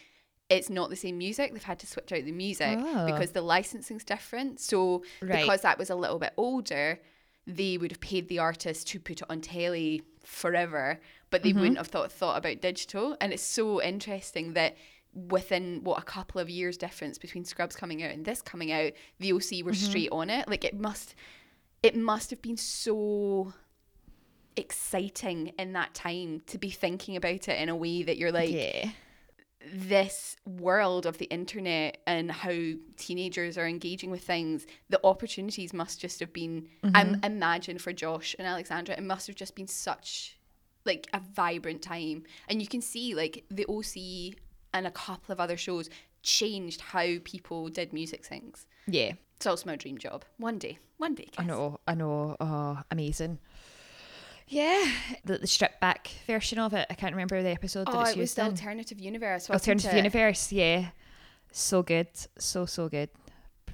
it's 0.53 0.69
not 0.69 0.89
the 0.89 0.95
same 0.95 1.17
music. 1.17 1.53
They've 1.53 1.63
had 1.63 1.79
to 1.79 1.87
switch 1.87 2.11
out 2.11 2.23
the 2.23 2.31
music 2.31 2.77
Oh. 2.79 3.05
because 3.05 3.31
the 3.31 3.41
licensing's 3.41 4.03
different. 4.03 4.59
So 4.59 5.03
Right. 5.21 5.41
because 5.41 5.61
that 5.61 5.77
was 5.77 5.89
a 5.89 5.95
little 5.95 6.19
bit 6.19 6.33
older, 6.37 6.99
they 7.45 7.77
would 7.77 7.91
have 7.91 7.99
paid 7.99 8.29
the 8.29 8.39
artist 8.39 8.87
to 8.89 8.99
put 8.99 9.21
it 9.21 9.29
on 9.29 9.41
telly 9.41 10.03
forever, 10.23 10.99
but 11.29 11.43
they 11.43 11.49
mm-hmm. 11.49 11.59
wouldn't 11.59 11.77
have 11.77 11.87
thought 11.87 12.11
thought 12.11 12.37
about 12.37 12.61
digital. 12.61 13.17
And 13.19 13.33
it's 13.33 13.43
so 13.43 13.81
interesting 13.81 14.53
that 14.53 14.77
within 15.13 15.81
what 15.83 15.99
a 15.99 16.05
couple 16.05 16.41
of 16.41 16.49
years 16.49 16.77
difference 16.77 17.17
between 17.17 17.45
Scrubs 17.45 17.75
coming 17.75 18.03
out 18.03 18.11
and 18.11 18.25
this 18.25 18.41
coming 18.41 18.71
out, 18.71 18.93
the 19.19 19.33
OC 19.33 19.63
were 19.63 19.71
mm-hmm. 19.71 19.73
straight 19.73 20.09
on 20.11 20.29
it. 20.29 20.47
Like 20.47 20.63
it 20.63 20.79
must 20.79 21.15
it 21.81 21.95
must 21.95 22.29
have 22.29 22.41
been 22.41 22.57
so 22.57 23.53
exciting 24.55 25.51
in 25.57 25.73
that 25.73 25.93
time 25.93 26.41
to 26.47 26.57
be 26.57 26.69
thinking 26.69 27.15
about 27.15 27.47
it 27.47 27.59
in 27.59 27.69
a 27.69 27.75
way 27.75 28.03
that 28.03 28.17
you're 28.17 28.31
like 28.31 28.51
yeah. 28.51 28.89
This 29.71 30.35
world 30.45 31.05
of 31.05 31.17
the 31.17 31.25
internet 31.25 31.99
and 32.05 32.31
how 32.31 32.73
teenagers 32.97 33.57
are 33.57 33.67
engaging 33.67 34.11
with 34.11 34.23
things, 34.23 34.65
the 34.89 34.99
opportunities 35.03 35.73
must 35.73 35.99
just 35.99 36.19
have 36.19 36.33
been. 36.33 36.67
I'm 36.93 37.15
mm-hmm. 37.15 37.25
imagine 37.25 37.77
for 37.77 37.93
Josh 37.93 38.35
and 38.37 38.47
Alexandra, 38.47 38.95
it 38.95 39.03
must 39.03 39.27
have 39.27 39.35
just 39.35 39.55
been 39.55 39.67
such 39.67 40.37
like 40.85 41.07
a 41.13 41.21
vibrant 41.33 41.81
time, 41.81 42.23
and 42.49 42.61
you 42.61 42.67
can 42.67 42.81
see 42.81 43.15
like 43.15 43.45
the 43.49 43.65
OC 43.67 44.37
and 44.73 44.87
a 44.87 44.91
couple 44.91 45.31
of 45.31 45.39
other 45.39 45.55
shows 45.55 45.89
changed 46.23 46.81
how 46.81 47.15
people 47.23 47.69
did 47.69 47.93
music 47.93 48.25
things. 48.25 48.65
Yeah. 48.87 49.13
It's 49.37 49.45
also 49.45 49.69
my 49.69 49.75
dream 49.75 49.97
job. 49.97 50.23
One 50.37 50.57
day, 50.57 50.79
one 50.97 51.15
day. 51.15 51.27
I 51.37 51.43
know, 51.43 51.79
I 51.87 51.95
know. 51.95 52.37
Oh, 52.39 52.79
amazing. 52.91 53.39
Yeah, 54.47 54.85
the, 55.25 55.37
the 55.39 55.47
stripped 55.47 55.79
back 55.79 56.09
version 56.27 56.59
of 56.59 56.73
it. 56.73 56.85
I 56.89 56.93
can't 56.93 57.13
remember 57.13 57.41
the 57.41 57.49
episode 57.49 57.87
that 57.87 57.95
Oh, 57.95 58.01
it's 58.01 58.11
it 58.11 58.17
was 58.17 58.33
the 58.35 58.41
in. 58.43 58.47
alternative 58.51 58.99
universe. 58.99 59.49
Alternative? 59.49 59.93
Universe, 59.93 60.51
yeah. 60.51 60.89
So 61.51 61.81
good. 61.83 62.07
So 62.37 62.65
so 62.65 62.89
good. 62.89 63.09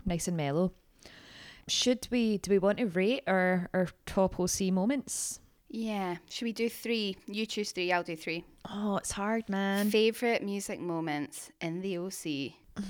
Nice 0.05 0.28
and 0.28 0.38
mellow. 0.38 0.72
Should 1.67 2.07
we 2.11 2.38
do 2.38 2.51
we 2.51 2.59
want 2.59 2.78
to 2.80 2.86
rate 2.86 3.24
our, 3.28 3.70
our 3.74 3.88
top 4.05 4.39
OC 4.39 4.72
moments? 4.72 5.39
Yeah. 5.70 6.17
Should 6.30 6.45
we 6.45 6.53
do 6.53 6.67
three? 6.70 7.15
You 7.28 7.45
choose 7.45 7.72
three. 7.72 7.91
I'll 7.91 8.01
do 8.03 8.15
three. 8.15 8.43
Oh, 8.70 8.97
it's 8.97 9.11
hard, 9.11 9.47
man. 9.49 9.89
Favorite 9.91 10.41
music 10.43 10.80
moments 10.80 11.51
in 11.61 11.82
the 11.82 11.97
OC. 11.97 12.53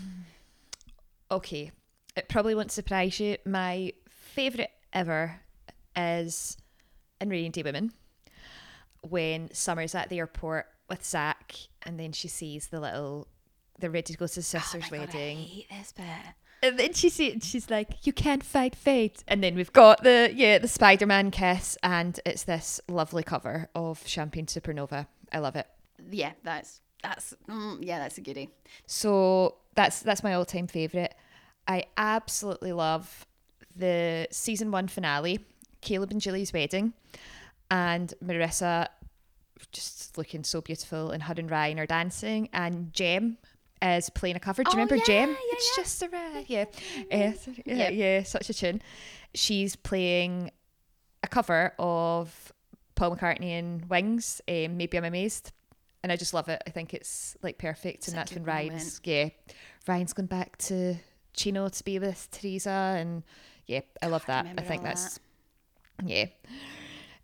Okay. 1.32 1.72
It 2.16 2.28
probably 2.28 2.56
won't 2.56 2.72
surprise 2.72 3.20
you. 3.20 3.38
My 3.46 3.94
favourite 4.10 4.72
ever 4.94 5.40
is 5.96 6.58
in 7.22 7.30
Rainy 7.30 7.50
Day 7.50 7.64
Women 7.64 7.92
when 9.02 9.50
Summer's 9.54 9.96
at 9.96 10.10
the 10.10 10.20
airport 10.20 10.68
with 10.90 11.06
Zach 11.06 11.56
and 11.84 12.00
then 12.00 12.12
she 12.12 12.28
sees 12.28 12.68
the 12.68 12.80
little 12.80 13.28
they're 13.80 13.90
ready 13.90 14.12
to 14.14 14.18
go 14.18 14.28
to 14.28 14.36
the 14.36 14.42
sister's 14.42 14.84
Oh 14.86 14.88
my 14.92 14.98
God, 14.98 15.10
I 15.10 15.16
wedding. 15.16 15.38
hate 15.38 15.70
this 15.70 15.92
bit. 15.94 16.06
And 16.62 16.78
then 16.78 16.92
she 16.92 17.08
see, 17.10 17.40
she's 17.40 17.70
like, 17.70 18.06
"You 18.06 18.12
can't 18.12 18.44
fight 18.44 18.76
fate." 18.76 19.24
And 19.30 19.42
then 19.42 19.56
we've 19.56 19.72
got 19.72 20.04
the 20.04 20.30
yeah 20.36 20.58
the 20.58 20.68
Spider 20.68 21.06
Man 21.06 21.32
kiss, 21.32 21.78
and 21.82 22.20
it's 22.26 22.44
this 22.44 22.82
lovely 22.90 23.24
cover 23.24 23.70
of 23.74 24.06
Champagne 24.06 24.46
Supernova. 24.46 25.08
I 25.32 25.40
love 25.40 25.56
it. 25.56 25.68
Yeah, 26.12 26.34
that's 26.44 26.82
that's 27.02 27.34
mm, 27.48 27.78
yeah, 27.80 28.00
that's 28.00 28.18
a 28.18 28.22
goodie. 28.22 28.50
So 28.88 29.56
that's 29.76 30.02
that's 30.02 30.22
my 30.22 30.34
all 30.34 30.44
time 30.44 30.68
favorite. 30.68 31.16
I 31.66 31.86
absolutely 31.96 32.74
love 32.74 33.26
the 33.78 34.28
season 34.32 34.70
one 34.72 34.90
finale, 34.90 35.40
Caleb 35.82 36.12
and 36.12 36.22
Julie's 36.22 36.54
wedding, 36.54 36.94
and 37.72 38.14
Marissa 38.24 38.88
just 39.72 40.18
looking 40.18 40.44
so 40.44 40.62
beautiful, 40.62 41.12
and 41.12 41.24
her 41.24 41.36
and 41.38 41.50
Ryan 41.50 41.80
are 41.80 41.86
dancing, 41.86 42.50
and 42.54 42.94
Jem 42.94 43.38
is 43.82 44.10
playing 44.10 44.36
a 44.36 44.40
cover. 44.40 44.64
Do 44.64 44.70
you 44.70 44.74
Oh, 44.74 44.78
remember 44.78 44.96
yeah, 44.98 45.04
Jem? 45.06 45.30
yeah, 45.30 45.36
it's 45.52 45.78
yeah. 45.78 45.84
just 45.84 46.02
a 46.04 46.10
ride. 46.10 46.46
Yeah, 46.48 46.66
yeah, 47.12 47.34
yeah, 47.66 47.90
yeah, 47.90 48.24
such 48.24 48.50
a 48.50 48.54
tune. 48.54 48.82
She's 49.34 49.76
playing 49.76 50.52
a 51.24 51.28
cover 51.28 51.74
of 51.78 52.52
Paul 52.96 53.16
McCartney 53.16 53.52
and 53.60 53.86
Wings. 53.90 54.42
Um, 54.48 54.78
Maybe 54.78 54.98
I'm 54.98 55.06
amazed 55.06 55.52
and 56.04 56.12
I 56.12 56.16
just 56.16 56.34
love 56.34 56.48
it. 56.50 56.62
I 56.66 56.70
think 56.70 56.94
it's 56.94 57.36
like 57.44 57.58
perfect, 57.58 58.00
It's 58.00 58.08
and 58.10 58.18
that's 58.18 58.32
when 58.34 58.44
good 58.44 58.48
moment. 58.52 58.70
Ryan's 58.72 59.02
yeah, 59.04 59.30
Ryan's 59.88 60.14
gone 60.14 60.26
back 60.28 60.58
to 60.60 60.96
Chino 61.34 61.68
to 61.70 61.84
be 61.84 62.00
with 62.00 62.28
Theresa, 62.32 62.70
and 62.98 63.24
yeah, 63.68 63.82
I 64.02 64.08
love 64.08 64.26
God, 64.26 64.34
that. 64.34 64.38
I 64.46 64.50
remember 64.50 64.62
think 64.64 64.84
that's 64.84 65.20
yeah. 66.06 66.26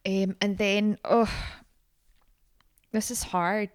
Um, 0.05 0.35
and 0.41 0.57
then 0.57 0.97
oh, 1.03 1.29
this 2.91 3.11
is 3.11 3.23
hard. 3.23 3.69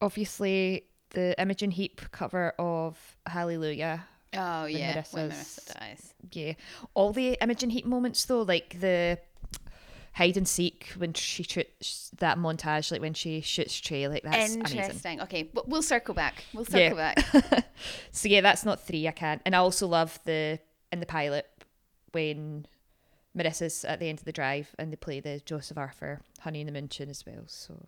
Obviously, 0.00 0.84
the 1.10 1.40
Imogen 1.40 1.70
Heap 1.70 2.00
cover 2.12 2.54
of 2.58 2.98
Hallelujah. 3.26 4.04
Oh 4.34 4.66
yeah, 4.66 5.02
when 5.12 5.30
Marissa's- 5.30 5.60
Marissa 5.66 5.78
dies. 5.78 6.14
Yeah, 6.32 6.52
all 6.94 7.12
the 7.12 7.38
Imogen 7.40 7.70
Heap 7.70 7.86
moments 7.86 8.24
though, 8.26 8.42
like 8.42 8.78
the 8.80 9.18
hide 10.12 10.36
and 10.36 10.48
seek 10.48 10.88
when 10.96 11.12
she 11.12 11.44
shoots 11.44 12.10
that 12.18 12.36
montage, 12.38 12.90
like 12.90 13.00
when 13.00 13.14
she 13.14 13.40
shoots 13.40 13.78
Trey, 13.80 14.08
like 14.08 14.24
that's 14.24 14.54
amazing. 14.56 14.78
Interesting. 14.78 15.20
Okay, 15.22 15.44
but 15.44 15.68
we'll 15.68 15.82
circle 15.82 16.14
back. 16.14 16.44
We'll 16.52 16.64
circle 16.64 16.98
Yeah. 16.98 17.14
back. 17.14 17.64
So 18.10 18.28
yeah, 18.28 18.40
that's 18.40 18.64
not 18.64 18.84
three. 18.84 19.06
I 19.06 19.12
can't. 19.12 19.40
And 19.46 19.54
I 19.54 19.58
also 19.58 19.86
love 19.86 20.18
the 20.24 20.58
in 20.92 20.98
the 21.00 21.06
pilot 21.06 21.46
when 22.12 22.66
Marissa's 23.36 23.84
at 23.84 24.00
the 24.00 24.08
end 24.08 24.18
of 24.18 24.24
the 24.24 24.32
drive, 24.32 24.74
and 24.78 24.92
they 24.92 24.96
play 24.96 25.20
the 25.20 25.40
Joseph 25.44 25.78
Arthur 25.78 26.20
Honey 26.40 26.60
and 26.60 26.68
the 26.68 26.72
Moon 26.72 26.88
tune 26.88 27.10
as 27.10 27.24
well. 27.26 27.44
So 27.46 27.86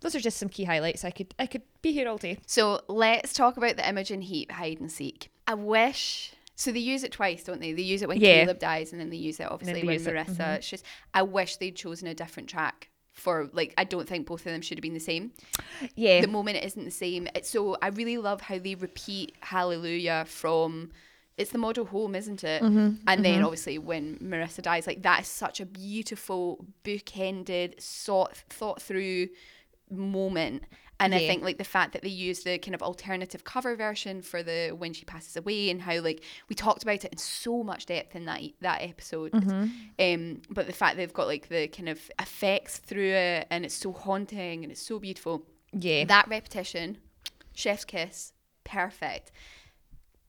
those 0.00 0.14
are 0.14 0.20
just 0.20 0.38
some 0.38 0.48
key 0.48 0.64
highlights. 0.64 1.04
I 1.04 1.10
could 1.10 1.34
I 1.38 1.46
could 1.46 1.62
be 1.82 1.92
here 1.92 2.08
all 2.08 2.18
day. 2.18 2.38
So 2.46 2.80
let's 2.88 3.32
talk 3.32 3.56
about 3.56 3.76
the 3.76 3.88
Imogen 3.88 4.20
Heap 4.22 4.52
hide 4.52 4.80
and 4.80 4.90
seek. 4.90 5.30
I 5.46 5.54
wish. 5.54 6.32
So 6.54 6.72
they 6.72 6.80
use 6.80 7.04
it 7.04 7.12
twice, 7.12 7.44
don't 7.44 7.60
they? 7.60 7.72
They 7.72 7.82
use 7.82 8.02
it 8.02 8.08
when 8.08 8.20
Yeah. 8.20 8.44
Caleb 8.44 8.58
dies, 8.58 8.92
and 8.92 9.00
then 9.00 9.10
they 9.10 9.16
use 9.16 9.38
it 9.40 9.50
obviously 9.50 9.84
when 9.84 9.92
use 9.94 10.06
it, 10.06 10.14
Marissa. 10.14 10.36
Mm-hmm. 10.36 10.54
It's 10.54 10.68
just 10.68 10.84
I 11.14 11.22
wish 11.22 11.56
they'd 11.56 11.76
chosen 11.76 12.08
a 12.08 12.14
different 12.14 12.48
track 12.48 12.90
for 13.12 13.48
like. 13.52 13.74
I 13.78 13.84
don't 13.84 14.08
think 14.08 14.26
both 14.26 14.40
of 14.40 14.52
them 14.52 14.60
should 14.60 14.78
have 14.78 14.82
been 14.82 14.94
the 14.94 15.00
same. 15.00 15.32
Yeah, 15.94 16.20
the 16.20 16.26
moment 16.26 16.56
it 16.56 16.64
isn't 16.64 16.84
the 16.84 16.90
same. 16.90 17.28
It's 17.34 17.48
so 17.48 17.76
I 17.80 17.88
really 17.88 18.18
love 18.18 18.40
how 18.40 18.58
they 18.58 18.74
repeat 18.74 19.36
Hallelujah 19.40 20.24
from 20.26 20.90
it's 21.38 21.52
the 21.52 21.58
model 21.58 21.84
home, 21.86 22.14
isn't 22.14 22.42
it? 22.44 22.62
Mm-hmm, 22.62 22.96
And 23.06 23.24
then 23.24 23.42
obviously 23.42 23.78
when 23.78 24.18
Marissa 24.18 24.60
dies, 24.62 24.86
like 24.86 25.02
that 25.02 25.20
is 25.22 25.28
such 25.28 25.60
a 25.60 25.66
beautiful, 25.66 26.64
bookended, 26.84 27.80
thought 27.82 28.36
thought 28.50 28.82
through 28.82 29.28
moment. 29.90 30.64
And 31.00 31.14
I 31.14 31.18
think 31.28 31.44
like 31.44 31.58
the 31.58 31.64
fact 31.64 31.92
that 31.92 32.02
they 32.02 32.08
use 32.08 32.42
the 32.42 32.58
kind 32.58 32.74
of 32.74 32.82
alternative 32.82 33.44
cover 33.44 33.76
version 33.76 34.20
for 34.20 34.42
the 34.42 34.70
when 34.76 34.92
she 34.92 35.04
passes 35.04 35.36
away 35.36 35.70
and 35.70 35.80
how 35.80 36.00
like 36.00 36.24
we 36.48 36.56
talked 36.56 36.82
about 36.82 37.04
it 37.04 37.12
in 37.12 37.18
so 37.18 37.62
much 37.62 37.86
depth 37.86 38.16
in 38.16 38.24
that 38.24 38.42
that 38.62 38.82
episode. 38.82 39.32
Um, 40.00 40.42
but 40.50 40.66
the 40.66 40.72
fact 40.72 40.96
they've 40.96 41.12
got 41.12 41.28
like 41.28 41.48
the 41.48 41.68
kind 41.68 41.88
of 41.88 42.10
effects 42.18 42.78
through 42.78 43.12
it 43.12 43.46
and 43.48 43.64
it's 43.64 43.76
so 43.76 43.92
haunting 43.92 44.64
and 44.64 44.72
it's 44.72 44.82
so 44.82 44.98
beautiful. 44.98 45.44
yeah, 45.72 46.04
That 46.04 46.26
repetition, 46.26 46.98
chef's 47.54 47.84
kiss, 47.84 48.32
perfect. 48.64 49.30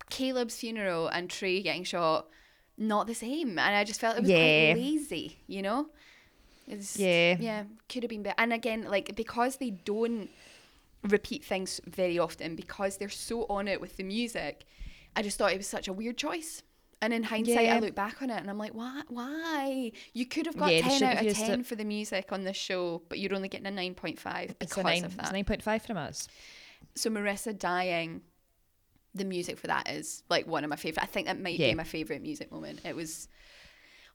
Caleb's 0.10 0.56
funeral 0.58 1.08
and 1.08 1.30
Trey 1.30 1.62
getting 1.62 1.84
shot, 1.84 2.28
not 2.78 3.08
the 3.08 3.16
same. 3.16 3.60
And 3.60 3.76
I 3.76 3.84
just 3.84 4.00
felt 4.00 4.18
it 4.18 4.22
was 4.22 4.30
Yeah. 4.30 4.74
quite 4.74 4.82
lazy, 4.84 5.38
you 5.48 5.62
know? 5.62 5.90
It's, 6.68 6.98
Yeah. 6.98 7.38
Yeah, 7.40 7.64
could 7.88 8.04
have 8.04 8.10
been 8.10 8.24
better. 8.24 8.36
And 8.38 8.54
again, 8.54 8.84
like, 8.84 9.16
because 9.16 9.58
they 9.58 9.72
don't 9.72 10.30
repeat 11.04 11.44
things 11.44 11.80
very 11.86 12.20
often, 12.20 12.56
because 12.56 12.98
they're 12.98 13.10
so 13.10 13.46
on 13.50 13.68
it 13.68 13.82
with 13.82 13.98
the 13.98 14.04
music, 14.04 14.66
I 15.16 15.22
just 15.22 15.38
thought 15.38 15.52
it 15.54 15.58
was 15.58 15.68
such 15.68 15.88
a 15.88 15.94
weird 15.94 16.18
choice. 16.18 16.62
And 17.02 17.14
in 17.14 17.24
hindsight, 17.24 17.64
Yeah. 17.64 17.76
I 17.76 17.80
look 17.80 17.96
back 17.96 18.22
on 18.22 18.30
it 18.30 18.38
and 18.42 18.50
I'm 18.50 18.58
like, 18.58 18.74
why? 18.74 19.04
Why? 19.08 19.92
You 20.14 20.26
could 20.26 20.46
have 20.48 20.58
got 20.58 20.74
Yeah, 20.74 20.82
10 20.82 21.04
out 21.04 21.26
of 21.26 21.34
10 21.34 21.62
it. 21.62 21.66
for 21.66 21.76
the 21.76 21.86
music 21.86 22.32
on 22.34 22.44
this 22.44 22.58
show, 22.58 23.02
but 23.08 23.20
you're 23.20 23.34
only 23.34 23.48
getting 23.48 23.68
a 23.68 23.72
9.5 23.72 24.60
because 24.60 24.78
a 24.80 24.84
nine, 24.84 25.06
of 25.06 25.16
that 25.16 25.32
nine 25.32 25.46
point 25.46 25.64
five 25.64 25.82
from 25.82 25.96
us. 25.96 26.28
so 26.96 27.10
Marissa 27.10 27.58
dying, 27.58 28.22
the 29.16 29.26
music 29.26 29.58
for 29.58 29.68
that 29.68 29.90
is 29.90 30.24
like 30.30 30.46
one 30.48 30.64
of 30.64 30.70
my 30.70 30.76
favorite. 30.76 31.04
I 31.04 31.08
think 31.08 31.28
that 31.28 31.40
might 31.40 31.58
Yeah. 31.60 31.70
be 31.70 31.76
my 31.76 31.84
favorite 31.84 32.22
music 32.22 32.52
moment. 32.52 32.82
It 32.86 32.96
was 32.96 33.28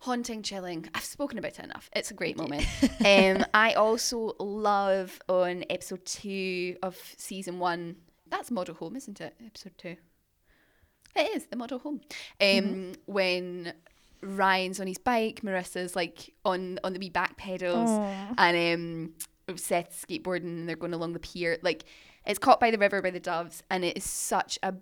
haunting, 0.00 0.42
chilling. 0.42 0.86
I've 0.94 1.04
spoken 1.04 1.38
about 1.38 1.58
it 1.58 1.64
enough. 1.64 1.90
It's 1.94 2.10
a 2.10 2.14
great 2.14 2.36
moment. 2.36 2.66
um, 3.04 3.44
I 3.54 3.72
also 3.74 4.34
love 4.38 5.18
on 5.28 5.64
episode 5.70 6.04
two 6.04 6.76
of 6.82 6.96
season 7.16 7.58
one. 7.58 7.96
That's 8.28 8.50
Model 8.50 8.74
Home, 8.76 8.96
isn't 8.96 9.20
it? 9.20 9.34
Episode 9.44 9.72
two. 9.78 9.96
It 11.16 11.36
is 11.36 11.46
the 11.46 11.56
Model 11.56 11.78
Home. 11.80 12.00
Um, 12.40 12.92
when 13.06 13.72
Ryan's 14.20 14.80
on 14.80 14.86
his 14.86 14.98
bike, 14.98 15.42
Marissa's 15.42 15.94
like 15.94 16.34
on 16.44 16.80
on 16.82 16.92
the 16.92 16.98
wee 16.98 17.10
back 17.10 17.36
pedals, 17.36 17.88
and 18.38 19.12
um, 19.48 19.56
Seth's 19.56 20.04
skateboarding, 20.04 20.44
and 20.44 20.68
they're 20.68 20.76
going 20.76 20.94
along 20.94 21.12
the 21.12 21.20
pier. 21.20 21.58
Like 21.62 21.84
it's 22.26 22.38
caught 22.38 22.60
by 22.60 22.70
the 22.70 22.78
river 22.78 23.02
by 23.02 23.10
the 23.10 23.20
doves, 23.20 23.62
and 23.70 23.84
it 23.84 23.96
is 23.96 24.04
such 24.04 24.58
a 24.62 24.74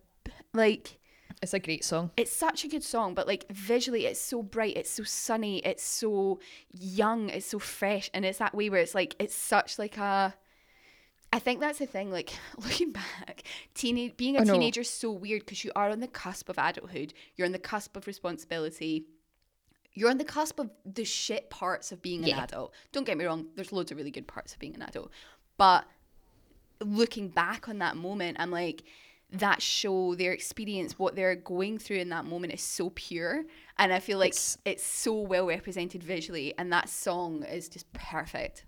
like 0.55 0.99
It's 1.43 1.55
a 1.55 1.59
great 1.59 1.85
song. 1.85 2.11
it's 2.17 2.31
such 2.35 2.65
a 2.65 2.69
good 2.69 2.85
song, 2.85 3.15
but 3.15 3.27
like 3.27 3.51
visually, 3.51 4.07
it's 4.07 4.21
so 4.21 4.43
bright, 4.43 4.77
it's 4.77 4.91
so 4.91 5.03
sunny, 5.03 5.59
it's 5.61 5.83
so 5.83 6.39
young, 6.73 7.31
it's 7.31 7.47
so 7.47 7.59
fresh, 7.59 8.11
and 8.15 8.25
it's 8.25 8.39
that 8.39 8.55
way 8.55 8.71
where 8.71 8.81
it's 8.81 8.95
like 8.95 9.17
it's 9.19 9.35
such 9.35 9.79
like 9.79 9.97
a. 9.99 10.35
I 11.35 11.39
think 11.39 11.61
that's 11.61 11.79
the 11.79 11.87
thing. 11.87 12.11
Like 12.13 12.31
looking 12.59 12.93
back, 12.93 13.43
teenage 13.75 14.17
being 14.19 14.37
a 14.37 14.45
know. 14.45 14.53
teenager 14.53 14.83
is 14.83 14.91
so 14.91 15.11
weird 15.11 15.41
because 15.41 15.65
you 15.65 15.73
are 15.75 15.89
on 15.89 16.01
the 16.01 16.07
cusp 16.09 16.49
of 16.51 16.59
adulthood. 16.59 17.15
You're 17.37 17.47
on 17.47 17.53
the 17.53 17.59
cusp 17.59 17.97
of 17.97 18.07
responsibility. 18.07 19.07
You're 19.95 20.11
on 20.11 20.19
the 20.19 20.25
cusp 20.25 20.59
of 20.59 20.71
the 20.85 21.05
shit 21.05 21.51
parts 21.51 21.91
of 21.93 22.01
being 22.03 22.25
an 22.25 22.39
adult. 22.39 22.73
Don't 22.93 23.05
get 23.05 23.19
me 23.19 23.25
wrong. 23.27 23.47
There's 23.57 23.73
loads 23.73 23.91
of 23.91 23.97
really 23.99 24.11
good 24.11 24.27
parts 24.27 24.53
of 24.55 24.59
being 24.59 24.75
an 24.75 24.83
adult, 24.83 25.11
but 25.59 25.87
looking 26.85 27.29
back 27.29 27.69
on 27.69 27.79
that 27.79 27.97
moment, 27.97 28.37
I'm 28.41 28.51
like, 28.51 28.83
that 29.33 29.63
show, 29.63 30.15
their 30.15 30.33
experience, 30.33 30.99
what 30.99 31.17
they're 31.17 31.35
going 31.37 31.79
through 31.79 31.97
in 31.99 32.11
that 32.11 32.27
moment 32.27 32.53
is 32.53 32.61
so 32.63 32.91
pure. 32.91 33.45
And 33.79 33.93
I 33.93 33.99
feel 33.99 34.19
like 34.19 34.31
It's- 34.31 34.59
it's, 34.67 34.85
so 34.85 35.15
well 35.21 35.47
represented 35.47 36.03
visually. 36.03 36.53
And 36.59 36.71
that 36.73 36.89
song 36.89 37.43
is 37.45 37.69
just 37.69 37.91
perfect. 37.95 38.65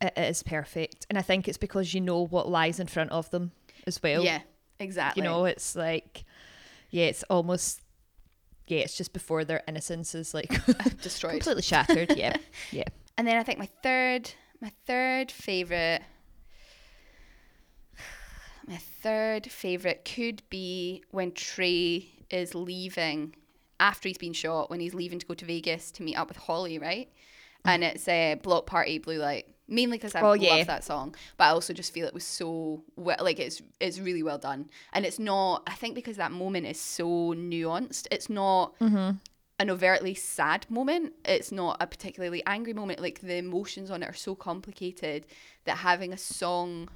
It 0.00 0.12
is 0.16 0.42
perfect, 0.44 1.06
and 1.10 1.18
I 1.18 1.22
think 1.22 1.48
it's 1.48 1.58
because 1.58 1.92
you 1.92 2.00
know 2.00 2.24
what 2.24 2.48
lies 2.48 2.78
in 2.78 2.86
front 2.86 3.10
of 3.10 3.28
them 3.30 3.50
as 3.84 4.00
well. 4.00 4.22
yeah, 4.24 4.42
exactly. 4.78 5.20
you 5.22 5.28
know, 5.28 5.44
it's 5.44 5.74
like, 5.74 6.24
yeah, 6.90 7.06
it's 7.06 7.24
almost, 7.24 7.80
yeah, 8.68 8.78
it's 8.78 8.96
just 8.96 9.12
before 9.12 9.44
their 9.44 9.60
innocence 9.66 10.14
is 10.14 10.32
like 10.34 10.52
uh, 10.68 10.72
destroyed. 11.02 11.32
completely 11.32 11.62
shattered. 11.62 12.16
Yeah, 12.16 12.36
yeah. 12.70 12.84
And 13.16 13.26
then 13.26 13.38
I 13.38 13.42
think 13.42 13.58
my 13.58 13.68
third, 13.82 14.30
my 14.60 14.70
third 14.86 15.32
favorite, 15.32 16.02
my 18.68 18.76
third 18.76 19.50
favorite 19.50 20.04
could 20.04 20.42
be 20.50 21.02
when 21.10 21.32
Trey 21.32 22.06
is 22.30 22.54
leaving 22.54 23.34
after 23.80 24.08
he's 24.08 24.18
been 24.18 24.32
shot, 24.32 24.70
when 24.70 24.80
he's 24.80 24.94
leaving 24.94 25.18
to 25.18 25.26
go 25.26 25.34
to 25.34 25.44
Vegas 25.44 25.90
to 25.92 26.02
meet 26.02 26.16
up 26.16 26.28
with 26.28 26.36
Holly, 26.36 26.78
right? 26.78 27.08
And 27.64 27.82
it's 27.82 28.06
a 28.08 28.34
Bloc 28.42 28.66
Party, 28.66 28.98
blue 28.98 29.18
light. 29.18 29.46
Mainly 29.70 29.98
because 29.98 30.14
I 30.14 30.22
Oh, 30.22 30.30
love 30.30 30.40
yeah. 30.42 30.64
that 30.64 30.82
song, 30.84 31.14
but 31.36 31.44
I 31.44 31.48
also 31.48 31.74
just 31.74 31.92
feel 31.92 32.06
it 32.06 32.14
was 32.14 32.24
so 32.24 32.82
well, 32.96 33.18
like 33.20 33.38
it's 33.38 33.60
it's 33.80 33.98
really 33.98 34.22
well 34.22 34.38
done, 34.38 34.70
and 34.94 35.04
it's 35.04 35.18
not. 35.18 35.62
I 35.66 35.74
think 35.74 35.94
because 35.94 36.16
that 36.16 36.32
moment 36.32 36.66
is 36.66 36.80
so 36.80 37.34
nuanced. 37.34 38.06
It's 38.10 38.30
not 38.30 38.78
mm-hmm. 38.78 39.16
an 39.58 39.70
overtly 39.70 40.14
sad 40.14 40.64
moment. 40.70 41.12
It's 41.22 41.52
not 41.52 41.76
a 41.80 41.86
particularly 41.86 42.42
angry 42.46 42.72
moment. 42.72 43.00
Like 43.00 43.20
the 43.20 43.36
emotions 43.36 43.90
on 43.90 44.02
it 44.02 44.08
are 44.08 44.14
so 44.14 44.34
complicated 44.34 45.26
that 45.64 45.78
having 45.78 46.14
a 46.14 46.18
song 46.18 46.88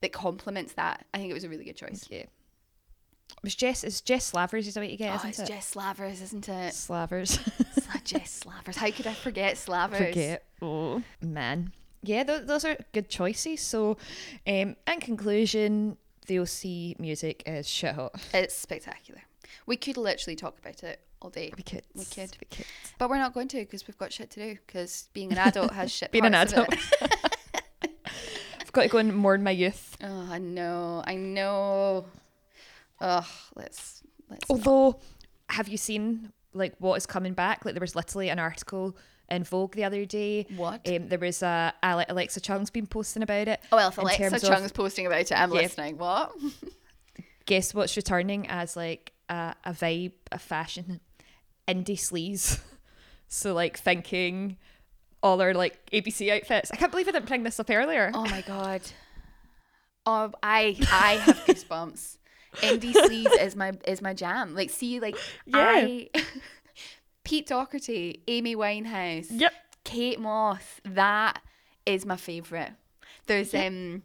that 0.00 0.12
complements 0.12 0.72
that, 0.74 1.06
I 1.14 1.18
think 1.18 1.30
it 1.30 1.34
was 1.34 1.44
a 1.44 1.48
really 1.48 1.64
good 1.64 1.76
choice. 1.76 2.06
Yeah. 2.10 2.18
It 2.20 3.42
was 3.42 3.54
Jess, 3.54 3.82
it's 3.84 4.00
Jess 4.00 4.26
Slavers 4.26 4.68
is 4.68 4.74
the 4.74 4.80
way 4.80 4.88
to 4.90 4.96
get, 4.96 5.12
Oh, 5.12 5.16
isn't 5.16 5.30
it's 5.30 5.38
it? 5.40 5.48
Jess 5.48 5.66
Slavers, 5.68 6.20
isn't 6.22 6.48
it? 6.48 6.74
Slavers. 6.74 7.38
Jess 8.04 8.30
Slavers. 8.30 8.76
How 8.76 8.90
could 8.90 9.06
I 9.06 9.14
forget 9.14 9.58
Slavers? 9.58 9.98
Forget. 9.98 10.44
Oh, 10.62 11.02
man. 11.20 11.72
Yeah, 12.02 12.22
th- 12.22 12.42
those 12.46 12.64
are 12.64 12.76
good 12.92 13.08
choices. 13.08 13.60
So, 13.60 13.96
um, 14.46 14.76
in 14.86 15.00
conclusion, 15.00 15.96
the 16.28 16.38
OC 16.38 17.00
music 17.00 17.42
is 17.46 17.68
shit 17.68 17.94
hot. 17.96 18.14
It's 18.32 18.54
spectacular. 18.54 19.22
We 19.66 19.76
could 19.76 19.96
literally 19.96 20.36
talk 20.36 20.58
about 20.58 20.84
it 20.84 21.00
all 21.20 21.30
day, 21.30 21.52
We 21.56 21.62
could. 21.64 21.82
We 21.94 22.04
could. 22.04 22.36
We 22.40 22.46
could. 22.56 22.66
but 22.98 23.10
we're 23.10 23.18
not 23.18 23.34
going 23.34 23.48
to 23.48 23.58
because 23.58 23.88
we've 23.88 23.98
got 23.98 24.12
shit 24.12 24.30
to 24.32 24.40
do. 24.40 24.58
Because 24.66 25.08
being 25.14 25.32
an 25.32 25.38
adult 25.38 25.72
has 25.72 25.90
shit. 25.96 26.12
Being 26.12 26.26
an 26.26 26.34
adult. 26.34 26.68
got 28.76 28.82
to 28.82 28.88
go 28.88 28.98
and 28.98 29.14
mourn 29.16 29.42
my 29.42 29.50
youth. 29.50 29.96
Oh, 30.02 30.28
I 30.30 30.38
know. 30.38 31.02
I 31.06 31.16
know. 31.16 32.06
Ugh. 33.00 33.24
Let's. 33.56 34.02
Let's. 34.30 34.48
Although, 34.50 35.00
have 35.50 35.68
you 35.68 35.76
seen 35.76 36.32
like 36.54 36.74
what 36.78 36.94
is 36.96 37.06
coming 37.06 37.34
back? 37.34 37.64
Like 37.64 37.74
there 37.74 37.80
was 37.80 37.94
literally 37.96 38.28
an 38.28 38.38
article 38.38 38.96
in 39.28 39.44
Vogue 39.44 39.74
the 39.74 39.84
other 39.84 40.04
day. 40.04 40.46
What? 40.56 40.88
Um, 40.88 41.08
there 41.08 41.18
was 41.18 41.42
a 41.42 41.74
Ale- 41.84 42.04
Alexa 42.08 42.40
Chung's 42.40 42.70
been 42.70 42.86
posting 42.86 43.22
about 43.22 43.48
it. 43.48 43.60
Oh 43.72 43.76
well, 43.76 43.88
if 43.88 43.98
Alexa 43.98 44.40
Chung's 44.40 44.66
of- 44.66 44.74
posting 44.74 45.06
about 45.06 45.20
it, 45.20 45.32
I'm 45.32 45.50
Yeah. 45.52 45.60
listening. 45.62 45.98
What? 45.98 46.32
Guess 47.46 47.74
what's 47.74 47.96
returning 47.96 48.46
as 48.48 48.76
like 48.76 49.12
a, 49.28 49.54
a 49.64 49.72
vibe, 49.72 50.12
a 50.32 50.38
fashion, 50.38 51.00
indie 51.68 51.90
sleaze. 51.98 52.60
so 53.28 53.54
like 53.54 53.78
thinking 53.78 54.56
all 55.26 55.40
our 55.42 55.52
like 55.54 55.78
ABC 55.92 56.30
outfits. 56.30 56.70
I 56.70 56.76
can't 56.76 56.90
believe 56.92 57.08
I 57.08 57.12
didn't 57.12 57.26
bring 57.26 57.42
this 57.42 57.58
up 57.58 57.68
earlier. 57.70 58.10
Oh 58.14 58.24
my 58.26 58.42
god. 58.42 58.82
Oh, 60.08 60.30
I 60.40 60.76
I 60.92 61.14
have 61.14 61.36
goosebumps. 61.46 62.18
Indie 62.58 62.94
is 63.40 63.56
my 63.56 63.72
is 63.88 64.00
my 64.00 64.14
jam. 64.14 64.54
Like, 64.54 64.70
see, 64.70 65.00
like 65.00 65.16
Yeah. 65.46 65.58
I, 65.58 66.08
Pete 67.24 67.48
Doherty, 67.48 68.22
Amy 68.28 68.54
Winehouse, 68.54 69.26
Yep. 69.30 69.52
Kate 69.82 70.20
Moss. 70.20 70.62
That 70.84 71.42
is 71.84 72.06
my 72.06 72.14
favorite. 72.16 72.70
There's 73.26 73.52
um. 73.52 74.04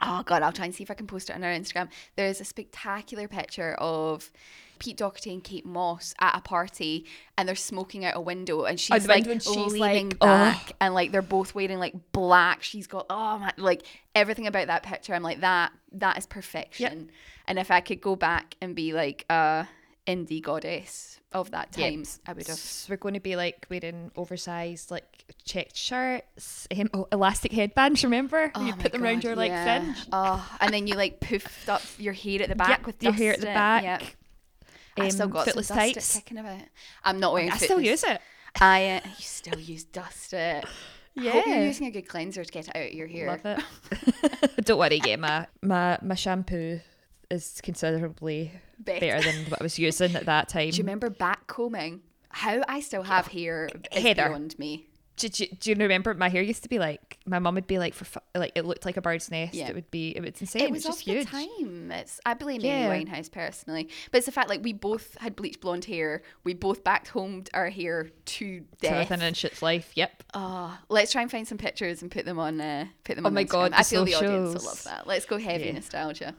Oh 0.00 0.22
god, 0.24 0.42
I'll 0.42 0.52
try 0.52 0.66
and 0.66 0.74
see 0.74 0.84
if 0.84 0.90
I 0.92 0.94
can 0.94 1.08
post 1.08 1.30
it 1.30 1.34
on 1.34 1.42
our 1.42 1.50
Instagram. 1.50 1.88
There's 2.14 2.40
a 2.40 2.44
spectacular 2.44 3.26
picture 3.26 3.74
of 3.74 4.30
Pete 4.84 4.96
Doherty 4.98 5.32
and 5.32 5.42
Kate 5.42 5.64
Moss 5.64 6.14
at 6.20 6.36
a 6.36 6.40
party, 6.40 7.06
and 7.38 7.48
they're 7.48 7.54
smoking 7.54 8.04
out 8.04 8.16
a 8.16 8.20
window, 8.20 8.64
and 8.64 8.78
she's 8.78 9.06
like 9.08 9.26
and 9.26 9.42
she's 9.42 9.72
leaning 9.72 10.10
like, 10.10 10.16
"Oh." 10.20 10.26
back, 10.26 10.72
and 10.80 10.92
like 10.92 11.10
they're 11.10 11.22
both 11.22 11.54
wearing 11.54 11.78
like 11.78 11.94
black. 12.12 12.62
She's 12.62 12.86
got 12.86 13.06
oh 13.08 13.38
my, 13.38 13.52
like 13.56 13.82
everything 14.14 14.46
about 14.46 14.66
that 14.66 14.82
picture. 14.82 15.14
I'm 15.14 15.22
like 15.22 15.40
that. 15.40 15.72
That 15.92 16.18
is 16.18 16.26
perfection. 16.26 17.10
And 17.46 17.58
if 17.58 17.70
I 17.70 17.80
could 17.80 18.00
go 18.00 18.14
back 18.16 18.56
and 18.60 18.74
be 18.74 18.92
like, 18.92 19.24
a 19.30 19.66
indie 20.06 20.42
goddess 20.42 21.18
of 21.32 21.50
that 21.52 21.76
Yep. 21.76 21.90
time, 21.90 22.04
I 22.26 22.32
would 22.34 22.46
have. 22.46 22.56
S- 22.56 22.86
We're 22.90 22.96
going 22.96 23.14
to 23.14 23.20
be 23.20 23.36
like 23.36 23.66
wearing 23.70 24.10
oversized, 24.16 24.90
like 24.90 25.24
checked 25.44 25.76
shirts, 25.76 26.68
um, 26.78 26.90
oh, 26.94 27.08
elastic 27.10 27.52
headbands. 27.52 28.04
Remember? 28.04 28.50
Oh 28.54 28.64
you 28.64 28.74
put 28.74 28.92
them 28.92 29.02
around 29.02 29.16
God, 29.16 29.24
your 29.24 29.36
like 29.36 29.50
yeah. 29.50 29.80
fringe. 29.80 29.96
Oh, 30.12 30.56
and 30.60 30.72
then 30.72 30.86
you 30.86 30.94
like 30.94 31.20
poofed 31.20 31.68
up 31.68 31.82
your 31.98 32.12
hair 32.12 32.42
at 32.42 32.48
the 32.50 32.54
back 32.54 32.68
Yep, 32.80 32.86
with 32.86 33.02
your 33.02 33.12
hair 33.12 33.32
at 33.32 33.40
the 33.40 33.46
back. 33.46 34.16
Yep. 34.96 35.06
I 35.06 35.08
still 35.08 35.24
um, 35.24 35.30
got 35.30 35.46
footless 35.46 35.68
some 35.68 35.76
dust 35.76 35.94
tights. 35.94 36.14
kicking 36.16 36.38
about. 36.38 36.60
I'm 37.02 37.20
not 37.20 37.32
wearing. 37.32 37.50
I 37.50 37.56
still 37.56 37.80
use 37.80 38.04
it. 38.04 38.20
I 38.60 39.00
uh, 39.04 39.08
you 39.18 39.24
still 39.24 39.58
use 39.58 39.84
dust 39.84 40.32
it. 40.32 40.64
Yeah. 41.14 41.30
Hope 41.32 41.46
you're 41.46 41.64
using 41.64 41.86
a 41.86 41.90
good 41.90 42.08
cleanser 42.08 42.44
to 42.44 42.52
get 42.52 42.68
it 42.68 42.76
out 42.76 42.86
of 42.86 42.92
your 42.92 43.06
hair. 43.06 43.26
Love 43.28 43.44
it. 43.44 44.54
Don't 44.64 44.78
worry, 44.78 45.00
yeah, 45.04 45.16
my, 45.16 45.46
my 45.62 45.98
my 46.02 46.14
shampoo 46.14 46.80
is 47.30 47.60
considerably 47.62 48.52
Better. 48.78 49.00
better 49.00 49.22
than 49.22 49.44
what 49.46 49.60
I 49.60 49.64
was 49.64 49.78
using 49.78 50.14
at 50.14 50.26
that 50.26 50.48
time. 50.48 50.70
Do 50.70 50.76
you 50.76 50.84
remember 50.84 51.10
back 51.10 51.46
combing? 51.46 52.02
How 52.28 52.62
I 52.68 52.80
still 52.80 53.04
have 53.04 53.28
hair 53.28 53.70
is 53.92 54.02
Heather. 54.02 54.28
beyond 54.28 54.58
me. 54.58 54.88
Do, 55.16 55.28
do, 55.28 55.46
do 55.46 55.70
you 55.70 55.76
remember 55.76 56.12
my 56.14 56.28
hair 56.28 56.42
used 56.42 56.62
to 56.64 56.68
be 56.68 56.78
like 56.78 57.18
my 57.26 57.38
mum 57.38 57.54
would 57.54 57.66
be 57.68 57.78
like 57.78 57.94
for 57.94 58.20
like 58.34 58.52
it 58.56 58.64
looked 58.64 58.84
like 58.84 58.96
a 58.96 59.00
bird's 59.00 59.30
nest 59.30 59.54
Yeah. 59.54 59.68
it 59.68 59.74
would 59.74 59.90
be 59.90 60.10
it 60.16 60.20
was 60.20 60.40
insane 60.40 60.62
it 60.62 60.70
was 60.70 60.78
it's 60.84 60.86
just 60.86 61.00
of 61.00 61.04
the 61.06 61.12
huge 61.12 61.30
time. 61.30 61.90
It's 61.92 62.20
I 62.26 62.34
blame 62.34 62.60
Yeah. 62.60 62.90
Amy 62.92 63.04
Winehouse 63.04 63.30
personally, 63.30 63.88
but 64.10 64.18
it's 64.18 64.26
the 64.26 64.32
fact 64.32 64.48
like 64.48 64.62
we 64.64 64.72
both 64.72 65.16
had 65.20 65.36
bleached 65.36 65.60
blonde 65.60 65.84
hair. 65.84 66.22
We 66.42 66.54
both 66.54 66.82
back 66.82 67.06
homed 67.08 67.48
our 67.54 67.70
hair 67.70 68.04
to 68.04 68.60
to 68.60 68.64
death. 68.80 68.98
within 69.10 69.20
an 69.22 69.28
inch 69.28 69.44
its 69.44 69.62
life 69.62 69.92
yep 69.94 70.22
Oh, 70.34 70.76
let's 70.88 71.12
try 71.12 71.22
and 71.22 71.30
find 71.30 71.46
some 71.46 71.58
pictures 71.58 72.02
and 72.02 72.10
put 72.10 72.24
them 72.24 72.38
on. 72.38 72.60
Uh, 72.60 72.86
put 73.04 73.14
them 73.16 73.24
Oh 73.24 73.28
on. 73.28 73.34
my 73.34 73.44
Instagram. 73.44 73.48
God, 73.50 73.72
I 73.74 73.82
feel 73.84 74.04
the 74.04 74.14
audience 74.16 74.54
will 74.54 74.64
love 74.66 74.82
that. 74.84 75.06
Let's 75.06 75.26
go 75.26 75.38
heavy 75.38 75.66
Yeah. 75.66 75.72
nostalgia. 75.72 76.34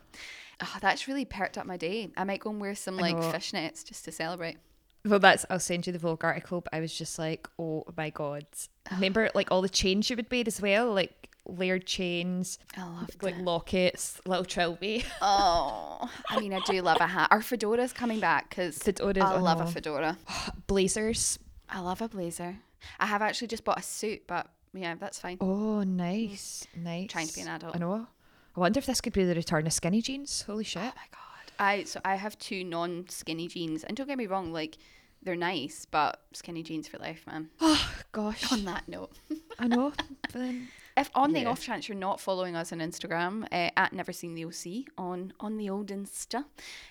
Oh, 0.61 0.77
that's 0.81 1.07
really 1.07 1.25
perked 1.25 1.57
up 1.57 1.65
my 1.65 1.77
day. 1.77 2.11
I 2.17 2.23
might 2.25 2.39
go 2.39 2.49
and 2.49 2.59
wear 2.61 2.75
some 2.75 2.97
like 2.97 3.15
fishnets 3.15 3.85
just 3.85 4.05
to 4.05 4.11
celebrate. 4.11 4.57
Well 5.05 5.19
that's 5.19 5.45
I'll 5.49 5.59
send 5.59 5.87
you 5.87 5.93
the 5.93 5.99
Vogue 5.99 6.23
article 6.23 6.61
but 6.61 6.73
I 6.73 6.79
was 6.79 6.93
just 6.93 7.17
like 7.19 7.47
oh 7.59 7.85
my 7.95 8.09
god 8.09 8.45
remember 8.91 9.29
like 9.35 9.51
all 9.51 9.61
the 9.61 9.69
chains 9.69 10.09
you 10.09 10.15
would 10.15 10.29
wear 10.31 10.43
as 10.45 10.61
well 10.61 10.93
like 10.93 11.29
layered 11.47 11.85
chains 11.85 12.57
I 12.75 12.83
loved 12.83 13.21
like 13.21 13.35
it. 13.35 13.43
lockets 13.43 14.19
little 14.25 14.45
trilby 14.45 15.05
Oh, 15.21 16.09
I 16.29 16.39
mean, 16.39 16.53
I 16.53 16.59
do 16.61 16.81
love 16.81 16.97
a 16.99 17.07
hat. 17.07 17.27
Our 17.31 17.41
fedora's 17.41 17.93
coming 17.93 18.19
back 18.19 18.49
because 18.49 18.79
Fedoras, 18.79 19.21
I 19.21 19.35
I 19.35 19.39
love 19.39 19.61
a 19.61 19.67
fedora. 19.67 20.17
blazers 20.67 21.37
I 21.69 21.79
love 21.79 22.01
a 22.01 22.07
blazer. 22.07 22.57
I 22.99 23.05
have 23.05 23.21
actually 23.21 23.47
just 23.47 23.63
bought 23.63 23.79
a 23.79 23.83
suit, 23.83 24.23
but 24.27 24.47
yeah, 24.73 24.95
that's 24.95 25.19
fine. 25.19 25.37
oh 25.41 25.83
mm. 25.83 25.87
nice 25.87 26.65
nice 26.75 27.09
Trying 27.09 27.27
to 27.27 27.33
be 27.35 27.41
an 27.41 27.47
adult. 27.49 27.75
I 27.75 27.79
know 27.79 28.07
I 28.55 28.59
wonder 28.59 28.79
if 28.79 28.85
this 28.85 29.01
could 29.01 29.13
be 29.13 29.23
the 29.23 29.35
return 29.35 29.67
of 29.67 29.73
skinny 29.73 30.01
jeans 30.01 30.43
holy 30.43 30.61
oh 30.61 30.63
shit 30.63 30.81
Oh 30.81 30.85
my 30.85 31.07
god. 31.11 31.25
I 31.59 31.83
so 31.83 31.99
I 32.03 32.15
have 32.15 32.37
two 32.37 32.63
non 32.63 33.05
skinny 33.09 33.47
jeans, 33.47 33.83
and 33.83 33.95
don't 33.95 34.07
get 34.07 34.17
me 34.17 34.27
wrong, 34.27 34.51
like 34.51 34.77
they're 35.25 35.35
nice, 35.35 35.85
but 35.89 36.21
skinny 36.31 36.63
jeans 36.63 36.87
for 36.87 36.97
life, 36.99 37.25
man. 37.27 37.49
oh 37.59 37.91
gosh 38.11 38.51
On 38.51 38.63
that 38.65 38.87
note, 38.87 39.11
I 39.59 39.67
know 39.67 39.91
but 40.21 40.33
then 40.33 40.67
if 40.95 41.09
on 41.13 41.33
the 41.33 41.45
off 41.45 41.61
chance 41.61 41.89
you're 41.89 41.97
not 41.97 42.21
following 42.21 42.55
us 42.55 42.71
on 42.71 42.79
Instagram 42.79 43.43
uh, 43.51 43.69
at 43.75 43.91
Never 43.91 44.13
Seen 44.13 44.33
the 44.33 44.45
OC 44.45 44.85
on 44.97 45.33
on 45.41 45.57
the 45.57 45.69
old 45.69 45.87
Insta, 45.87 46.45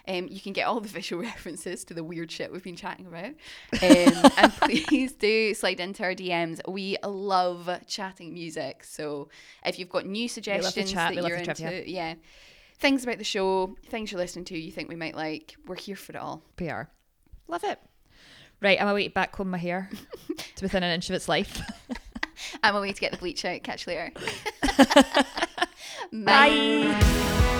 um, 0.06 0.28
you 0.28 0.40
can 0.40 0.52
get 0.52 0.66
all 0.66 0.80
the 0.80 0.88
visual 1.00 1.22
references 1.22 1.84
to 1.84 1.94
the 1.94 2.04
weird 2.04 2.30
shit 2.30 2.52
we've 2.52 2.62
been 2.62 2.76
chatting 2.76 3.06
about. 3.06 3.32
Um, 3.82 4.30
and 4.36 4.52
please 4.60 5.12
do 5.12 5.54
slide 5.54 5.80
into 5.80 6.02
our 6.02 6.12
DMs. 6.12 6.60
We 6.68 6.98
love 7.02 7.70
chatting 7.86 8.34
music, 8.34 8.84
so 8.84 9.30
if 9.64 9.78
you've 9.78 9.88
got 9.88 10.04
new 10.04 10.28
suggestions 10.28 10.92
chat, 10.92 11.14
that 11.14 11.26
you're 11.26 11.38
into, 11.38 11.54
trivia. 11.54 11.84
yeah, 11.86 12.14
things 12.78 13.04
about 13.04 13.16
the 13.16 13.24
show, 13.24 13.74
things 13.86 14.12
you're 14.12 14.20
listening 14.20 14.44
to, 14.46 14.58
you 14.58 14.70
think 14.70 14.90
we 14.90 14.96
might 14.96 15.14
like, 15.14 15.56
we're 15.66 15.76
here 15.76 15.96
for 15.96 16.12
it 16.12 16.16
all. 16.16 16.42
PR. 16.56 16.82
Love 17.48 17.64
it. 17.64 17.78
Right, 18.64 18.80
I'm 18.80 18.88
away 18.88 19.04
to 19.04 19.10
back 19.10 19.36
home 19.36 19.50
my 19.50 19.58
hair 19.58 19.90
to 20.56 20.64
within 20.64 20.82
an 20.82 20.90
inch 20.90 21.10
of 21.10 21.14
its 21.14 21.28
life. 21.28 21.60
I'm 22.64 22.74
away 22.74 22.94
to 22.94 23.00
get 23.00 23.12
the 23.12 23.18
bleach 23.18 23.44
out. 23.44 23.62
Catch 23.62 23.86
you 23.86 23.92
later. 23.92 24.10
Bye. 26.24 27.50